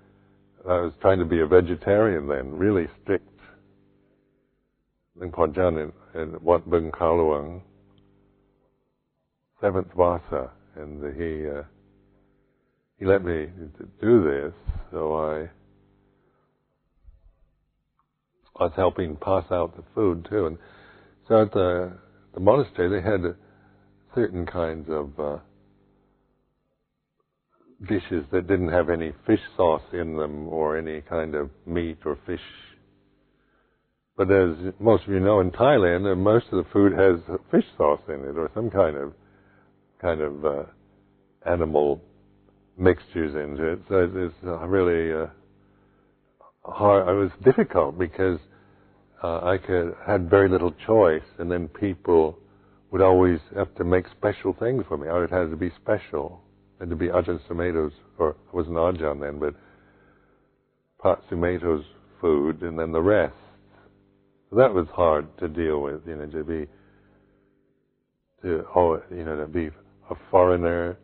I 0.69 0.81
was 0.81 0.93
trying 1.01 1.19
to 1.19 1.25
be 1.25 1.41
a 1.41 1.47
vegetarian 1.47 2.29
then, 2.29 2.53
really 2.57 2.87
strict. 3.03 3.29
Luang 5.17 5.33
Por 5.33 5.49
Chah 5.49 5.69
in, 5.69 5.93
in 6.15 6.37
Wat 6.43 6.69
Bung 6.71 6.91
Kaluang, 6.93 7.61
seventh 9.61 9.93
Vasa, 9.97 10.51
and 10.77 11.03
he 11.17 11.49
uh, 11.49 11.63
he 12.99 13.05
let 13.05 13.25
me 13.25 13.49
do 14.01 14.23
this, 14.23 14.55
so 14.91 15.15
I 15.15 15.51
I 18.59 18.65
was 18.65 18.73
helping 18.77 19.17
pass 19.17 19.45
out 19.51 19.77
the 19.77 19.83
food 19.95 20.27
too. 20.31 20.47
And 20.47 20.59
so 21.29 21.43
at 21.43 21.53
the 21.53 21.93
the 22.35 22.41
monastery, 22.41 22.89
they 22.89 23.07
had 23.07 23.21
certain 24.15 24.47
kinds 24.47 24.89
of 24.91 25.19
uh, 25.19 25.39
dishes 27.89 28.25
that 28.33 28.47
didn't 28.47 28.71
have 28.71 28.91
any 28.91 29.13
fish 29.27 29.41
sauce 29.57 29.83
in 29.93 30.17
them 30.17 30.49
or 30.49 30.77
any 30.77 31.01
kind 31.03 31.35
of 31.35 31.51
meat 31.67 31.99
or 32.05 32.19
fish. 32.27 32.41
But 34.17 34.31
as 34.31 34.73
most 34.79 35.05
of 35.05 35.13
you 35.13 35.21
know, 35.21 35.41
in 35.41 35.51
Thailand, 35.51 36.11
uh, 36.11 36.15
most 36.15 36.47
of 36.53 36.65
the 36.65 36.71
food 36.73 36.93
has 36.93 37.21
fish 37.51 37.65
sauce 37.77 38.03
in 38.09 38.15
it 38.15 38.37
or 38.37 38.51
some 38.55 38.71
kind 38.71 38.97
of 38.97 39.13
kind 40.01 40.21
of 40.21 40.45
uh, 40.45 40.63
animal 41.47 42.01
mixtures 42.77 43.35
into 43.35 43.73
it. 43.73 43.81
So 43.89 44.09
it's 44.15 44.35
really 44.69 45.13
uh, 45.13 45.27
hard. 46.65 47.09
It 47.09 47.19
was 47.19 47.31
difficult 47.45 47.99
because 47.99 48.39
uh, 49.23 49.41
I 49.43 49.59
could 49.59 49.95
had 50.07 50.29
very 50.29 50.49
little 50.49 50.73
choice, 50.87 51.23
and 51.39 51.51
then 51.51 51.69
people 51.69 52.39
would 52.91 53.01
always 53.01 53.41
have 53.57 53.75
to 53.77 53.85
make 53.85 54.05
special 54.17 54.55
things 54.59 54.85
for 54.89 54.97
me. 54.97 55.09
I 55.09 55.19
would 55.19 55.31
have 55.31 55.51
to 55.51 55.57
be 55.57 55.71
special, 55.83 56.43
and 56.81 56.91
to 56.91 56.97
be 56.97 57.09
Ajahn 57.09 57.41
Sumedho's, 57.49 57.93
or 58.19 58.37
I 58.53 58.57
wasn't 58.57 58.77
Ajahn 58.77 59.21
then, 59.21 59.39
but 59.39 59.55
Pat 61.03 61.21
Sumedho's 61.31 61.85
food, 62.21 62.63
and 62.63 62.79
then 62.79 62.93
the 62.93 63.03
rest. 63.03 63.35
So 64.51 64.57
that 64.57 64.73
was 64.73 64.87
hard 64.93 65.27
to 65.39 65.49
deal 65.49 65.83
with, 65.83 66.07
you 66.07 66.17
know, 66.17 66.27
to 66.27 66.45
be 66.45 66.67
to 68.43 68.65
oh, 68.77 69.03
you 69.11 69.25
know, 69.25 69.37
to 69.37 69.47
be 69.47 69.71
a 70.11 70.15
foreigner, 70.31 70.97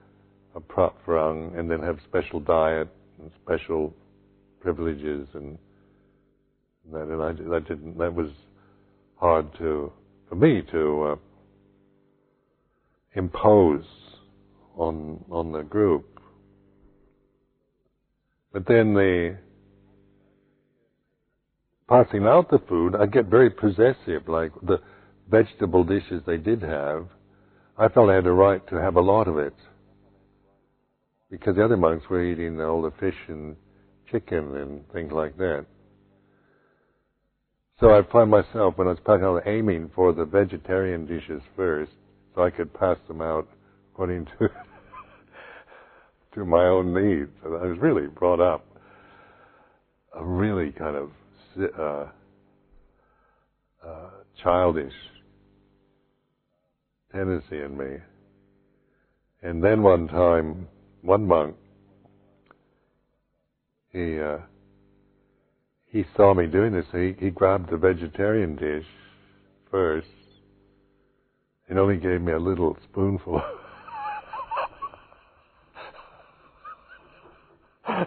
a 0.54 0.60
prop 0.60 0.96
and 1.08 1.70
then 1.70 1.80
have 1.80 1.98
special 2.06 2.38
diet 2.38 2.88
and 3.18 3.30
special 3.42 3.94
privileges 4.60 5.28
and 5.34 5.58
that, 6.92 7.02
and 7.02 7.22
I, 7.22 7.32
that 7.50 7.68
didn't. 7.68 7.98
That 7.98 8.14
was 8.14 8.30
hard 9.16 9.46
to 9.58 9.92
for 10.28 10.34
me 10.34 10.62
to 10.72 11.02
uh, 11.12 11.16
impose 13.14 13.84
on 14.76 15.24
on 15.30 15.52
the 15.52 15.62
group. 15.62 16.06
But 18.52 18.66
then 18.66 18.94
the 18.94 19.36
passing 21.88 22.24
out 22.26 22.50
the 22.50 22.60
food, 22.68 22.96
I 22.96 23.06
get 23.06 23.26
very 23.26 23.50
possessive. 23.50 24.26
Like 24.26 24.52
the 24.62 24.78
vegetable 25.30 25.84
dishes 25.84 26.22
they 26.26 26.38
did 26.38 26.62
have, 26.62 27.06
I 27.78 27.88
felt 27.88 28.10
I 28.10 28.16
had 28.16 28.26
a 28.26 28.32
right 28.32 28.66
to 28.68 28.76
have 28.76 28.96
a 28.96 29.00
lot 29.00 29.28
of 29.28 29.38
it 29.38 29.54
because 31.30 31.54
the 31.54 31.64
other 31.64 31.76
monks 31.76 32.08
were 32.10 32.24
eating 32.24 32.60
all 32.60 32.82
the 32.82 32.90
fish 32.98 33.14
and 33.28 33.54
chicken 34.10 34.56
and 34.56 34.88
things 34.92 35.12
like 35.12 35.36
that. 35.38 35.66
So 37.80 37.90
I 37.90 38.02
find 38.12 38.30
myself, 38.30 38.76
when 38.76 38.88
I 38.88 38.90
was 38.90 39.00
passing 39.06 39.24
out, 39.24 39.42
aiming 39.46 39.90
for 39.94 40.12
the 40.12 40.24
vegetarian 40.24 41.06
dishes 41.06 41.42
first, 41.56 41.92
so 42.34 42.42
I 42.42 42.50
could 42.50 42.72
pass 42.74 42.98
them 43.08 43.22
out 43.22 43.48
according 43.92 44.26
to 44.38 44.48
to 46.34 46.44
my 46.44 46.64
own 46.64 46.92
needs. 46.92 47.30
And 47.42 47.54
I 47.56 47.66
was 47.66 47.78
really 47.78 48.06
brought 48.06 48.40
up 48.40 48.66
a 50.14 50.24
really 50.24 50.72
kind 50.72 50.96
of 50.96 51.10
uh, 51.78 52.06
uh, 53.86 54.10
childish 54.42 54.92
tendency 57.12 57.60
in 57.60 57.76
me. 57.76 57.96
And 59.42 59.64
then 59.64 59.82
one 59.82 60.06
time, 60.06 60.68
one 61.00 61.26
monk 61.26 61.56
he 63.92 64.20
uh, 64.20 64.38
he 65.86 66.04
saw 66.16 66.34
me 66.34 66.46
doing 66.46 66.72
this, 66.72 66.86
so 66.92 66.98
he, 66.98 67.14
he 67.18 67.30
grabbed 67.30 67.70
the 67.70 67.76
vegetarian 67.76 68.54
dish 68.56 68.86
first 69.70 70.06
and 71.68 71.78
only 71.78 71.96
gave 71.96 72.20
me 72.20 72.32
a 72.32 72.38
little 72.38 72.76
spoonful. 72.84 73.40
so 77.86 78.06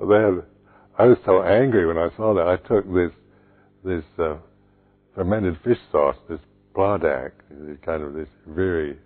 then, 0.00 0.42
I 0.98 1.04
was 1.04 1.18
so 1.24 1.42
angry 1.42 1.86
when 1.86 1.98
I 1.98 2.08
saw 2.16 2.34
that. 2.34 2.46
I 2.46 2.56
took 2.56 2.86
this 2.92 3.12
this 3.84 4.04
uh, 4.18 4.36
fermented 5.14 5.58
fish 5.64 5.78
sauce, 5.92 6.16
this 6.28 6.40
bladak, 6.74 7.32
kind 7.84 8.02
of 8.02 8.14
this 8.14 8.28
very 8.46 8.98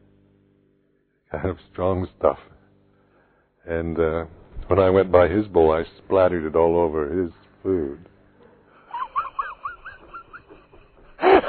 kind 1.30 1.48
of 1.48 1.58
strong 1.72 2.08
stuff, 2.18 2.38
and 3.66 3.98
uh, 3.98 4.24
when 4.68 4.78
I 4.78 4.88
went 4.90 5.10
by 5.10 5.28
his 5.28 5.46
bowl, 5.46 5.72
I 5.72 5.84
splattered 5.98 6.44
it 6.44 6.54
all 6.56 6.76
over 6.76 7.08
his 7.08 7.32
food. 7.62 8.06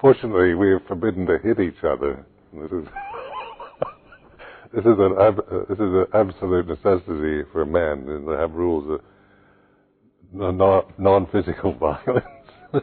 Fortunately, 0.00 0.54
we 0.54 0.68
are 0.68 0.80
forbidden 0.80 1.26
to 1.26 1.38
hit 1.38 1.60
each 1.60 1.84
other. 1.84 2.26
This 2.52 2.72
is 2.72 2.88
this 4.74 4.84
is 4.84 4.98
an 4.98 5.16
ab- 5.20 5.46
uh, 5.50 5.60
this 5.68 5.78
is 5.78 5.94
an 5.94 6.06
absolute 6.14 6.68
necessity 6.68 7.42
for 7.52 7.62
and 8.08 8.28
they 8.28 8.32
have 8.34 8.52
rules 8.52 8.90
of 8.90 9.00
non- 10.32 10.84
non-physical 10.98 11.74
violence. 11.80 12.26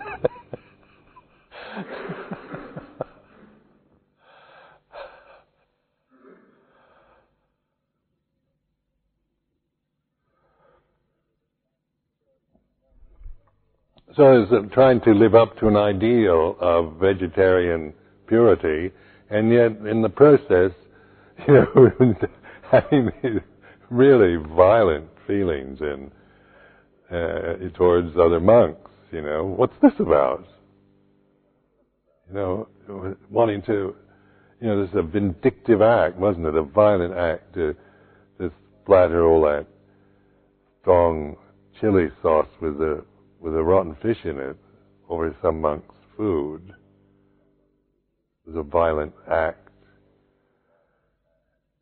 so 14.16 14.24
I 14.24 14.38
was 14.40 14.66
trying 14.74 15.02
to 15.02 15.12
live 15.14 15.36
up 15.36 15.58
to 15.60 15.68
an 15.68 15.78
ideal 15.78 16.56
of 16.60 16.98
vegetarian 17.00 17.94
purity, 18.28 18.94
and 19.30 19.52
yet 19.52 19.74
in 19.90 20.02
the 20.02 20.10
process, 20.10 20.72
you 21.48 21.54
know, 21.54 22.16
having 22.72 23.12
these 23.24 23.42
really 23.90 24.36
violent 24.36 25.08
feelings 25.28 25.80
and 25.82 26.12
uh, 27.12 27.70
towards 27.76 28.16
other 28.18 28.40
monks. 28.40 28.90
You 29.12 29.22
know, 29.22 29.46
what's 29.46 29.74
this 29.82 29.94
about? 30.00 30.46
You 32.28 32.36
know, 32.36 32.68
wanting 33.30 33.62
to, 33.64 33.96
you 34.62 34.68
know, 34.68 34.82
this 34.82 34.92
is 34.92 34.98
a 34.98 35.02
vindictive 35.02 35.82
act, 35.82 36.18
wasn't 36.18 36.46
it? 36.46 36.56
A 36.56 36.64
violent 36.64 37.16
act 37.16 37.54
to, 37.56 37.76
to 38.40 38.52
splatter 38.84 39.26
all 39.26 39.42
that 39.42 39.66
strong 40.82 41.36
chili 41.80 42.10
sauce 42.22 42.48
with 42.62 42.78
the 42.78 43.04
with 43.40 43.56
a 43.56 43.64
rotten 43.64 43.96
fish 44.02 44.18
in 44.26 44.38
it 44.38 44.58
over 45.08 45.36
some 45.42 45.62
monk's 45.62 45.96
food. 46.18 46.74
It 48.46 48.54
was 48.54 48.58
a 48.58 48.64
violent 48.64 49.14
act 49.32 49.69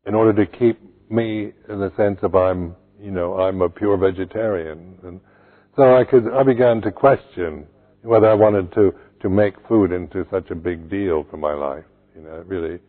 in 0.08 0.14
order 0.14 0.32
to 0.32 0.50
keep 0.50 0.80
me 1.10 1.52
in 1.68 1.78
the 1.78 1.92
sense 1.96 2.18
of 2.22 2.34
I'm, 2.34 2.74
you 3.00 3.10
know, 3.10 3.38
I'm 3.40 3.60
a 3.60 3.68
pure 3.68 3.98
vegetarian. 3.98 4.98
And 5.04 5.20
so 5.76 5.94
I 5.94 6.04
could, 6.04 6.26
I 6.32 6.42
began 6.42 6.80
to 6.82 6.90
question 6.90 7.66
whether 8.02 8.26
I 8.26 8.34
wanted 8.34 8.72
to, 8.72 8.94
to 9.20 9.28
make 9.28 9.54
food 9.68 9.92
into 9.92 10.26
such 10.30 10.50
a 10.50 10.54
big 10.54 10.88
deal 10.88 11.26
for 11.30 11.36
my 11.36 11.52
life. 11.52 11.84
You 12.16 12.22
know, 12.22 12.42
really, 12.46 12.80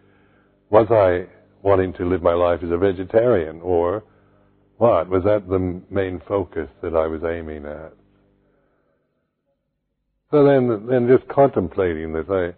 was 0.69 0.87
I 0.89 1.27
wanting 1.61 1.91
to 1.93 2.05
live 2.05 2.23
my 2.23 2.33
life 2.33 2.61
as 2.63 2.71
a 2.71 2.77
vegetarian 2.77 3.59
or 3.61 4.03
what? 4.77 5.09
Was 5.09 5.23
that 5.25 5.49
the 5.49 5.81
main 5.89 6.21
focus 6.25 6.69
that 6.81 6.95
I 6.95 7.05
was 7.05 7.21
aiming 7.25 7.65
at? 7.65 7.93
So 10.31 10.45
then, 10.45 10.87
then 10.87 11.07
just 11.07 11.27
contemplating 11.27 12.13
this, 12.13 12.27
I, 12.29 12.53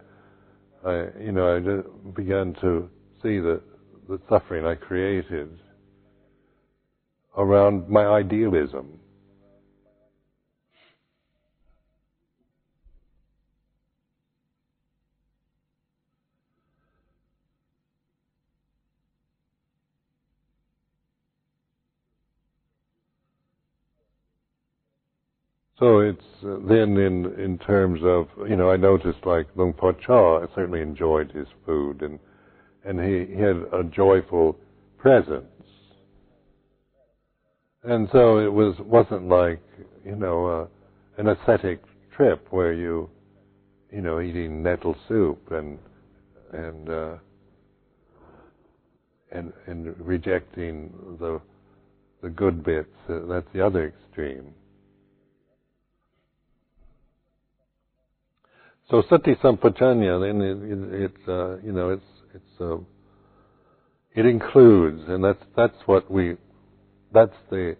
I, 0.88 1.06
you 1.20 1.32
know, 1.32 1.56
I 1.56 1.58
just 1.58 2.14
began 2.14 2.54
to 2.60 2.88
see 3.22 3.40
that 3.40 3.60
the 4.08 4.20
suffering 4.30 4.66
I 4.66 4.74
created 4.76 5.58
around 7.38 7.88
my 7.88 8.06
idealism. 8.06 9.00
So 25.78 26.00
it's 26.00 26.22
uh, 26.44 26.58
then 26.68 26.96
in 26.98 27.34
in 27.40 27.58
terms 27.58 28.00
of 28.04 28.28
you 28.48 28.56
know 28.56 28.70
I 28.70 28.76
noticed 28.76 29.26
like 29.26 29.48
Luang 29.56 29.74
Por 29.74 29.94
Chah 29.94 30.46
certainly 30.54 30.80
enjoyed 30.82 31.32
his 31.32 31.48
food 31.66 32.02
and 32.02 32.18
and 32.84 33.00
he, 33.00 33.34
had 33.40 33.56
a 33.72 33.84
joyful 33.84 34.56
presence. 34.98 35.46
And 37.84 38.08
so 38.12 38.38
it 38.38 38.52
was 38.52 38.76
wasn't 38.80 39.28
like 39.28 39.60
you 40.04 40.16
know 40.16 40.46
uh, 40.46 40.66
an 41.20 41.28
ascetic 41.28 41.82
trip 42.16 42.46
where 42.50 42.72
you 42.72 43.10
you 43.90 44.00
know 44.00 44.20
eating 44.20 44.62
nettle 44.62 44.96
soup 45.08 45.50
and 45.50 45.78
and 46.52 46.88
uh, 46.88 47.14
and 49.32 49.52
and 49.66 49.94
rejecting 49.98 50.92
the 51.18 51.40
the 52.22 52.30
good 52.30 52.64
bits. 52.64 52.94
Uh, 53.08 53.20
that's 53.28 53.48
the 53.52 53.64
other 53.64 53.86
extreme. 53.88 54.54
So 58.90 59.02
sati 59.08 59.34
sampajanya, 59.36 60.20
then 60.20 60.40
it, 60.40 60.58
it, 60.70 61.02
it 61.04 61.28
uh, 61.28 61.56
you 61.64 61.72
know 61.72 61.90
it's 61.90 62.04
it's 62.34 62.60
uh, 62.60 62.76
it 64.14 64.26
includes, 64.26 65.02
and 65.08 65.24
that's 65.24 65.42
that's 65.56 65.76
what 65.86 66.10
we 66.10 66.36
that's 67.12 67.36
the 67.50 67.76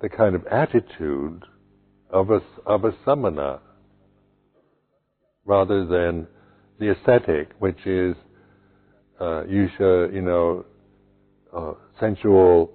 the 0.00 0.08
kind 0.08 0.34
of 0.34 0.46
attitude 0.46 1.44
of 2.10 2.30
a 2.30 2.40
of 2.66 2.84
a 2.84 2.92
samana, 3.04 3.60
rather 5.44 5.86
than 5.86 6.26
the 6.78 6.90
ascetic, 6.90 7.50
which 7.58 7.86
is 7.86 8.14
uh, 9.20 9.44
you 9.46 9.68
should 9.76 10.08
you 10.08 10.22
know 10.22 10.64
uh, 11.56 11.72
sensual 11.98 12.72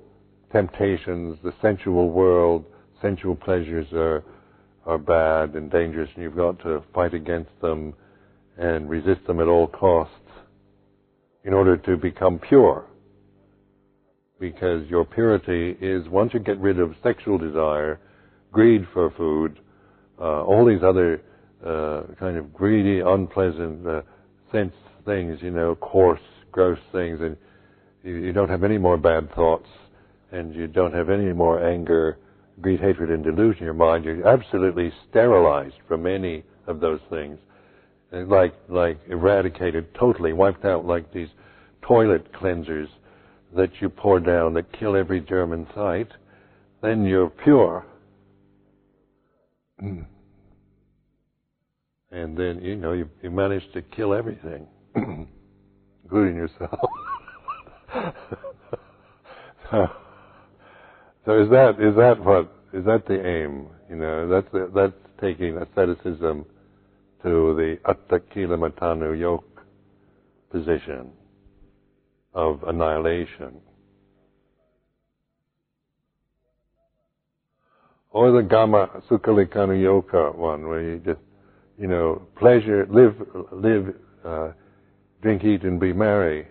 temptations, 0.51 1.38
the 1.43 1.53
sensual 1.61 2.09
world, 2.09 2.66
sensual 3.01 3.36
pleasures 3.36 3.88
are 3.93 4.24
are 4.86 4.97
bad 4.97 5.55
and 5.55 5.72
dangerous, 5.72 6.09
and 6.16 6.24
you've 6.24 6.36
got 6.36 6.59
to 6.59 6.84
fight 6.93 7.13
against 7.13 7.51
them 7.61 7.93
and 8.57 8.89
resist 8.89 9.26
them 9.28 9.39
at 9.41 9.47
all 9.47 9.68
costs 9.68 10.13
in 11.45 11.53
order 11.53 11.77
to 11.77 11.95
become 11.95 12.39
pure. 12.39 12.85
Because 14.39 14.85
your 14.89 15.05
purity 15.05 15.77
is 15.79 16.07
once 16.09 16.33
you 16.33 16.39
get 16.39 16.59
rid 16.59 16.79
of 16.79 16.93
sexual 17.01 17.37
desire, 17.37 17.99
greed 18.51 18.85
for 18.93 19.11
food, 19.11 19.59
uh, 20.19 20.43
all 20.43 20.65
these 20.65 20.83
other 20.83 21.21
uh, 21.65 22.03
kind 22.19 22.37
of 22.37 22.53
greedy, 22.53 22.99
unpleasant 22.99 23.87
uh, 23.87 24.01
sense 24.51 24.73
things, 25.05 25.37
you 25.41 25.51
know, 25.51 25.75
coarse, 25.75 26.19
gross 26.51 26.79
things, 26.91 27.19
and 27.21 27.37
you, 28.03 28.15
you 28.15 28.33
don't 28.33 28.49
have 28.49 28.63
any 28.63 28.77
more 28.77 28.97
bad 28.97 29.33
thoughts, 29.35 29.67
and 30.31 30.53
you 30.53 30.67
don't 30.67 30.93
have 30.93 31.09
any 31.09 31.31
more 31.31 31.65
anger, 31.65 32.17
greed, 32.59 32.79
hatred, 32.79 33.11
and 33.11 33.23
delusion 33.23 33.59
in 33.59 33.65
your 33.65 33.73
mind. 33.73 34.03
You're 34.03 34.27
absolutely 34.27 34.91
sterilized 35.09 35.75
from 35.87 36.07
any 36.07 36.43
of 36.67 36.79
those 36.79 36.99
things 37.09 37.37
like 38.11 38.53
like 38.69 38.99
eradicated 39.09 39.93
totally, 39.95 40.33
wiped 40.33 40.65
out 40.65 40.85
like 40.85 41.11
these 41.13 41.29
toilet 41.81 42.31
cleansers 42.33 42.87
that 43.55 43.69
you 43.79 43.89
pour 43.89 44.19
down 44.19 44.53
that 44.53 44.71
kill 44.77 44.95
every 44.95 45.21
germ 45.21 45.53
in 45.53 45.67
sight, 45.73 46.09
then 46.81 47.05
you're 47.05 47.29
pure. 47.29 47.85
Mm. 49.81 50.05
And 52.11 52.37
then 52.37 52.61
you 52.61 52.75
know 52.75 52.93
you, 52.93 53.09
you 53.21 53.29
manage 53.29 53.63
to 53.73 53.81
kill 53.81 54.13
everything, 54.13 54.67
including 56.03 56.35
yourself. 56.35 56.79
so, 59.71 59.87
so 61.25 61.41
is 61.41 61.49
that 61.49 61.75
is 61.79 61.95
that 61.95 62.23
what 62.23 62.51
is 62.73 62.85
that 62.85 63.05
the 63.07 63.25
aim? 63.25 63.67
You 63.89 63.97
know, 63.97 64.29
that's 64.29 64.47
that's 64.73 64.93
taking 65.19 65.57
asceticism 65.57 66.45
to 67.26 67.55
the 67.55 67.78
Atthakila 67.86 69.19
yoke 69.19 69.65
position 70.51 71.09
of 72.34 72.63
annihilation. 72.63 73.59
or 78.15 78.32
the 78.32 78.41
Gama 78.41 79.03
Sukhalikanu 79.09 79.82
Yoga 79.82 80.32
one, 80.32 80.69
where 80.69 80.82
you 80.82 80.99
just, 80.99 81.19
you 81.78 81.86
know, 81.86 82.21
pleasure, 82.38 82.88
live, 82.89 83.13
live, 83.51 83.93
uh, 84.23 84.51
drink, 85.21 85.43
eat, 85.43 85.63
and 85.63 85.82
be 85.82 85.91
merry. 85.91 86.47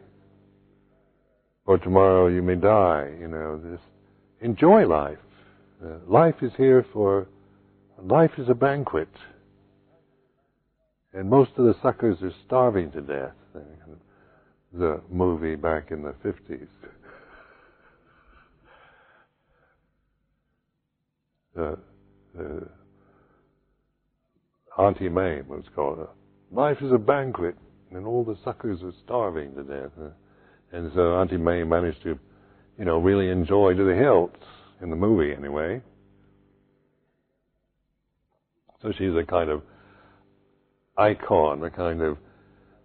Or 1.64 1.78
tomorrow 1.78 2.26
you 2.26 2.42
may 2.42 2.56
die, 2.56 3.14
you 3.18 3.28
know, 3.28 3.58
just 3.72 3.82
enjoy 4.42 4.86
life. 4.86 5.16
Uh, 5.82 6.00
life 6.06 6.34
is 6.42 6.52
here 6.58 6.84
for, 6.92 7.28
life 8.02 8.32
is 8.36 8.50
a 8.50 8.54
banquet. 8.54 9.08
And 11.14 11.30
most 11.30 11.52
of 11.56 11.64
the 11.64 11.76
suckers 11.80 12.18
are 12.22 12.32
starving 12.44 12.90
to 12.90 13.00
death. 13.00 13.34
The 14.72 15.00
movie 15.08 15.54
back 15.54 15.92
in 15.92 16.02
the 16.02 16.14
50s. 16.24 16.66
Uh, 21.56 21.76
uh, 22.36 22.64
Auntie 24.76 25.08
Mame 25.08 25.46
was 25.46 25.62
called. 25.76 26.08
Life 26.50 26.78
is 26.82 26.90
a 26.90 26.98
banquet, 26.98 27.54
and 27.92 28.04
all 28.04 28.24
the 28.24 28.36
suckers 28.42 28.82
are 28.82 28.92
starving 29.04 29.54
to 29.54 29.62
death. 29.62 29.92
And 30.72 30.90
so 30.96 31.14
Auntie 31.14 31.36
Mame 31.36 31.68
managed 31.68 32.02
to, 32.02 32.18
you 32.76 32.84
know, 32.84 32.98
really 32.98 33.30
enjoy 33.30 33.74
to 33.74 33.84
the 33.84 33.94
hilt 33.94 34.34
in 34.82 34.90
the 34.90 34.96
movie 34.96 35.32
anyway. 35.32 35.80
So 38.82 38.90
she's 38.98 39.14
a 39.14 39.24
kind 39.24 39.48
of 39.48 39.62
icon, 40.96 41.62
a 41.64 41.70
kind 41.70 42.02
of, 42.02 42.18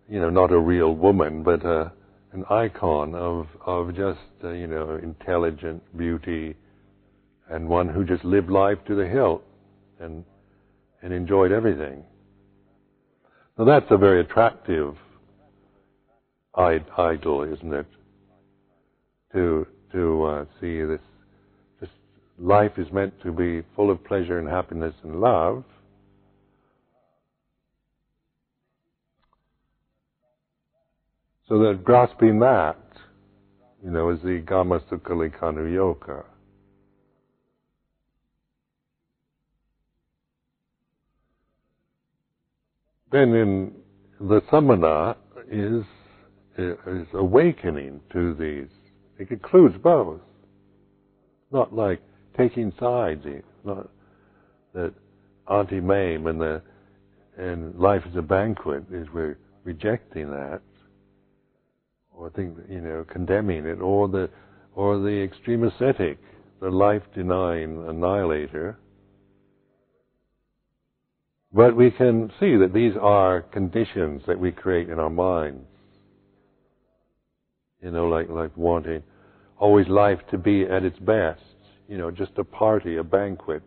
you 0.09 0.19
know, 0.19 0.29
not 0.29 0.51
a 0.51 0.59
real 0.59 0.95
woman, 0.95 1.43
but 1.43 1.65
uh, 1.65 1.89
an 2.31 2.45
icon 2.49 3.15
of 3.15 3.47
of 3.65 3.95
just 3.95 4.19
uh, 4.43 4.51
you 4.51 4.67
know 4.67 4.99
intelligent 5.01 5.81
beauty, 5.97 6.55
and 7.49 7.67
one 7.67 7.87
who 7.87 8.05
just 8.05 8.23
lived 8.23 8.49
life 8.49 8.77
to 8.87 8.95
the 8.95 9.07
hilt, 9.07 9.43
and 9.99 10.23
and 11.01 11.13
enjoyed 11.13 11.51
everything. 11.51 12.03
Now 13.57 13.65
that's 13.65 13.87
a 13.89 13.97
very 13.97 14.21
attractive 14.21 14.95
idol, 16.55 17.43
isn't 17.43 17.73
it? 17.73 17.85
To 19.33 19.67
to 19.91 20.23
uh, 20.23 20.45
see 20.61 20.83
this, 20.83 21.01
this 21.81 21.89
life 22.37 22.73
is 22.77 22.91
meant 22.91 23.13
to 23.23 23.31
be 23.31 23.63
full 23.75 23.89
of 23.89 24.03
pleasure 24.03 24.37
and 24.39 24.47
happiness 24.47 24.93
and 25.03 25.19
love. 25.19 25.63
So 31.49 31.57
that 31.57 31.83
grasping 31.83 32.39
that, 32.41 32.77
you 33.83 33.89
know, 33.89 34.11
is 34.11 34.21
the 34.21 34.37
Gama 34.45 34.81
Sukhalikanu 34.81 35.73
Yoga. 35.73 36.23
Then 43.11 43.33
in 43.33 43.73
the 44.19 44.43
samana 44.51 45.17
is 45.51 45.83
is 46.59 47.07
awakening 47.13 48.01
to 48.13 48.35
these. 48.35 48.69
It 49.17 49.31
includes 49.31 49.75
both. 49.81 50.21
Not 51.51 51.73
like 51.73 51.99
taking 52.37 52.71
sides. 52.79 53.25
Not 53.65 53.89
that 54.73 54.93
Auntie 55.47 55.79
Mame 55.81 56.27
and 56.27 56.39
the 56.39 56.61
and 57.37 57.73
life 57.79 58.03
is 58.07 58.15
a 58.15 58.21
banquet 58.21 58.83
is 58.91 59.07
we're 59.11 59.37
rejecting 59.63 60.29
that, 60.29 60.61
or 62.19 62.29
think 62.29 62.57
you 62.69 62.81
know 62.81 63.05
condemning 63.09 63.65
it, 63.65 63.79
or 63.81 64.07
the 64.07 64.29
or 64.75 64.99
the 64.99 65.23
extreme 65.23 65.63
ascetic, 65.63 66.19
the 66.61 66.69
life 66.69 67.03
denying 67.15 67.87
annihilator. 67.87 68.77
But 71.51 71.75
we 71.75 71.89
can 71.89 72.31
see 72.39 72.57
that 72.57 72.73
these 72.73 72.93
are 73.01 73.41
conditions 73.41 74.21
that 74.27 74.39
we 74.39 74.51
create 74.51 74.89
in 74.89 74.99
our 74.99 75.09
minds 75.09 75.65
you 77.81 77.91
know, 77.91 78.07
like 78.07 78.29
like 78.29 78.55
wanting 78.57 79.03
always 79.57 79.87
life 79.87 80.19
to 80.31 80.37
be 80.37 80.63
at 80.63 80.83
its 80.83 80.97
best. 80.99 81.41
You 81.87 81.97
know, 81.97 82.11
just 82.11 82.31
a 82.37 82.43
party, 82.43 82.97
a 82.97 83.03
banquet, 83.03 83.63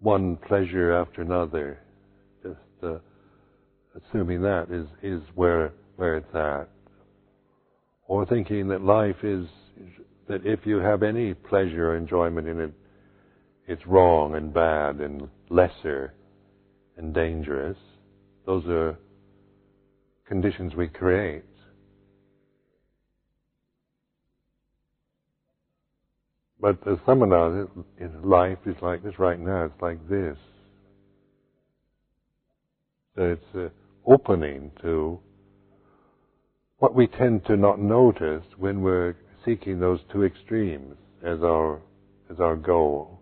one 0.00 0.36
pleasure 0.36 0.92
after 0.92 1.22
another. 1.22 1.78
Just 2.42 2.58
uh, 2.82 2.98
assuming 3.96 4.42
that 4.42 4.70
is 4.70 4.86
is 5.02 5.22
where 5.34 5.72
where 5.96 6.16
it's 6.16 6.34
at, 6.34 6.68
or 8.06 8.26
thinking 8.26 8.68
that 8.68 8.82
life 8.82 9.22
is 9.22 9.46
that 10.28 10.46
if 10.46 10.60
you 10.64 10.78
have 10.78 11.02
any 11.02 11.34
pleasure 11.34 11.90
or 11.90 11.96
enjoyment 11.96 12.48
in 12.48 12.60
it, 12.60 12.72
it's 13.66 13.86
wrong 13.86 14.34
and 14.34 14.52
bad 14.52 14.96
and 15.00 15.28
lesser 15.48 16.14
and 16.96 17.14
dangerous. 17.14 17.76
Those 18.46 18.64
are 18.66 18.98
conditions 20.26 20.74
we 20.74 20.88
create. 20.88 21.44
But 26.60 26.82
the 26.84 26.98
samana 27.04 27.66
in 27.98 28.22
life 28.22 28.58
is 28.64 28.76
like 28.80 29.02
this 29.02 29.18
right 29.18 29.38
now. 29.38 29.66
It's 29.66 29.82
like 29.82 30.08
this. 30.08 30.38
So 33.16 33.22
it's 33.22 33.54
uh, 33.54 33.68
opening 34.10 34.72
to 34.82 35.20
what 36.84 36.94
we 36.94 37.06
tend 37.06 37.42
to 37.46 37.56
not 37.56 37.80
notice 37.80 38.44
when 38.58 38.82
we're 38.82 39.16
seeking 39.42 39.80
those 39.80 40.00
two 40.12 40.22
extremes 40.22 40.94
as 41.22 41.38
our 41.42 41.80
as 42.30 42.40
our 42.40 42.56
goal. 42.56 43.18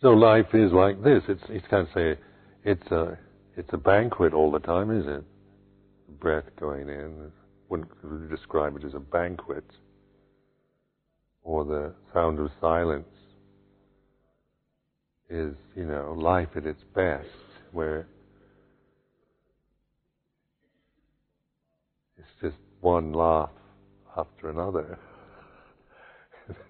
So 0.00 0.10
life 0.10 0.46
is 0.54 0.70
like 0.70 1.02
this. 1.02 1.24
It's 1.28 1.42
you 1.48 1.60
can't 1.68 1.88
say 1.92 2.16
it's 2.62 2.92
a 2.92 3.18
it's 3.56 3.70
a 3.72 3.76
banquet 3.76 4.32
all 4.34 4.52
the 4.52 4.60
time, 4.60 4.96
is 4.96 5.04
it? 5.04 5.24
Breath 6.20 6.44
going 6.60 6.88
in. 6.88 7.32
Wouldn't 7.68 8.30
describe 8.30 8.76
it 8.76 8.84
as 8.84 8.94
a 8.94 9.00
banquet. 9.00 9.64
Or 11.48 11.64
the 11.64 11.94
sound 12.12 12.38
of 12.40 12.50
silence 12.60 13.08
is, 15.30 15.54
you 15.74 15.86
know, 15.86 16.12
life 16.12 16.50
at 16.56 16.66
its 16.66 16.82
best, 16.94 17.26
where 17.72 18.06
it's 22.18 22.28
just 22.42 22.58
one 22.82 23.14
laugh 23.14 23.48
after 24.14 24.50
another. 24.50 24.98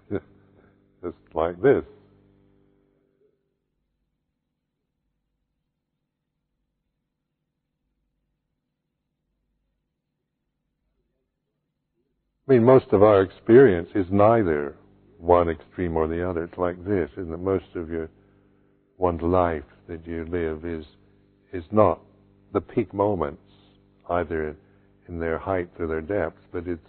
just 0.12 1.16
like 1.34 1.60
this. 1.60 1.82
I 12.48 12.52
mean, 12.54 12.64
most 12.64 12.86
of 12.92 13.02
our 13.02 13.20
experience 13.20 13.90
is 13.94 14.06
neither 14.10 14.74
one 15.18 15.50
extreme 15.50 15.96
or 15.98 16.08
the 16.08 16.28
other. 16.28 16.44
It's 16.44 16.56
like 16.56 16.82
this, 16.82 17.10
isn't 17.12 17.32
it? 17.32 17.40
Most 17.40 17.66
of 17.74 17.90
your 17.90 18.08
one's 18.96 19.20
life 19.20 19.64
that 19.86 20.06
you 20.06 20.24
live 20.30 20.64
is 20.64 20.86
is 21.52 21.64
not 21.70 22.00
the 22.54 22.60
peak 22.60 22.94
moments, 22.94 23.42
either 24.08 24.56
in 25.08 25.18
their 25.18 25.38
height 25.38 25.68
or 25.78 25.86
their 25.86 26.00
depth, 26.00 26.38
but 26.50 26.66
it's 26.66 26.80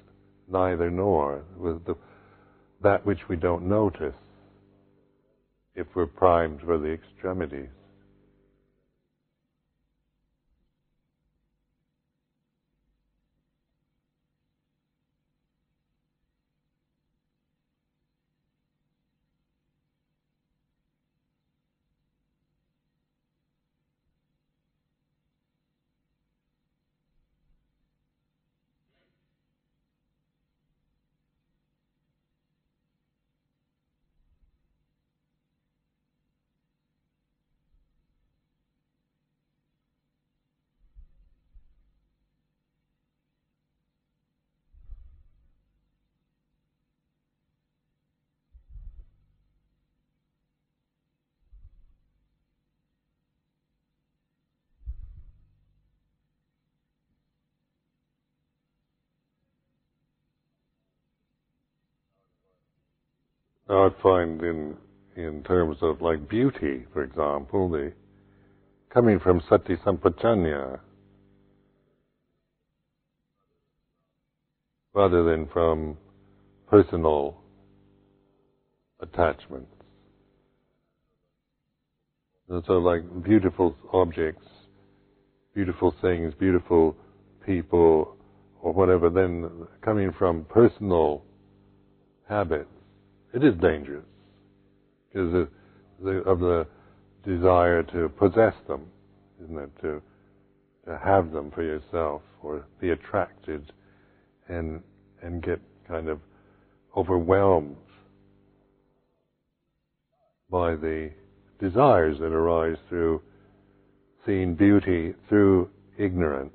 neither 0.49 0.89
nor. 0.89 1.43
With 1.57 1.83
the, 1.85 1.95
that 2.81 3.05
which 3.05 3.27
we 3.27 3.35
don't 3.35 3.67
notice 3.67 4.15
if 5.75 5.87
we're 5.93 6.05
primed 6.05 6.61
for 6.61 6.77
the 6.77 6.91
extremities. 6.91 7.69
I 63.69 63.89
find 64.01 64.41
in 64.41 64.77
in 65.15 65.43
terms 65.43 65.77
of 65.81 66.01
like 66.01 66.27
beauty, 66.29 66.85
for 66.93 67.03
example, 67.03 67.69
the 67.69 67.93
coming 68.93 69.19
from 69.19 69.41
sati 69.49 69.75
sampajanya 69.85 70.79
rather 74.93 75.23
than 75.23 75.47
from 75.47 75.97
personal 76.67 77.37
attachments. 79.01 79.71
And 82.49 82.63
so 82.65 82.73
like 82.73 83.01
beautiful 83.23 83.75
objects, 83.93 84.47
beautiful 85.53 85.93
things, 86.01 86.33
beautiful 86.39 86.95
people, 87.45 88.17
or 88.61 88.73
whatever, 88.73 89.09
then 89.09 89.67
coming 89.81 90.11
from 90.17 90.45
personal 90.45 91.23
habits, 92.27 92.69
it 93.33 93.43
is 93.43 93.53
dangerous 93.61 94.05
because 95.07 95.47
of 96.25 96.39
the, 96.39 96.67
desire 97.25 97.83
to 97.83 98.07
possess 98.17 98.53
them, 98.67 98.85
isn't 99.43 99.57
it? 99.57 99.69
To 99.81 100.01
to 100.85 100.97
have 101.03 101.31
them 101.31 101.51
for 101.51 101.61
yourself, 101.61 102.21
or 102.41 102.65
be 102.79 102.91
attracted, 102.91 103.71
and 104.47 104.81
and 105.21 105.43
get 105.43 105.59
kind 105.87 106.07
of 106.07 106.19
overwhelmed 106.95 107.75
by 110.49 110.75
the 110.75 111.11
desires 111.59 112.17
that 112.19 112.31
arise 112.31 112.77
through 112.87 113.21
seeing 114.25 114.55
beauty 114.55 115.13
through 115.27 115.69
ignorance. 115.97 116.53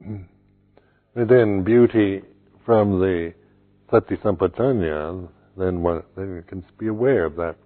Then 1.16 1.62
beauty 1.62 2.22
from 2.66 2.98
the 2.98 3.34
sati 3.90 4.16
sampajanya, 4.16 5.28
then 5.56 5.82
one 5.82 6.02
then 6.16 6.34
you 6.36 6.44
can 6.46 6.64
be 6.78 6.88
aware 6.88 7.24
of 7.24 7.36
that, 7.36 7.56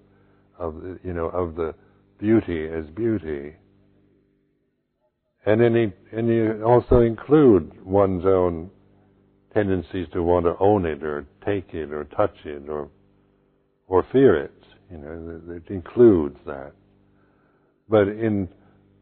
of 0.59 0.75
the, 0.77 0.99
you 1.03 1.13
know 1.13 1.27
of 1.27 1.55
the 1.57 1.75
beauty 2.19 2.67
as 2.69 2.85
beauty, 2.95 3.55
and 5.47 5.61
then 5.61 5.93
and 6.13 6.29
you 6.29 6.63
also 6.65 7.01
include 7.01 7.85
one's 7.85 8.25
own 8.27 8.71
tendencies 9.55 10.07
to 10.13 10.23
want 10.23 10.45
to 10.45 10.55
own 10.61 10.85
it 10.85 11.03
or 11.03 11.27
take 11.45 11.73
it 11.73 11.91
or 11.91 12.05
touch 12.05 12.37
it 12.45 12.69
or 12.69 12.89
or 13.87 14.05
fear 14.13 14.37
it. 14.37 14.53
You 14.91 14.99
know, 14.99 15.41
it 15.55 15.71
includes 15.71 16.37
that. 16.47 16.73
But 17.89 18.09
in 18.09 18.49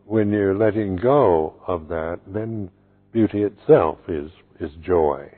when 0.04 0.30
you're 0.30 0.56
letting 0.56 0.96
go 0.96 1.54
of 1.66 1.88
that, 1.88 2.20
then 2.26 2.70
beauty 3.12 3.42
itself 3.42 3.98
is 4.08 4.30
is 4.60 4.70
joy. 4.84 5.28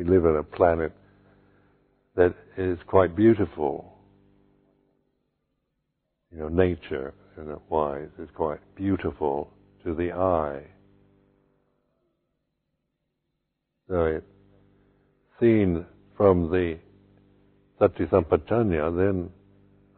We 0.00 0.06
live 0.06 0.24
on 0.24 0.36
a 0.36 0.42
planet 0.42 0.92
that 2.16 2.34
is 2.56 2.78
quite 2.86 3.14
beautiful. 3.14 3.98
You 6.32 6.38
know, 6.38 6.48
nature, 6.48 7.12
in 7.36 7.50
a 7.50 7.58
wise, 7.68 8.08
is 8.18 8.30
quite 8.34 8.60
beautiful 8.76 9.50
to 9.84 9.94
the 9.94 10.12
eye. 10.12 10.62
So 13.90 14.04
it, 14.06 14.24
seen 15.38 15.84
from 16.16 16.50
the 16.50 16.78
sati 17.78 18.06
sampajanya, 18.06 18.96
then 18.96 19.28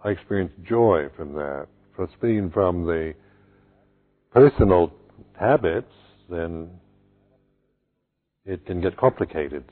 I 0.02 0.10
experience 0.10 0.50
joy 0.68 1.10
from 1.16 1.32
that. 1.34 1.68
From 1.94 2.08
seen 2.20 2.50
from 2.52 2.86
the 2.86 3.14
personal 4.32 4.92
habits, 5.38 5.92
then 6.28 6.70
it 8.44 8.66
can 8.66 8.80
get 8.80 8.96
complicated. 8.96 9.62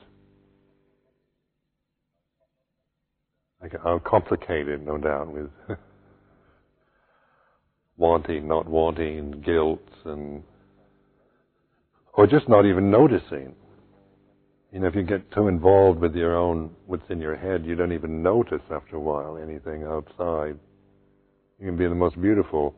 Like 3.61 3.73
how 3.83 3.99
complicated, 3.99 4.85
no 4.85 4.97
doubt, 4.97 5.31
with 5.31 5.49
wanting, 7.97 8.47
not 8.47 8.67
wanting, 8.67 9.41
guilt, 9.45 9.87
and 10.05 10.43
or 12.13 12.27
just 12.27 12.49
not 12.49 12.65
even 12.65 12.89
noticing. 12.89 13.55
You 14.71 14.79
know, 14.79 14.87
if 14.87 14.95
you 14.95 15.03
get 15.03 15.31
too 15.31 15.47
involved 15.47 15.99
with 15.99 16.15
your 16.15 16.35
own, 16.35 16.71
what's 16.87 17.09
in 17.09 17.19
your 17.19 17.35
head, 17.35 17.65
you 17.65 17.75
don't 17.75 17.91
even 17.91 18.23
notice 18.23 18.61
after 18.71 18.95
a 18.95 18.99
while 18.99 19.37
anything 19.37 19.83
outside. 19.83 20.57
You 21.59 21.67
can 21.67 21.77
be 21.77 21.83
in 21.83 21.91
the 21.91 21.95
most 21.95 22.19
beautiful 22.19 22.73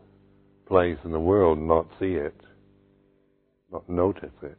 place 0.67 0.97
in 1.05 1.11
the 1.11 1.19
world 1.19 1.59
and 1.59 1.67
not 1.67 1.87
see 1.99 2.13
it, 2.13 2.35
not 3.71 3.87
notice 3.87 4.33
it. 4.41 4.57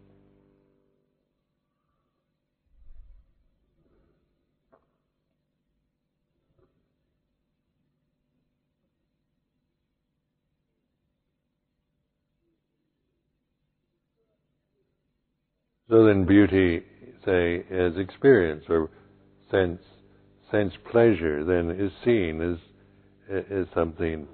So 15.94 16.04
then 16.04 16.24
beauty, 16.24 16.82
say, 17.24 17.62
as 17.70 17.96
experience 17.96 18.64
or 18.68 18.90
sense, 19.48 19.80
sense 20.50 20.72
pleasure, 20.90 21.44
then 21.44 21.70
is 21.70 21.92
seen 22.04 22.42
as, 22.42 22.58
as 23.48 23.66
something 23.72 24.26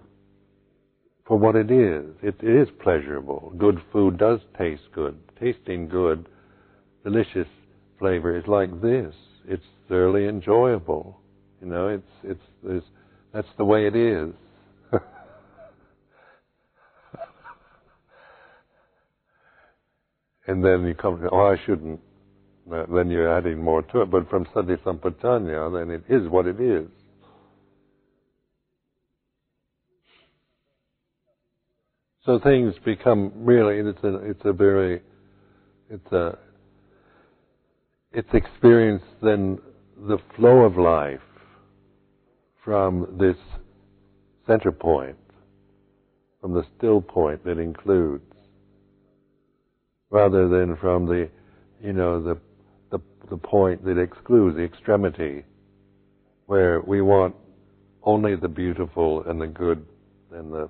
for 1.26 1.36
what 1.36 1.56
it 1.56 1.70
is. 1.70 2.14
It, 2.22 2.36
it 2.42 2.62
is 2.62 2.68
pleasurable. 2.82 3.52
Good 3.58 3.78
food 3.92 4.16
does 4.16 4.40
taste 4.56 4.84
good. 4.94 5.18
Tasting 5.38 5.86
good, 5.86 6.30
delicious 7.04 7.48
flavor 7.98 8.38
is 8.38 8.44
like 8.46 8.80
this. 8.80 9.14
It's 9.46 9.66
thoroughly 9.86 10.28
enjoyable. 10.28 11.20
You 11.60 11.66
know, 11.66 11.88
it's, 11.88 12.10
it's, 12.24 12.40
it's 12.64 12.86
that's 13.34 13.52
the 13.58 13.66
way 13.66 13.86
it 13.86 13.94
is. 13.94 14.32
And 20.50 20.64
then 20.64 20.84
you 20.84 20.94
come 20.94 21.28
oh, 21.30 21.46
I 21.46 21.56
shouldn't. 21.64 22.00
Then 22.68 23.10
you're 23.10 23.36
adding 23.36 23.62
more 23.62 23.82
to 23.82 24.02
it. 24.02 24.10
But 24.10 24.28
from 24.28 24.46
sati 24.52 24.74
sampajanya, 24.84 25.72
then 25.72 25.90
it 25.90 26.04
is 26.08 26.28
what 26.28 26.46
it 26.46 26.60
is. 26.60 26.88
So 32.26 32.38
things 32.38 32.74
become 32.84 33.32
really, 33.34 33.78
it's 33.78 34.04
a, 34.04 34.16
it's 34.16 34.42
a 34.44 34.52
very, 34.52 35.00
it's 35.88 36.12
a, 36.12 36.36
it's 38.12 38.28
experience 38.34 39.02
then 39.22 39.58
the 39.96 40.18
flow 40.36 40.64
of 40.64 40.76
life 40.76 41.20
from 42.64 43.16
this 43.18 43.36
center 44.46 44.70
point, 44.70 45.16
from 46.40 46.52
the 46.52 46.64
still 46.76 47.00
point 47.00 47.42
that 47.44 47.58
includes 47.58 48.29
rather 50.10 50.48
than 50.48 50.76
from 50.76 51.06
the, 51.06 51.28
you 51.82 51.92
know, 51.92 52.22
the, 52.22 52.36
the, 52.90 53.00
the 53.30 53.36
point 53.36 53.84
that 53.84 53.98
excludes, 53.98 54.56
the 54.56 54.62
extremity, 54.62 55.44
where 56.46 56.80
we 56.80 57.00
want 57.00 57.34
only 58.02 58.34
the 58.34 58.48
beautiful 58.48 59.22
and 59.28 59.40
the 59.40 59.46
good 59.46 59.84
and 60.32 60.52
the 60.52 60.68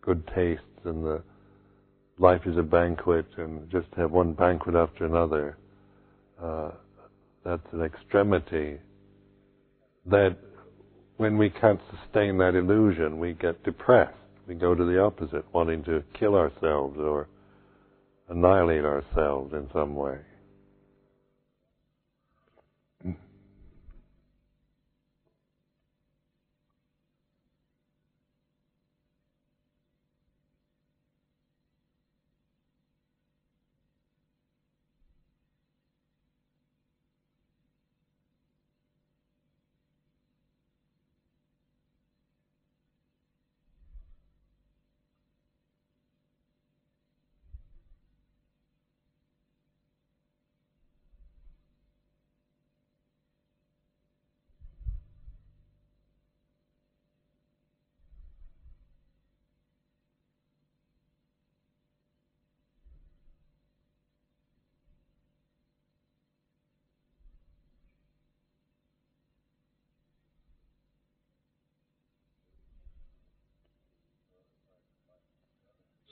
good 0.00 0.26
tastes 0.34 0.62
and 0.84 1.04
the 1.04 1.22
life 2.18 2.42
is 2.46 2.56
a 2.56 2.62
banquet 2.62 3.26
and 3.36 3.68
just 3.70 3.86
have 3.96 4.10
one 4.10 4.32
banquet 4.32 4.74
after 4.74 5.04
another. 5.04 5.56
Uh, 6.42 6.70
that's 7.44 7.66
an 7.72 7.82
extremity 7.82 8.78
that 10.06 10.36
when 11.16 11.38
we 11.38 11.50
can't 11.50 11.80
sustain 11.90 12.38
that 12.38 12.54
illusion, 12.54 13.18
we 13.18 13.32
get 13.32 13.62
depressed. 13.64 14.14
We 14.46 14.54
go 14.54 14.74
to 14.74 14.84
the 14.84 15.00
opposite, 15.00 15.44
wanting 15.52 15.82
to 15.84 16.02
kill 16.18 16.34
ourselves 16.34 16.98
or 16.98 17.28
annihilate 18.28 18.84
ourselves 18.84 19.52
in 19.52 19.68
some 19.72 19.94
way. 19.94 20.16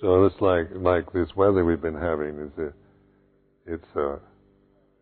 So 0.05 0.27
it's 0.27 0.39
like 0.39 0.69
like 0.75 1.11
this 1.15 1.35
weather 1.35 1.65
we've 1.65 1.81
been 1.81 1.95
having 1.95 2.39
is 2.39 2.59
a, 2.59 2.73
it's 3.65 3.87
uh, 3.97 4.19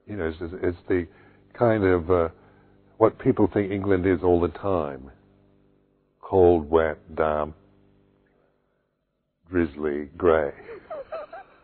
you 0.07 0.17
know 0.17 0.29
it's 0.29 0.39
just, 0.39 0.55
it's 0.63 0.79
the 0.89 1.09
kind 1.59 1.83
of 1.83 2.09
uh, 2.09 2.29
what 2.99 3.19
people 3.19 3.51
think 3.53 3.73
England 3.73 4.07
is 4.07 4.21
all 4.23 4.41
the 4.41 4.57
time: 4.57 5.11
cold, 6.21 6.71
wet, 6.71 6.99
damp, 7.17 7.57
drizzly, 9.51 10.09
grey. 10.17 10.53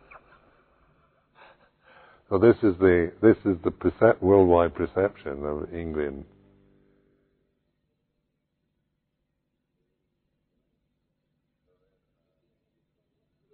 so 2.29 2.39
this 2.39 2.57
is 2.57 2.77
the 2.79 3.13
this 3.21 3.37
is 3.45 3.55
the 3.63 3.71
percep- 3.71 4.21
worldwide 4.21 4.75
perception 4.75 5.45
of 5.45 5.73
England. 5.73 6.25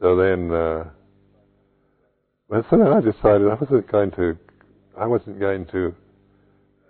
So 0.02 0.16
then, 0.16 0.52
uh, 0.52 0.86
so 2.70 2.78
then 2.78 2.88
I 2.88 3.02
decided 3.02 3.48
I 3.48 3.56
wasn't 3.56 3.92
going 3.92 4.12
to, 4.12 4.38
I 4.98 5.06
wasn't 5.08 5.40
going 5.40 5.66
to, 5.68 5.96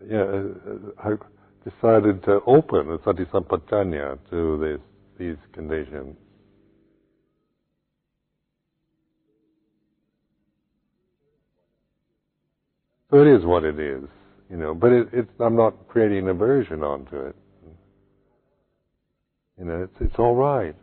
yeah, 0.09 0.23
uh, 0.23 0.91
I 1.03 1.69
decided 1.69 2.23
to 2.25 2.41
open 2.47 2.87
the 2.87 2.97
Sampajanya 2.99 4.19
to 4.29 4.57
this, 4.59 4.79
these 5.19 5.37
conditions. 5.53 6.17
So 13.11 13.21
it 13.21 13.27
is 13.27 13.45
what 13.45 13.63
it 13.63 13.79
is, 13.79 14.03
you 14.49 14.57
know. 14.57 14.73
But 14.75 14.91
it, 14.91 15.07
it's 15.13 15.31
I'm 15.39 15.55
not 15.55 15.87
creating 15.87 16.27
aversion 16.27 16.83
onto 16.83 17.17
it. 17.17 17.35
You 19.59 19.65
know, 19.65 19.83
it's 19.83 19.95
it's 20.01 20.15
all 20.19 20.35
right. 20.35 20.75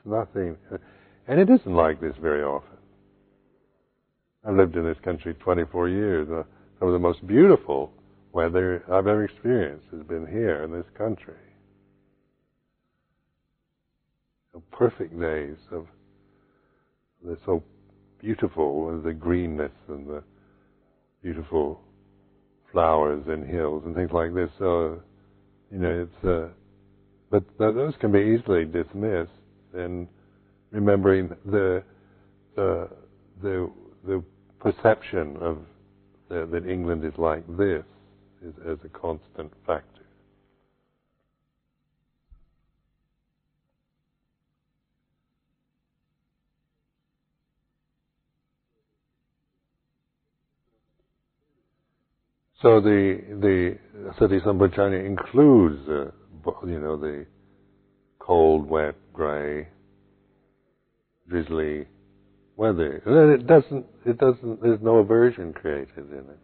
It's 0.00 0.06
nothing, 0.06 0.56
and 1.28 1.40
it 1.40 1.50
isn't 1.50 1.74
like 1.74 2.00
this 2.00 2.14
very 2.20 2.42
often. 2.42 2.78
I've 4.46 4.56
lived 4.56 4.76
in 4.76 4.84
this 4.84 4.96
country 5.04 5.34
24 5.34 5.88
years. 5.88 6.28
Uh, 6.30 6.44
some 6.78 6.88
of 6.88 6.94
the 6.94 6.98
most 6.98 7.26
beautiful 7.26 7.92
weather 8.32 8.82
I've 8.86 9.06
ever 9.06 9.24
experienced 9.24 9.86
has 9.92 10.02
been 10.02 10.26
here 10.26 10.64
in 10.64 10.72
this 10.72 10.86
country. 10.96 11.34
So 14.52 14.62
perfect 14.72 15.18
days 15.20 15.56
of 15.70 15.86
they're 17.22 17.36
so 17.44 17.62
beautiful, 18.18 18.98
the 19.02 19.12
greenness 19.12 19.72
and 19.88 20.06
the 20.06 20.22
beautiful 21.22 21.82
flowers 22.72 23.22
and 23.28 23.46
hills 23.46 23.82
and 23.84 23.94
things 23.94 24.10
like 24.12 24.32
this. 24.32 24.48
So, 24.58 25.02
you 25.70 25.78
know, 25.78 26.08
it's, 26.08 26.24
uh, 26.24 26.48
but 27.30 27.44
those 27.58 27.94
can 28.00 28.10
be 28.10 28.38
easily 28.38 28.64
dismissed. 28.64 29.30
And 29.74 30.08
remembering 30.72 31.30
the 31.46 31.84
the 32.56 32.90
the, 33.42 33.70
the 34.06 34.24
perception 34.60 35.36
of 35.40 35.58
that 36.30 36.66
England 36.68 37.04
is 37.04 37.14
like 37.18 37.46
this 37.58 37.84
is 38.42 38.54
as 38.68 38.78
a 38.84 38.90
constant 38.98 39.52
factor. 39.66 39.86
So 52.62 52.80
the 52.80 53.18
the 53.40 53.78
Sati 54.18 54.40
Sampajanya 54.40 55.04
includes, 55.06 55.80
uh, 55.88 56.66
you 56.66 56.80
know, 56.80 56.96
the 56.98 57.26
cold, 58.20 58.68
wet, 58.68 58.94
grey, 59.12 59.66
drizzly 61.28 61.86
weather. 62.56 63.02
It 63.34 63.46
doesn't. 63.46 63.86
It 64.06 64.18
doesn't. 64.18 64.62
There's 64.62 64.80
no 64.80 64.98
aversion 64.98 65.52
created 65.52 66.12
in 66.12 66.18
it. 66.18 66.38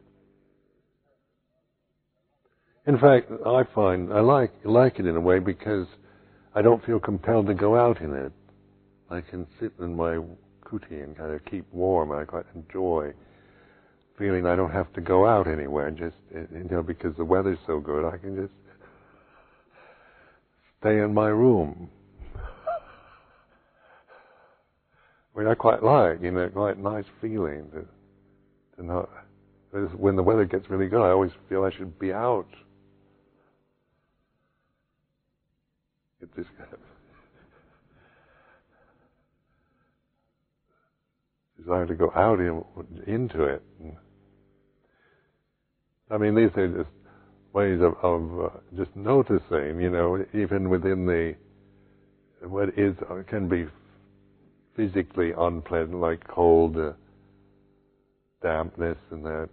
In 2.87 2.99
fact, 2.99 3.31
I 3.45 3.63
find 3.75 4.13
I 4.13 4.21
like 4.21 4.53
like 4.65 4.99
it 4.99 5.07
in 5.07 5.15
a 5.15 5.21
way 5.21 5.39
because 5.39 5.87
I 6.55 6.63
don't 6.63 6.85
feel 6.85 6.99
compelled 6.99 7.47
to 7.47 7.55
go 7.55 7.77
out 7.77 8.01
in 8.01 8.13
it. 8.13 8.33
I 9.11 9.21
can 9.21 9.47
sit 9.61 9.73
in 9.79 9.95
my 9.95 10.19
kuti 10.65 11.03
and 11.05 11.17
kind 11.17 11.33
of 11.33 11.45
keep 11.45 11.73
warm. 11.73 12.11
I 12.11 12.25
quite 12.25 12.47
enjoy 12.55 13.13
feeling 14.19 14.47
I 14.47 14.57
don't 14.57 14.71
have 14.71 14.93
to 14.95 15.01
go 15.01 15.27
out 15.27 15.47
anywhere, 15.47 15.91
just 15.91 16.17
you 16.33 16.67
know, 16.71 16.83
because 16.83 17.15
the 17.17 17.25
weather's 17.25 17.59
so 17.67 17.81
good, 17.81 18.07
I 18.07 18.17
can 18.17 18.37
just 18.37 18.53
stay 20.81 20.99
in 21.01 21.15
my 21.15 21.29
room. 21.29 21.91
Which 25.33 25.47
I 25.47 25.55
quite 25.55 25.83
like, 25.83 26.23
you 26.23 26.31
know, 26.31 26.49
quite 26.49 26.79
nice 26.79 27.05
feeling 27.21 27.71
to, 27.73 27.85
to 28.77 28.87
not. 28.87 29.11
When 29.95 30.17
the 30.17 30.23
weather 30.23 30.47
gets 30.47 30.71
really 30.71 30.89
good, 30.89 31.03
I 31.03 31.11
always 31.11 31.33
feel 31.49 31.65
I 31.65 31.71
should 31.77 31.99
be 31.99 32.11
out. 32.13 32.47
Kind 36.21 36.51
of 36.73 36.79
desire 41.59 41.87
to 41.87 41.95
go 41.95 42.11
out 42.15 42.41
in, 42.41 42.65
into 43.07 43.45
it. 43.45 43.63
I 46.11 46.17
mean, 46.17 46.35
these 46.35 46.51
are 46.57 46.69
just 46.69 46.89
ways 47.57 47.81
of, 47.81 47.95
of 48.03 48.41
uh, 48.45 48.49
just 48.77 48.95
noticing, 48.95 49.81
you 49.81 49.89
know, 49.89 50.23
even 50.35 50.69
within 50.69 51.07
the 51.07 51.35
what 52.47 52.69
is 52.79 52.95
can 53.29 53.49
be 53.49 53.67
physically 54.77 55.33
unpleasant, 55.37 55.99
like 55.99 56.23
cold, 56.29 56.77
uh, 56.77 56.93
dampness, 58.43 58.99
and 59.11 59.25
that, 59.25 59.49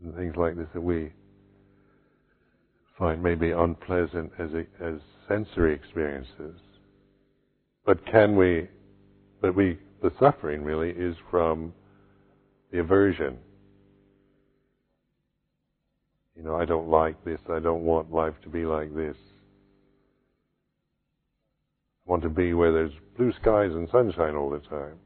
and 0.00 0.14
things 0.14 0.36
like 0.36 0.56
this 0.56 0.68
that 0.74 0.80
we 0.80 1.10
find 2.96 3.20
maybe 3.20 3.50
unpleasant 3.50 4.30
as 4.38 4.50
a, 4.54 4.64
as 4.80 5.00
sensory 5.26 5.74
experiences. 5.74 6.60
But 7.84 8.06
can 8.06 8.36
we? 8.36 8.68
But 9.42 9.56
we 9.56 9.76
the 10.02 10.12
suffering 10.20 10.62
really 10.62 10.90
is 10.90 11.16
from 11.32 11.72
the 12.70 12.78
aversion 12.78 13.38
you 16.38 16.44
know, 16.44 16.54
I 16.54 16.64
don't 16.64 16.88
like 16.88 17.22
this. 17.24 17.40
I 17.50 17.58
don't 17.58 17.82
want 17.82 18.12
life 18.12 18.34
to 18.44 18.48
be 18.48 18.64
like 18.64 18.94
this. 18.94 19.16
I 22.06 22.10
want 22.10 22.22
to 22.22 22.28
be 22.28 22.54
where 22.54 22.72
there's 22.72 22.92
blue 23.16 23.32
skies 23.32 23.72
and 23.72 23.88
sunshine 23.90 24.36
all 24.36 24.48
the 24.48 24.60
time. 24.60 25.00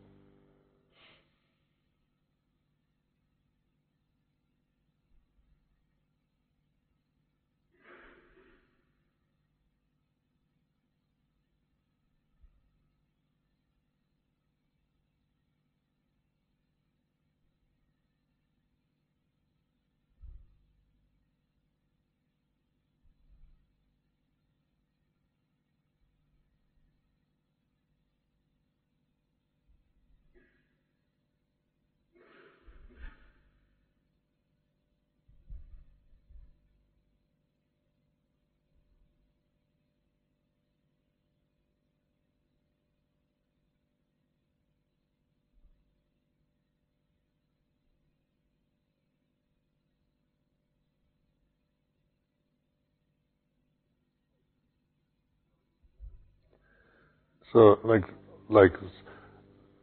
So, 57.53 57.79
like, 57.85 58.05
like 58.49 58.73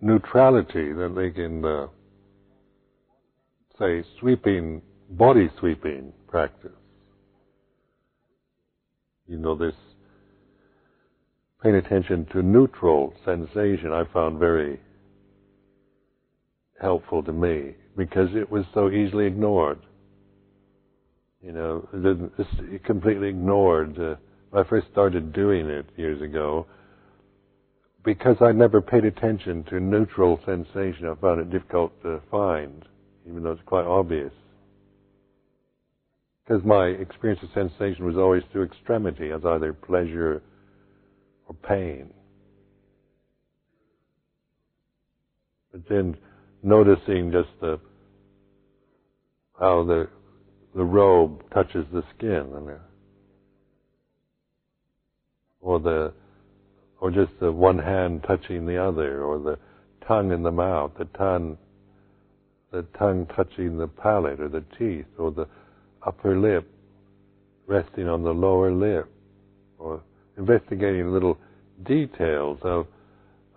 neutrality, 0.01 0.91
that 0.93 1.13
they 1.15 1.30
can 1.30 1.63
uh, 1.63 1.88
say 3.78 4.03
sweeping, 4.20 4.82
body 5.09 5.49
sweeping 5.59 6.13
practice. 6.28 6.72
You 9.28 9.38
know, 9.38 9.55
this 9.55 9.76
paying 11.61 11.76
attention 11.76 12.26
to 12.32 12.41
neutral 12.41 13.13
sensation 13.26 13.91
I 13.91 14.05
found 14.13 14.39
very 14.39 14.80
helpful 16.82 17.22
to 17.24 17.34
me 17.34 17.76
because 17.95 18.30
it 18.34 18.49
was 18.49 18.65
so 18.74 18.89
easily 18.89 19.26
ignored. 19.26 19.80
You 21.41 21.51
know, 21.51 21.88
it 21.93 22.84
completely 22.84 23.30
ignored. 23.30 23.99
Uh, 23.99 24.15
when 24.49 24.65
I 24.65 24.67
first 24.67 24.88
started 24.91 25.32
doing 25.34 25.67
it 25.67 25.86
years 25.95 26.22
ago, 26.22 26.65
because 28.04 28.38
I 28.41 28.52
never 28.52 28.82
paid 28.82 29.06
attention 29.06 29.64
to 29.66 29.80
neutral 29.80 30.39
sensation, 30.45 31.08
I 31.08 31.16
found 31.22 31.41
it 31.41 31.52
difficult 31.52 31.91
to 32.04 32.22
find, 32.32 32.84
even 33.28 33.43
though 33.43 33.52
it's 33.52 33.62
quite 33.66 33.86
obvious. 33.86 34.32
Because 36.45 36.64
my 36.66 36.88
experience 36.88 37.41
of 37.43 37.50
sensation 37.54 38.06
was 38.06 38.18
always 38.18 38.43
through 38.52 38.64
extremity, 38.64 39.32
as 39.32 39.45
either 39.45 39.74
pleasure 39.74 40.41
or 41.47 41.56
pain. 41.68 42.14
But 45.72 45.82
then 45.89 46.18
noticing 46.64 47.32
just 47.32 47.50
the 47.62 47.80
how 49.60 49.84
the 49.84 50.10
the 50.76 50.84
robe 50.84 51.43
touches 51.54 51.86
the 51.91 52.04
skin, 52.16 52.47
or 55.62 55.80
the 55.80 56.14
or 57.02 57.12
just 57.12 57.32
the 57.39 57.52
one 57.52 57.78
hand 57.78 58.24
touching 58.28 58.66
the 58.66 58.78
other, 58.78 59.24
or 59.24 59.39
the 59.39 59.58
tongue 60.08 60.32
in 60.32 60.43
the 60.43 60.52
mouth, 60.52 60.91
the 60.97 61.06
tongue 61.18 61.58
the 62.72 62.84
tongue 63.00 63.26
touching 63.36 63.78
the 63.78 63.88
palate 63.88 64.39
or 64.39 64.47
the 64.47 64.64
teeth, 64.78 65.06
or 65.18 65.32
the 65.32 65.47
upper 66.06 66.38
lip 66.38 66.70
resting 67.68 68.08
on 68.08 68.24
the 68.24 68.32
lower 68.32 68.72
lip, 68.72 69.08
or 69.80 70.02
investigating 70.38 71.12
little 71.12 71.38
details 71.86 72.60
of 72.64 72.88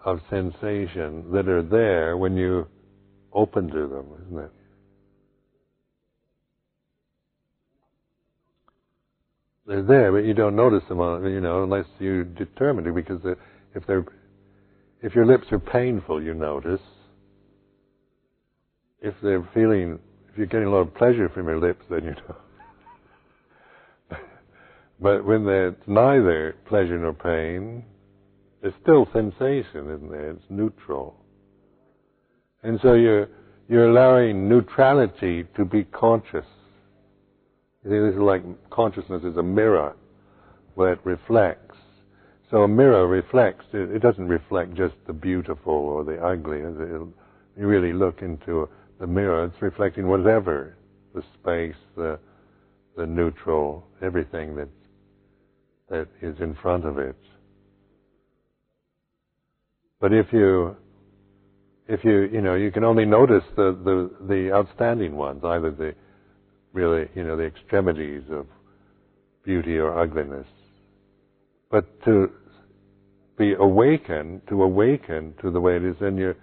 of 0.05 0.21
sensation 0.31 1.31
that 1.33 1.49
are 1.49 1.63
there 1.63 2.17
when 2.17 2.37
you 2.37 2.67
open 3.33 3.69
to 3.69 3.87
them, 3.87 4.07
isn't 4.27 4.39
it? 4.39 4.51
They're 9.67 9.83
there, 9.83 10.13
but 10.13 10.25
you 10.25 10.35
don't 10.35 10.57
notice 10.57 10.83
them, 10.89 10.99
you 11.27 11.41
know, 11.41 11.63
unless 11.63 11.87
you 11.99 12.25
determine 12.25 12.85
to. 12.85 12.93
Because 12.93 13.21
if 13.75 13.87
they're, 13.87 14.05
if 15.03 15.15
your 15.15 15.27
lips 15.27 15.47
are 15.53 15.61
painful, 15.61 16.23
you 16.23 16.35
notice. 16.35 16.81
If 19.01 19.15
they're 19.23 19.47
feeling, 19.55 19.99
if 20.31 20.39
you're 20.39 20.47
getting 20.47 20.69
a 20.69 20.71
lot 20.71 20.81
of 20.81 20.95
pleasure 20.95 21.29
from 21.29 21.47
your 21.47 21.59
lips, 21.59 21.85
then 21.91 22.05
you 22.05 22.15
don't. 22.15 24.21
but 25.01 25.25
when 25.25 25.45
there's 25.45 25.75
neither 25.87 26.57
pleasure 26.67 26.99
nor 26.99 27.13
pain, 27.13 27.85
there's 28.63 28.75
still 28.83 29.09
sensation, 29.13 29.91
isn't 29.91 30.11
there? 30.11 30.31
It's 30.31 30.45
neutral. 30.49 31.17
And 32.63 32.79
so 32.81 32.95
you're, 32.95 33.29
you're 33.69 33.91
allowing 33.91 34.49
neutrality 34.49 35.45
to 35.57 35.65
be 35.65 35.85
conscious. 35.85 36.47
This 37.85 38.15
is 38.15 38.21
like 38.21 38.43
consciousness 38.71 39.25
is 39.25 39.37
a 39.37 39.43
mirror 39.43 39.95
where 40.75 40.93
it 40.93 41.01
reflects. 41.05 41.77
So 42.51 42.59
a 42.63 42.69
mirror 42.69 43.07
reflects, 43.09 43.65
it, 43.73 43.91
it 43.91 43.99
doesn't 44.01 44.29
reflect 44.29 44.75
just 44.75 44.95
the 45.07 45.13
beautiful 45.13 45.73
or 45.73 46.05
the 46.05 46.23
ugly. 46.25 46.59
you 46.59 47.13
really 47.57 47.93
look 47.93 48.23
into 48.23 48.69
the 49.01 49.07
mirror, 49.07 49.47
it's 49.47 49.61
reflecting 49.61 50.07
whatever, 50.07 50.77
the 51.15 51.23
space, 51.35 51.75
the, 51.97 52.19
the 52.97 53.07
neutral, 53.07 53.85
everything 54.01 54.55
that, 54.55 54.69
that 55.91 56.09
is 56.21 56.39
in 56.41 56.55
front 56.63 56.85
of 56.85 56.99
it. 56.99 57.17
But 60.01 60.13
if 60.13 60.27
you, 60.33 60.77
if 61.89 62.05
you, 62.05 62.29
you 62.33 62.41
know, 62.43 62.55
you 62.55 62.71
can 62.71 62.85
only 62.85 63.05
notice 63.05 63.45
the, 63.57 63.77
the, 63.85 64.27
the 64.27 64.53
outstanding 64.53 65.17
ones, 65.17 65.43
either 65.45 65.71
the, 65.71 65.95
really, 66.73 67.09
you 67.15 67.25
know, 67.25 67.37
the 67.37 67.45
extremities 67.45 68.23
of 68.31 68.47
beauty 69.45 69.79
or 69.79 69.99
ugliness. 69.99 70.47
But 71.71 72.03
to 72.05 72.31
be 73.39 73.55
awakened, 73.55 74.43
to 74.49 74.63
awaken 74.63 75.35
to 75.43 75.51
the 75.51 75.61
way 75.61 75.77
it 75.77 75.85
is, 75.85 75.97
then 76.01 76.17
you're, 76.17 76.37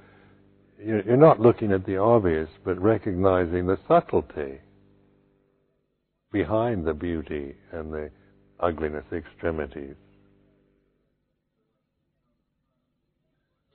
you're 0.84 1.18
not 1.18 1.40
looking 1.40 1.72
at 1.72 1.86
the 1.86 1.98
obvious, 1.98 2.50
but 2.64 2.82
recognizing 2.82 3.68
the 3.68 3.78
subtlety 3.88 4.60
behind 6.32 6.86
the 6.86 6.94
beauty 6.94 7.56
and 7.72 7.92
the 7.92 8.10
ugliness, 8.60 9.04
the 9.10 9.18
extremities. 9.18 9.96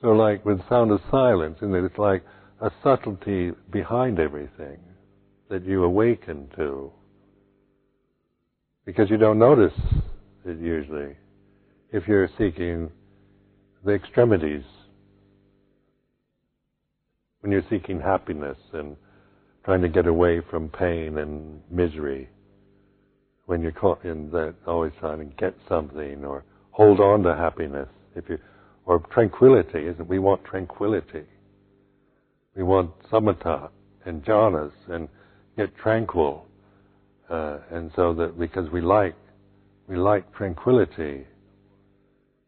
So, 0.01 0.09
like 0.09 0.45
with 0.45 0.59
sound 0.69 0.91
of 0.91 0.99
silence, 1.09 1.57
and 1.61 1.73
it's 1.73 1.97
like 1.97 2.23
a 2.61 2.69
subtlety 2.83 3.51
behind 3.71 4.19
everything 4.19 4.77
that 5.49 5.65
you 5.65 5.83
awaken 5.83 6.49
to. 6.55 6.91
Because 8.85 9.09
you 9.09 9.17
don't 9.17 9.39
notice 9.39 9.73
it 10.45 10.59
usually 10.59 11.15
if 11.91 12.07
you're 12.07 12.29
seeking 12.37 12.91
the 13.83 13.91
extremities. 13.91 14.63
When 17.39 17.51
you're 17.51 17.65
seeking 17.69 17.99
happiness 17.99 18.57
and 18.73 18.97
trying 19.63 19.81
to 19.81 19.89
get 19.89 20.07
away 20.07 20.41
from 20.49 20.69
pain 20.69 21.17
and 21.17 21.61
misery. 21.71 22.29
When 23.45 23.61
you're 23.61 23.71
caught 23.71 24.03
in 24.05 24.29
that, 24.31 24.55
always 24.67 24.93
trying 24.99 25.19
to 25.19 25.35
get 25.35 25.55
something 25.67 26.23
or 26.23 26.43
hold 26.71 26.99
on 26.99 27.23
to 27.23 27.35
happiness. 27.35 27.89
If 28.15 28.29
you 28.29 28.37
or 28.85 28.99
tranquility, 29.11 29.87
isn't 29.87 30.07
we 30.07 30.19
want 30.19 30.43
tranquility. 30.45 31.23
We 32.55 32.63
want 32.63 32.91
samatha 33.11 33.69
and 34.05 34.23
jhanas 34.23 34.71
and 34.87 35.09
get 35.57 35.75
tranquil. 35.77 36.45
Uh, 37.29 37.57
and 37.71 37.91
so 37.95 38.13
that 38.13 38.37
because 38.39 38.69
we 38.69 38.81
like 38.81 39.15
we 39.87 39.97
like 39.97 40.31
tranquility 40.35 41.25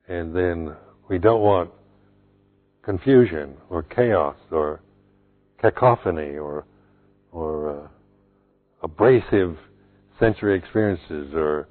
and 0.08 0.36
then 0.36 0.76
we 1.10 1.18
don't 1.18 1.42
want 1.42 1.70
confusion 2.84 3.56
or 3.70 3.84
chaos 3.84 4.36
or 4.52 4.82
cacophony 5.60 6.38
or 6.38 6.66
or 7.32 7.84
uh, 7.84 7.88
abrasive 8.84 9.58
sensory 10.20 10.58
experiences 10.58 11.34
or 11.34 11.68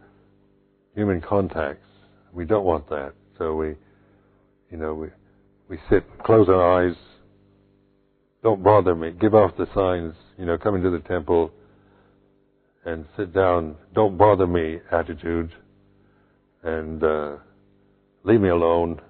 human 0.94 1.20
contacts. 1.20 1.86
We 2.32 2.44
don't 2.44 2.64
want 2.64 2.88
that. 2.90 3.12
So 3.38 3.54
we 3.54 3.76
you 4.70 4.76
know, 4.78 4.94
we, 4.94 5.08
we 5.68 5.78
sit, 5.90 6.04
close 6.24 6.48
our 6.48 6.84
eyes, 6.84 6.96
don't 8.42 8.62
bother 8.62 8.94
me, 8.94 9.12
give 9.12 9.34
off 9.34 9.52
the 9.56 9.66
signs, 9.74 10.14
you 10.38 10.44
know, 10.44 10.58
come 10.58 10.74
into 10.74 10.90
the 10.90 11.00
temple 11.00 11.50
and 12.84 13.04
sit 13.16 13.34
down, 13.34 13.76
don't 13.94 14.16
bother 14.16 14.46
me 14.46 14.78
attitude, 14.92 15.52
and 16.62 17.02
uh, 17.02 17.36
leave 18.24 18.40
me 18.40 18.48
alone. 18.48 19.00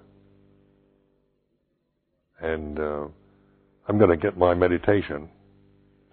And 2.39 2.79
uh, 2.79 3.07
I'm 3.87 3.97
going 3.97 4.09
to 4.09 4.17
get 4.17 4.37
my 4.37 4.53
meditation, 4.53 5.29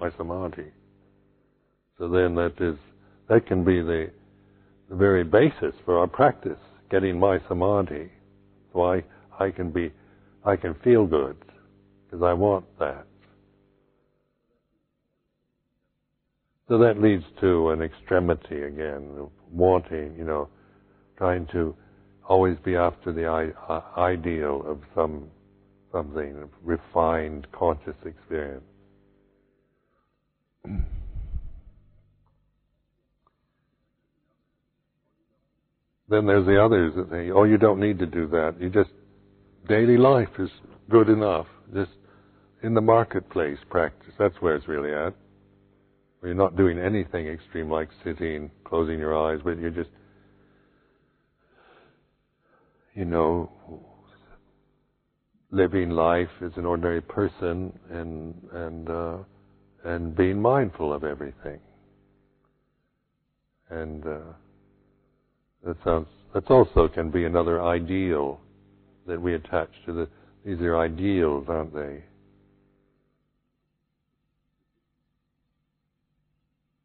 my 0.00 0.10
samadhi. 0.16 0.72
So 1.98 2.08
then 2.08 2.34
that 2.34 2.54
is 2.60 2.76
that 3.28 3.46
can 3.46 3.64
be 3.64 3.80
the 3.80 4.10
the 4.90 4.96
very 4.96 5.24
basis 5.24 5.74
for 5.84 5.98
our 5.98 6.06
practice, 6.06 6.58
getting 6.90 7.18
my 7.18 7.38
samadhi. 7.48 8.10
So 8.72 8.82
I 8.84 9.04
I 9.38 9.50
can 9.50 9.70
be, 9.70 9.92
I 10.44 10.56
can 10.56 10.74
feel 10.84 11.06
good 11.06 11.36
because 12.04 12.22
I 12.22 12.32
want 12.32 12.64
that. 12.78 13.06
So 16.68 16.78
that 16.78 17.00
leads 17.00 17.24
to 17.40 17.70
an 17.70 17.82
extremity 17.82 18.62
again, 18.62 19.28
wanting, 19.50 20.14
you 20.16 20.24
know, 20.24 20.48
trying 21.18 21.46
to 21.52 21.76
always 22.26 22.56
be 22.64 22.74
after 22.74 23.12
the 23.12 23.26
ideal 23.98 24.62
of 24.66 24.80
some 24.94 25.28
something 25.92 26.48
refined 26.62 27.46
conscious 27.52 27.94
experience. 28.04 28.64
then 36.08 36.26
there's 36.26 36.46
the 36.46 36.62
others 36.62 36.94
that 36.94 37.10
say, 37.10 37.30
"Oh, 37.30 37.44
you 37.44 37.56
don't 37.58 37.80
need 37.80 37.98
to 37.98 38.06
do 38.06 38.26
that. 38.28 38.60
You 38.60 38.68
just 38.68 38.90
daily 39.66 39.96
life 39.96 40.38
is 40.38 40.50
good 40.90 41.08
enough. 41.08 41.46
Just 41.72 41.92
in 42.62 42.74
the 42.74 42.80
marketplace 42.80 43.58
practice, 43.70 44.14
that's 44.18 44.40
where 44.40 44.54
it's 44.54 44.68
really 44.68 44.92
at. 44.92 45.14
Where 46.24 46.32
you're 46.32 46.42
not 46.42 46.56
doing 46.56 46.78
anything 46.78 47.26
extreme 47.26 47.70
like 47.70 47.90
sitting, 48.02 48.50
closing 48.64 48.98
your 48.98 49.14
eyes, 49.14 49.40
but 49.44 49.58
you're 49.58 49.68
just, 49.68 49.90
you 52.94 53.04
know, 53.04 53.52
living 55.50 55.90
life 55.90 56.30
as 56.42 56.52
an 56.56 56.64
ordinary 56.64 57.02
person 57.02 57.78
and 57.90 58.34
and 58.52 58.88
uh, 58.88 59.16
and 59.84 60.16
being 60.16 60.40
mindful 60.40 60.94
of 60.94 61.04
everything. 61.04 61.60
And 63.68 64.06
uh, 64.06 64.32
that 65.62 65.76
sounds 65.84 66.06
that 66.32 66.50
also 66.50 66.88
can 66.88 67.10
be 67.10 67.26
another 67.26 67.62
ideal 67.62 68.40
that 69.06 69.20
we 69.20 69.34
attach 69.34 69.68
to 69.84 69.92
the, 69.92 70.08
these 70.42 70.58
are 70.62 70.78
ideals, 70.78 71.44
aren't 71.50 71.74
they? 71.74 72.02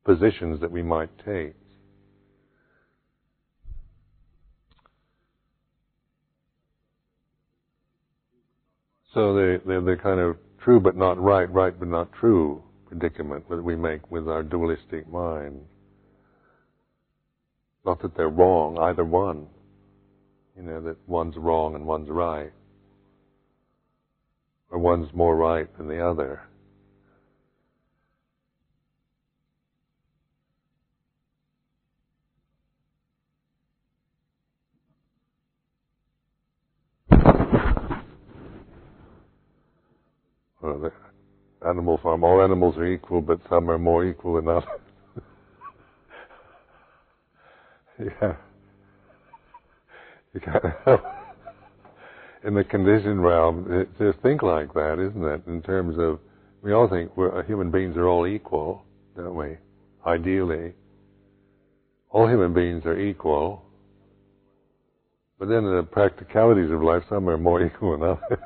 Positions 0.05 0.59
that 0.61 0.71
we 0.71 0.81
might 0.81 1.09
take. 1.25 1.55
So 9.13 9.33
they, 9.33 9.57
they're 9.65 9.81
the 9.81 9.97
kind 10.01 10.19
of 10.19 10.37
true 10.63 10.79
but 10.79 10.95
not 10.95 11.19
right, 11.19 11.51
right 11.51 11.77
but 11.77 11.87
not 11.87 12.11
true 12.13 12.63
predicament 12.87 13.47
that 13.49 13.63
we 13.63 13.75
make 13.75 14.09
with 14.11 14.27
our 14.27 14.43
dualistic 14.43 15.07
mind. 15.11 15.61
Not 17.85 18.01
that 18.01 18.15
they're 18.15 18.29
wrong, 18.29 18.77
either 18.79 19.05
one. 19.05 19.47
You 20.55 20.63
know, 20.63 20.81
that 20.81 20.97
one's 21.07 21.37
wrong 21.37 21.75
and 21.75 21.85
one's 21.85 22.09
right. 22.09 22.51
Or 24.69 24.77
one's 24.77 25.11
more 25.13 25.35
right 25.35 25.67
than 25.77 25.87
the 25.87 26.05
other. 26.05 26.48
The 40.77 40.91
animal 41.67 41.99
farm, 42.01 42.23
all 42.23 42.41
animals 42.41 42.77
are 42.77 42.85
equal, 42.85 43.21
but 43.21 43.39
some 43.49 43.69
are 43.69 43.77
more 43.77 44.05
equal 44.05 44.35
than 44.35 44.47
others. 44.47 44.69
yeah. 47.99 48.35
You 50.33 50.39
can't 50.39 50.63
help. 50.85 51.01
In 52.45 52.53
the 52.53 52.63
conditioned 52.63 53.21
realm, 53.23 53.67
it, 53.69 53.89
just 53.97 54.21
think 54.21 54.41
like 54.41 54.73
that, 54.73 54.97
isn't 54.99 55.25
it? 55.25 55.41
In 55.47 55.61
terms 55.61 55.97
of, 55.99 56.19
we 56.61 56.71
all 56.71 56.87
think 56.87 57.15
we're, 57.17 57.37
uh, 57.37 57.43
human 57.43 57.71
beings 57.71 57.97
are 57.97 58.07
all 58.07 58.25
equal, 58.25 58.85
don't 59.15 59.35
we? 59.35 59.57
Ideally. 60.05 60.73
All 62.11 62.27
human 62.27 62.53
beings 62.53 62.85
are 62.85 62.97
equal. 62.97 63.63
But 65.37 65.49
then 65.49 65.65
in 65.65 65.75
the 65.75 65.83
practicalities 65.83 66.71
of 66.71 66.81
life, 66.81 67.03
some 67.09 67.27
are 67.29 67.37
more 67.37 67.61
equal 67.65 67.97
than 67.97 68.09
others. 68.09 68.39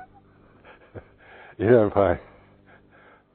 You 1.57 1.69
don't 1.69 1.93
find, 1.93 2.19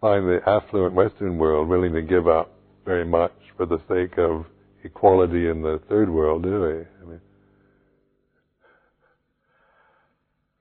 find 0.00 0.26
the 0.26 0.40
affluent 0.46 0.94
Western 0.94 1.38
world 1.38 1.68
willing 1.68 1.92
to 1.92 2.02
give 2.02 2.26
up 2.26 2.52
very 2.84 3.04
much 3.04 3.32
for 3.56 3.66
the 3.66 3.78
sake 3.88 4.18
of 4.18 4.46
equality 4.84 5.48
in 5.48 5.62
the 5.62 5.80
third 5.88 6.08
world, 6.08 6.42
do 6.42 6.60
we? 6.60 6.68
I 6.68 7.10
mean, 7.10 7.20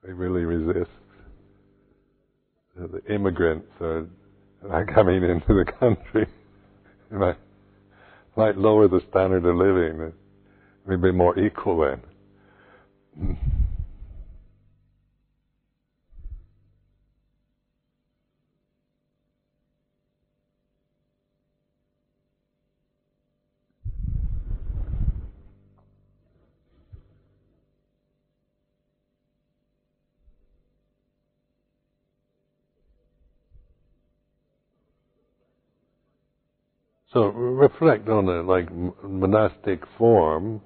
they 0.04 0.12
really 0.12 0.44
resist. 0.44 0.90
The 2.76 3.02
immigrants 3.12 3.66
are, 3.80 4.06
coming 4.94 5.24
into 5.24 5.48
the 5.48 5.64
country. 5.80 6.26
might, 7.10 7.38
might 8.36 8.56
lower 8.56 8.86
the 8.86 9.00
standard 9.10 9.44
of 9.44 9.56
living. 9.56 10.12
We'd 10.86 11.02
be 11.02 11.12
more 11.12 11.38
equal 11.38 11.98
then. 13.18 13.38
So 37.18 37.24
reflect 37.24 38.08
on 38.08 38.28
it, 38.28 38.44
like 38.44 38.68
monastic 39.02 39.82
form 39.98 40.60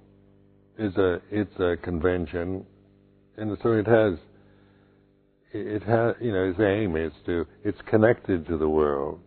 is 0.79 0.95
a 0.99 1.19
it's 1.31 1.59
a 1.59 1.79
convention, 1.83 2.67
and 3.39 3.57
so 3.63 3.73
it 3.73 3.87
has 3.87 4.19
it 5.55 5.83
has 5.85 6.15
you 6.21 6.31
know 6.31 6.51
its 6.51 6.61
aim 6.61 6.95
is 6.95 7.13
to 7.25 7.47
it's 7.65 7.79
connected 7.89 8.47
to 8.49 8.59
the 8.59 8.69
world, 8.69 9.23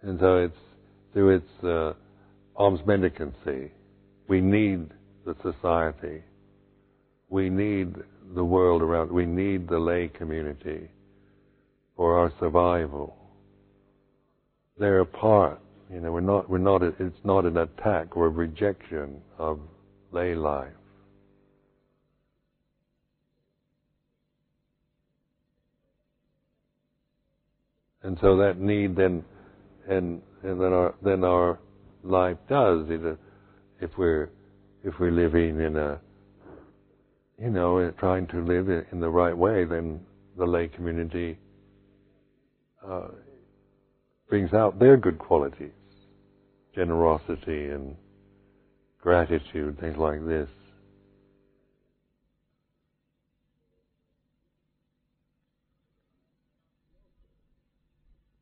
and 0.00 0.18
so 0.18 0.36
it's 0.38 0.56
through 1.12 1.36
its 1.36 1.64
uh, 1.64 1.92
alms 2.56 2.80
mendicancy, 2.86 3.72
we 4.28 4.40
need 4.40 4.88
the 5.26 5.36
society, 5.42 6.22
we 7.28 7.50
need 7.50 7.96
the 8.34 8.44
world 8.44 8.80
around, 8.80 9.12
we 9.12 9.26
need 9.26 9.68
the 9.68 9.78
lay 9.78 10.08
community 10.08 10.88
for 11.96 12.18
our 12.18 12.32
survival 12.40 13.25
they're 14.78 15.00
a 15.00 15.06
part. 15.06 15.60
You 15.92 16.00
know, 16.00 16.12
we're 16.12 16.20
not, 16.20 16.50
we're 16.50 16.58
not, 16.58 16.82
it's 16.82 17.24
not 17.24 17.44
an 17.44 17.56
attack 17.58 18.16
or 18.16 18.26
a 18.26 18.30
rejection 18.30 19.20
of 19.38 19.60
lay 20.10 20.34
life. 20.34 20.72
And 28.02 28.16
so 28.20 28.36
that 28.36 28.58
need 28.58 28.96
then, 28.96 29.24
and, 29.88 30.22
and 30.42 30.60
then 30.60 30.72
our, 30.72 30.94
then 31.02 31.24
our 31.24 31.58
life 32.04 32.36
does, 32.48 32.86
either 32.90 33.18
if 33.80 33.90
we're, 33.98 34.30
if 34.84 34.94
we're 35.00 35.10
living 35.10 35.60
in 35.60 35.76
a, 35.76 36.00
you 37.38 37.50
know, 37.50 37.92
trying 37.98 38.26
to 38.28 38.44
live 38.44 38.68
in 38.68 39.00
the 39.00 39.08
right 39.08 39.36
way, 39.36 39.64
then 39.64 40.00
the 40.38 40.44
lay 40.46 40.68
community 40.68 41.38
uh, 42.86 43.08
brings 44.28 44.52
out 44.52 44.78
their 44.78 44.96
good 44.96 45.18
qualities 45.18 45.72
generosity 46.76 47.70
and 47.70 47.96
gratitude, 49.00 49.80
things 49.80 49.96
like 49.96 50.24
this. 50.26 50.48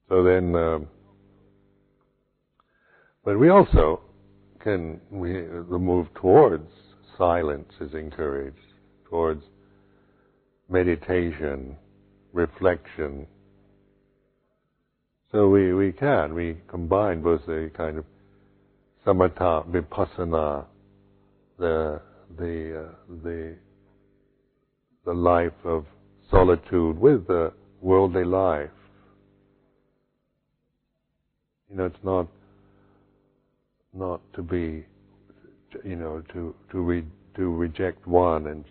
So 0.09 0.23
then, 0.25 0.55
um, 0.55 0.89
but 3.25 3.39
we 3.39 3.49
also 3.49 4.01
can 4.61 5.01
we 5.11 5.33
the 5.33 5.79
move 5.79 6.09
towards 6.15 6.69
silence 7.17 7.71
is 7.81 7.95
encouraged, 7.95 8.57
towards 9.09 9.43
meditation, 10.69 11.77
reflection, 12.33 13.27
so 15.35 15.49
we, 15.49 15.75
we 15.75 15.91
can, 15.91 16.33
we 16.33 16.57
combine 16.69 17.21
both 17.21 17.45
the 17.45 17.69
kind 17.77 17.99
of 17.99 18.05
samatha, 19.05 19.67
vipassana, 19.67 20.65
the, 21.59 22.01
the, 22.39 22.85
uh, 22.85 22.95
the, 23.25 23.57
the 25.05 25.13
life 25.13 25.53
of 25.65 25.87
solitude 26.31 26.97
with 27.01 27.27
the 27.27 27.53
worldly 27.83 28.25
life. 28.25 28.71
You 31.69 31.79
know, 31.79 31.87
it's 31.87 32.05
not, 32.05 32.29
not 33.93 34.21
to 34.35 34.43
be, 34.43 34.87
you 35.85 35.97
know, 35.97 36.23
to, 36.33 36.55
to, 36.71 36.79
re, 36.79 37.03
to 37.35 37.53
reject 37.53 38.07
one 38.07 38.47
and, 38.47 38.65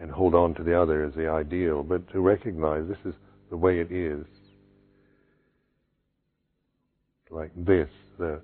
and 0.00 0.10
hold 0.10 0.34
on 0.34 0.54
to 0.54 0.62
the 0.62 0.80
other 0.80 1.04
as 1.04 1.12
the 1.12 1.28
ideal, 1.28 1.82
but 1.82 2.10
to 2.12 2.20
recognize 2.20 2.88
this 2.88 2.96
is 3.04 3.12
the 3.50 3.56
way 3.58 3.80
it 3.80 3.92
is 3.92 4.24
like 7.30 7.50
this, 7.56 7.88
the 8.18 8.40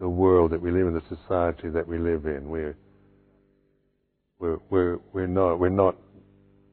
the 0.00 0.08
world 0.08 0.50
that 0.50 0.60
we 0.60 0.70
live 0.70 0.86
in, 0.86 0.94
the 0.94 1.16
society 1.16 1.68
that 1.70 1.86
we 1.86 1.98
live 1.98 2.26
in. 2.26 2.48
We're 2.48 2.76
we're 4.38 4.58
we're, 4.70 4.98
we're 5.12 5.26
not 5.26 5.58
we're 5.58 5.68
not 5.68 5.96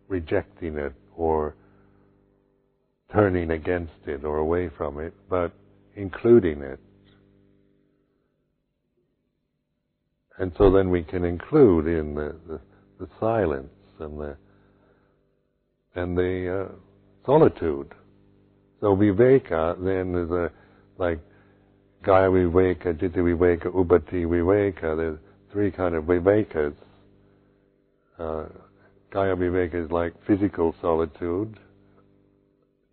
rejecting 0.07 0.77
it 0.77 0.93
or 1.15 1.55
turning 3.13 3.51
against 3.51 3.93
it 4.05 4.23
or 4.23 4.37
away 4.37 4.69
from 4.77 4.99
it, 4.99 5.13
but 5.29 5.51
including 5.95 6.61
it. 6.61 6.79
And 10.37 10.51
so 10.57 10.71
then 10.71 10.89
we 10.89 11.03
can 11.03 11.23
include 11.23 11.85
in 11.85 12.15
the, 12.15 12.35
the, 12.47 12.59
the 12.99 13.07
silence 13.19 13.69
and 13.99 14.19
the 14.19 14.37
and 15.93 16.17
the 16.17 16.65
uh, 16.65 16.71
solitude. 17.25 17.93
So 18.79 18.95
viveka 18.95 19.75
then 19.83 20.15
is 20.15 20.31
a 20.31 20.51
like 20.97 21.19
Kaya 22.03 22.29
Viveka, 22.29 22.99
Citta 22.99 23.19
Viveka, 23.19 23.65
Upadhi 23.65 24.25
Viveka. 24.25 24.97
There's 24.97 25.19
three 25.51 25.71
kind 25.71 25.93
of 25.93 26.05
Vivekas. 26.05 26.73
Uh, 28.17 28.45
Kaya 29.11 29.35
Viveka 29.35 29.85
is 29.85 29.91
like 29.91 30.13
physical 30.25 30.73
solitude. 30.81 31.59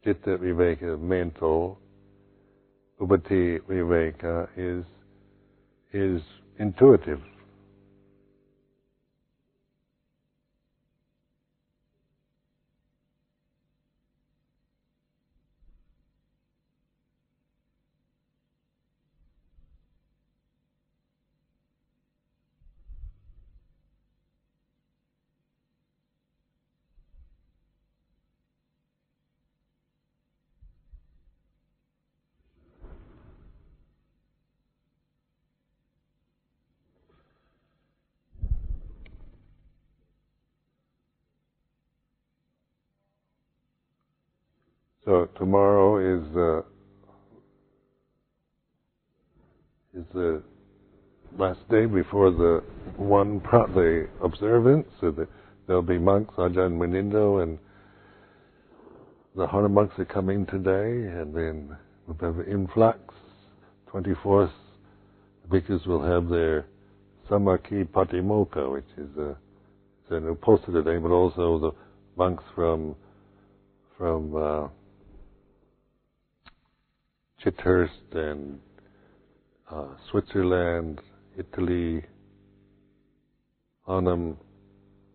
Citta 0.05 0.37
Viveka 0.37 1.01
mental. 1.01 1.79
Upadhi 3.01 3.61
Viveka 3.61 4.49
is 4.57 4.85
is 5.93 6.21
intuitive. 6.59 7.21
Tomorrow 45.39 46.19
is 46.19 46.37
uh, 46.37 46.61
is 49.99 50.07
the 50.15 50.43
last 51.39 51.61
day 51.71 51.87
before 51.87 52.31
the 52.31 52.63
one 52.97 53.41
pro- 53.41 53.69
the 53.69 54.09
observance. 54.23 54.87
So 55.01 55.11
the, 55.13 55.29
there'll 55.67 55.83
be 55.83 55.99
monks, 55.99 56.35
Ajahn 56.37 56.79
Munindo, 56.79 57.43
and 57.43 57.59
the 59.37 59.47
Harnham 59.47 59.73
monks 59.73 59.95
are 59.99 60.05
coming 60.05 60.47
today, 60.47 61.09
and 61.19 61.35
then 61.35 61.77
we'll 62.07 62.17
have 62.21 62.41
an 62.41 62.53
influx. 62.53 62.99
24th, 63.93 64.51
the 65.49 65.61
bhikkhus 65.61 65.87
will 65.87 66.03
have 66.03 66.29
their 66.29 66.67
Samakhi 67.31 67.87
Patimokkha, 67.89 68.73
which 68.73 68.85
is 68.97 69.17
a, 69.19 69.31
it's 70.03 70.11
an 70.11 70.35
uposatha 70.35 70.73
today, 70.73 70.99
but 70.99 71.11
also 71.11 71.59
the 71.59 71.73
monks 72.17 72.45
from 72.55 72.97
from 73.97 74.37
uh, 74.37 74.69
Chithurst 77.45 77.91
and 78.13 78.59
uh, 79.71 79.87
Switzerland, 80.11 81.01
Italy, 81.39 82.05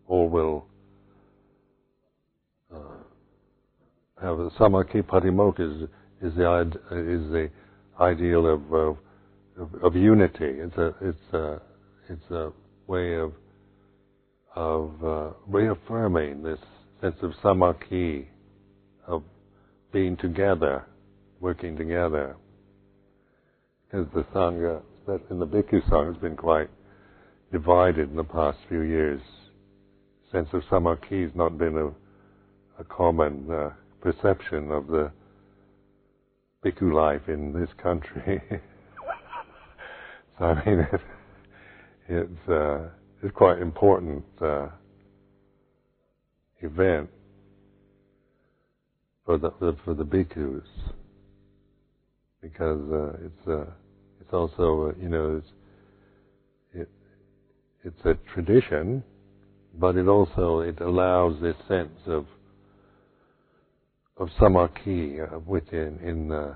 all 0.06 0.28
will 0.28 0.66
uh, 2.74 2.78
have 4.20 4.38
a 4.38 4.50
Samakhi 4.50 5.02
Patimokkha 5.02 5.60
is, 5.60 5.88
is 6.22 6.36
the 6.36 6.60
is 6.90 7.30
the 7.30 7.50
ideal 8.00 8.46
of, 8.46 8.72
of 8.72 8.96
of, 9.58 9.96
unity. 9.96 10.44
It's 10.44 10.76
a 10.76 10.94
it's 11.00 11.32
a 11.32 11.60
it's 12.08 12.30
a 12.30 12.52
way 12.86 13.14
of 13.14 13.32
of 14.54 15.04
uh, 15.04 15.30
reaffirming 15.46 16.42
this 16.42 16.58
sense 17.00 17.16
of 17.22 17.32
samakhi, 17.42 18.26
of 19.06 19.22
being 19.92 20.16
together, 20.16 20.84
working 21.44 21.76
together. 21.76 22.36
Because 23.86 24.06
the 24.14 24.22
sangha, 24.34 24.80
in 25.30 25.38
the 25.38 25.46
bhikkhu 25.46 25.86
sangha, 25.90 26.14
has 26.14 26.22
been 26.22 26.36
quite 26.36 26.70
divided 27.52 28.08
in 28.08 28.16
the 28.16 28.24
past 28.24 28.56
few 28.66 28.80
years. 28.80 29.20
Sense 30.32 30.48
of 30.54 30.62
samakhi 30.70 31.22
has 31.22 31.32
not 31.34 31.58
been 31.58 31.76
a, 31.76 31.88
a 32.80 32.84
common 32.88 33.46
uh, 33.52 33.70
perception 34.00 34.72
of 34.72 34.86
the 34.86 35.12
bhikkhu 36.64 36.94
life 36.94 37.28
in 37.28 37.52
this 37.52 37.68
country. 37.80 38.42
so 40.38 40.44
I 40.46 40.64
mean, 40.64 40.78
it, 40.78 41.00
it's 42.08 42.48
uh, 42.48 42.88
it's 43.22 43.36
quite 43.36 43.58
important 43.58 44.24
uh, 44.40 44.68
event 46.62 47.10
for 49.26 49.36
the 49.36 49.50
for 49.84 49.92
the 49.92 50.04
bhikkhus 50.04 50.64
because 52.44 52.80
uh, 52.92 53.24
it's 53.24 53.48
uh, 53.48 53.64
it's 54.20 54.32
also 54.32 54.90
uh, 54.90 55.02
you 55.02 55.08
know 55.08 55.36
it's 55.38 55.48
it 56.74 56.88
it's 57.84 58.04
a 58.04 58.14
tradition, 58.34 59.02
but 59.80 59.96
it 59.96 60.06
also 60.06 60.60
it 60.60 60.78
allows 60.80 61.40
this 61.40 61.56
sense 61.66 61.98
of 62.06 62.26
of 64.18 64.28
samakhi 64.38 65.20
uh, 65.20 65.38
within 65.46 65.98
in 66.04 66.28
the 66.28 66.54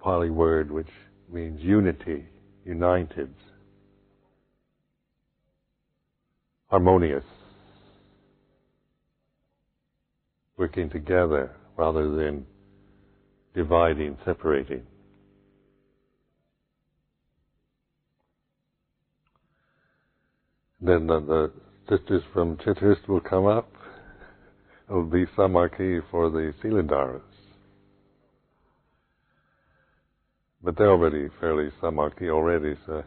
Pali 0.00 0.30
word 0.30 0.70
which 0.70 0.90
means 1.32 1.60
unity, 1.60 2.24
united, 2.64 3.34
harmonious, 6.68 7.24
working 10.56 10.88
together 10.90 11.56
rather 11.76 12.08
than 12.14 12.46
dividing, 13.52 14.16
separating. 14.24 14.86
Then 20.84 21.06
the, 21.06 21.20
the 21.20 21.50
sisters 21.88 22.22
from 22.34 22.58
Chithurst 22.58 23.08
will 23.08 23.20
come 23.20 23.46
up. 23.46 23.70
It'll 24.86 25.02
be 25.02 25.24
samakhi 25.34 26.02
for 26.10 26.28
the 26.28 26.52
Siladharas. 26.62 27.22
But 30.62 30.76
they're 30.76 30.90
already 30.90 31.28
fairly 31.40 31.70
samakhi 31.82 32.28
already, 32.28 32.74
so 32.84 33.02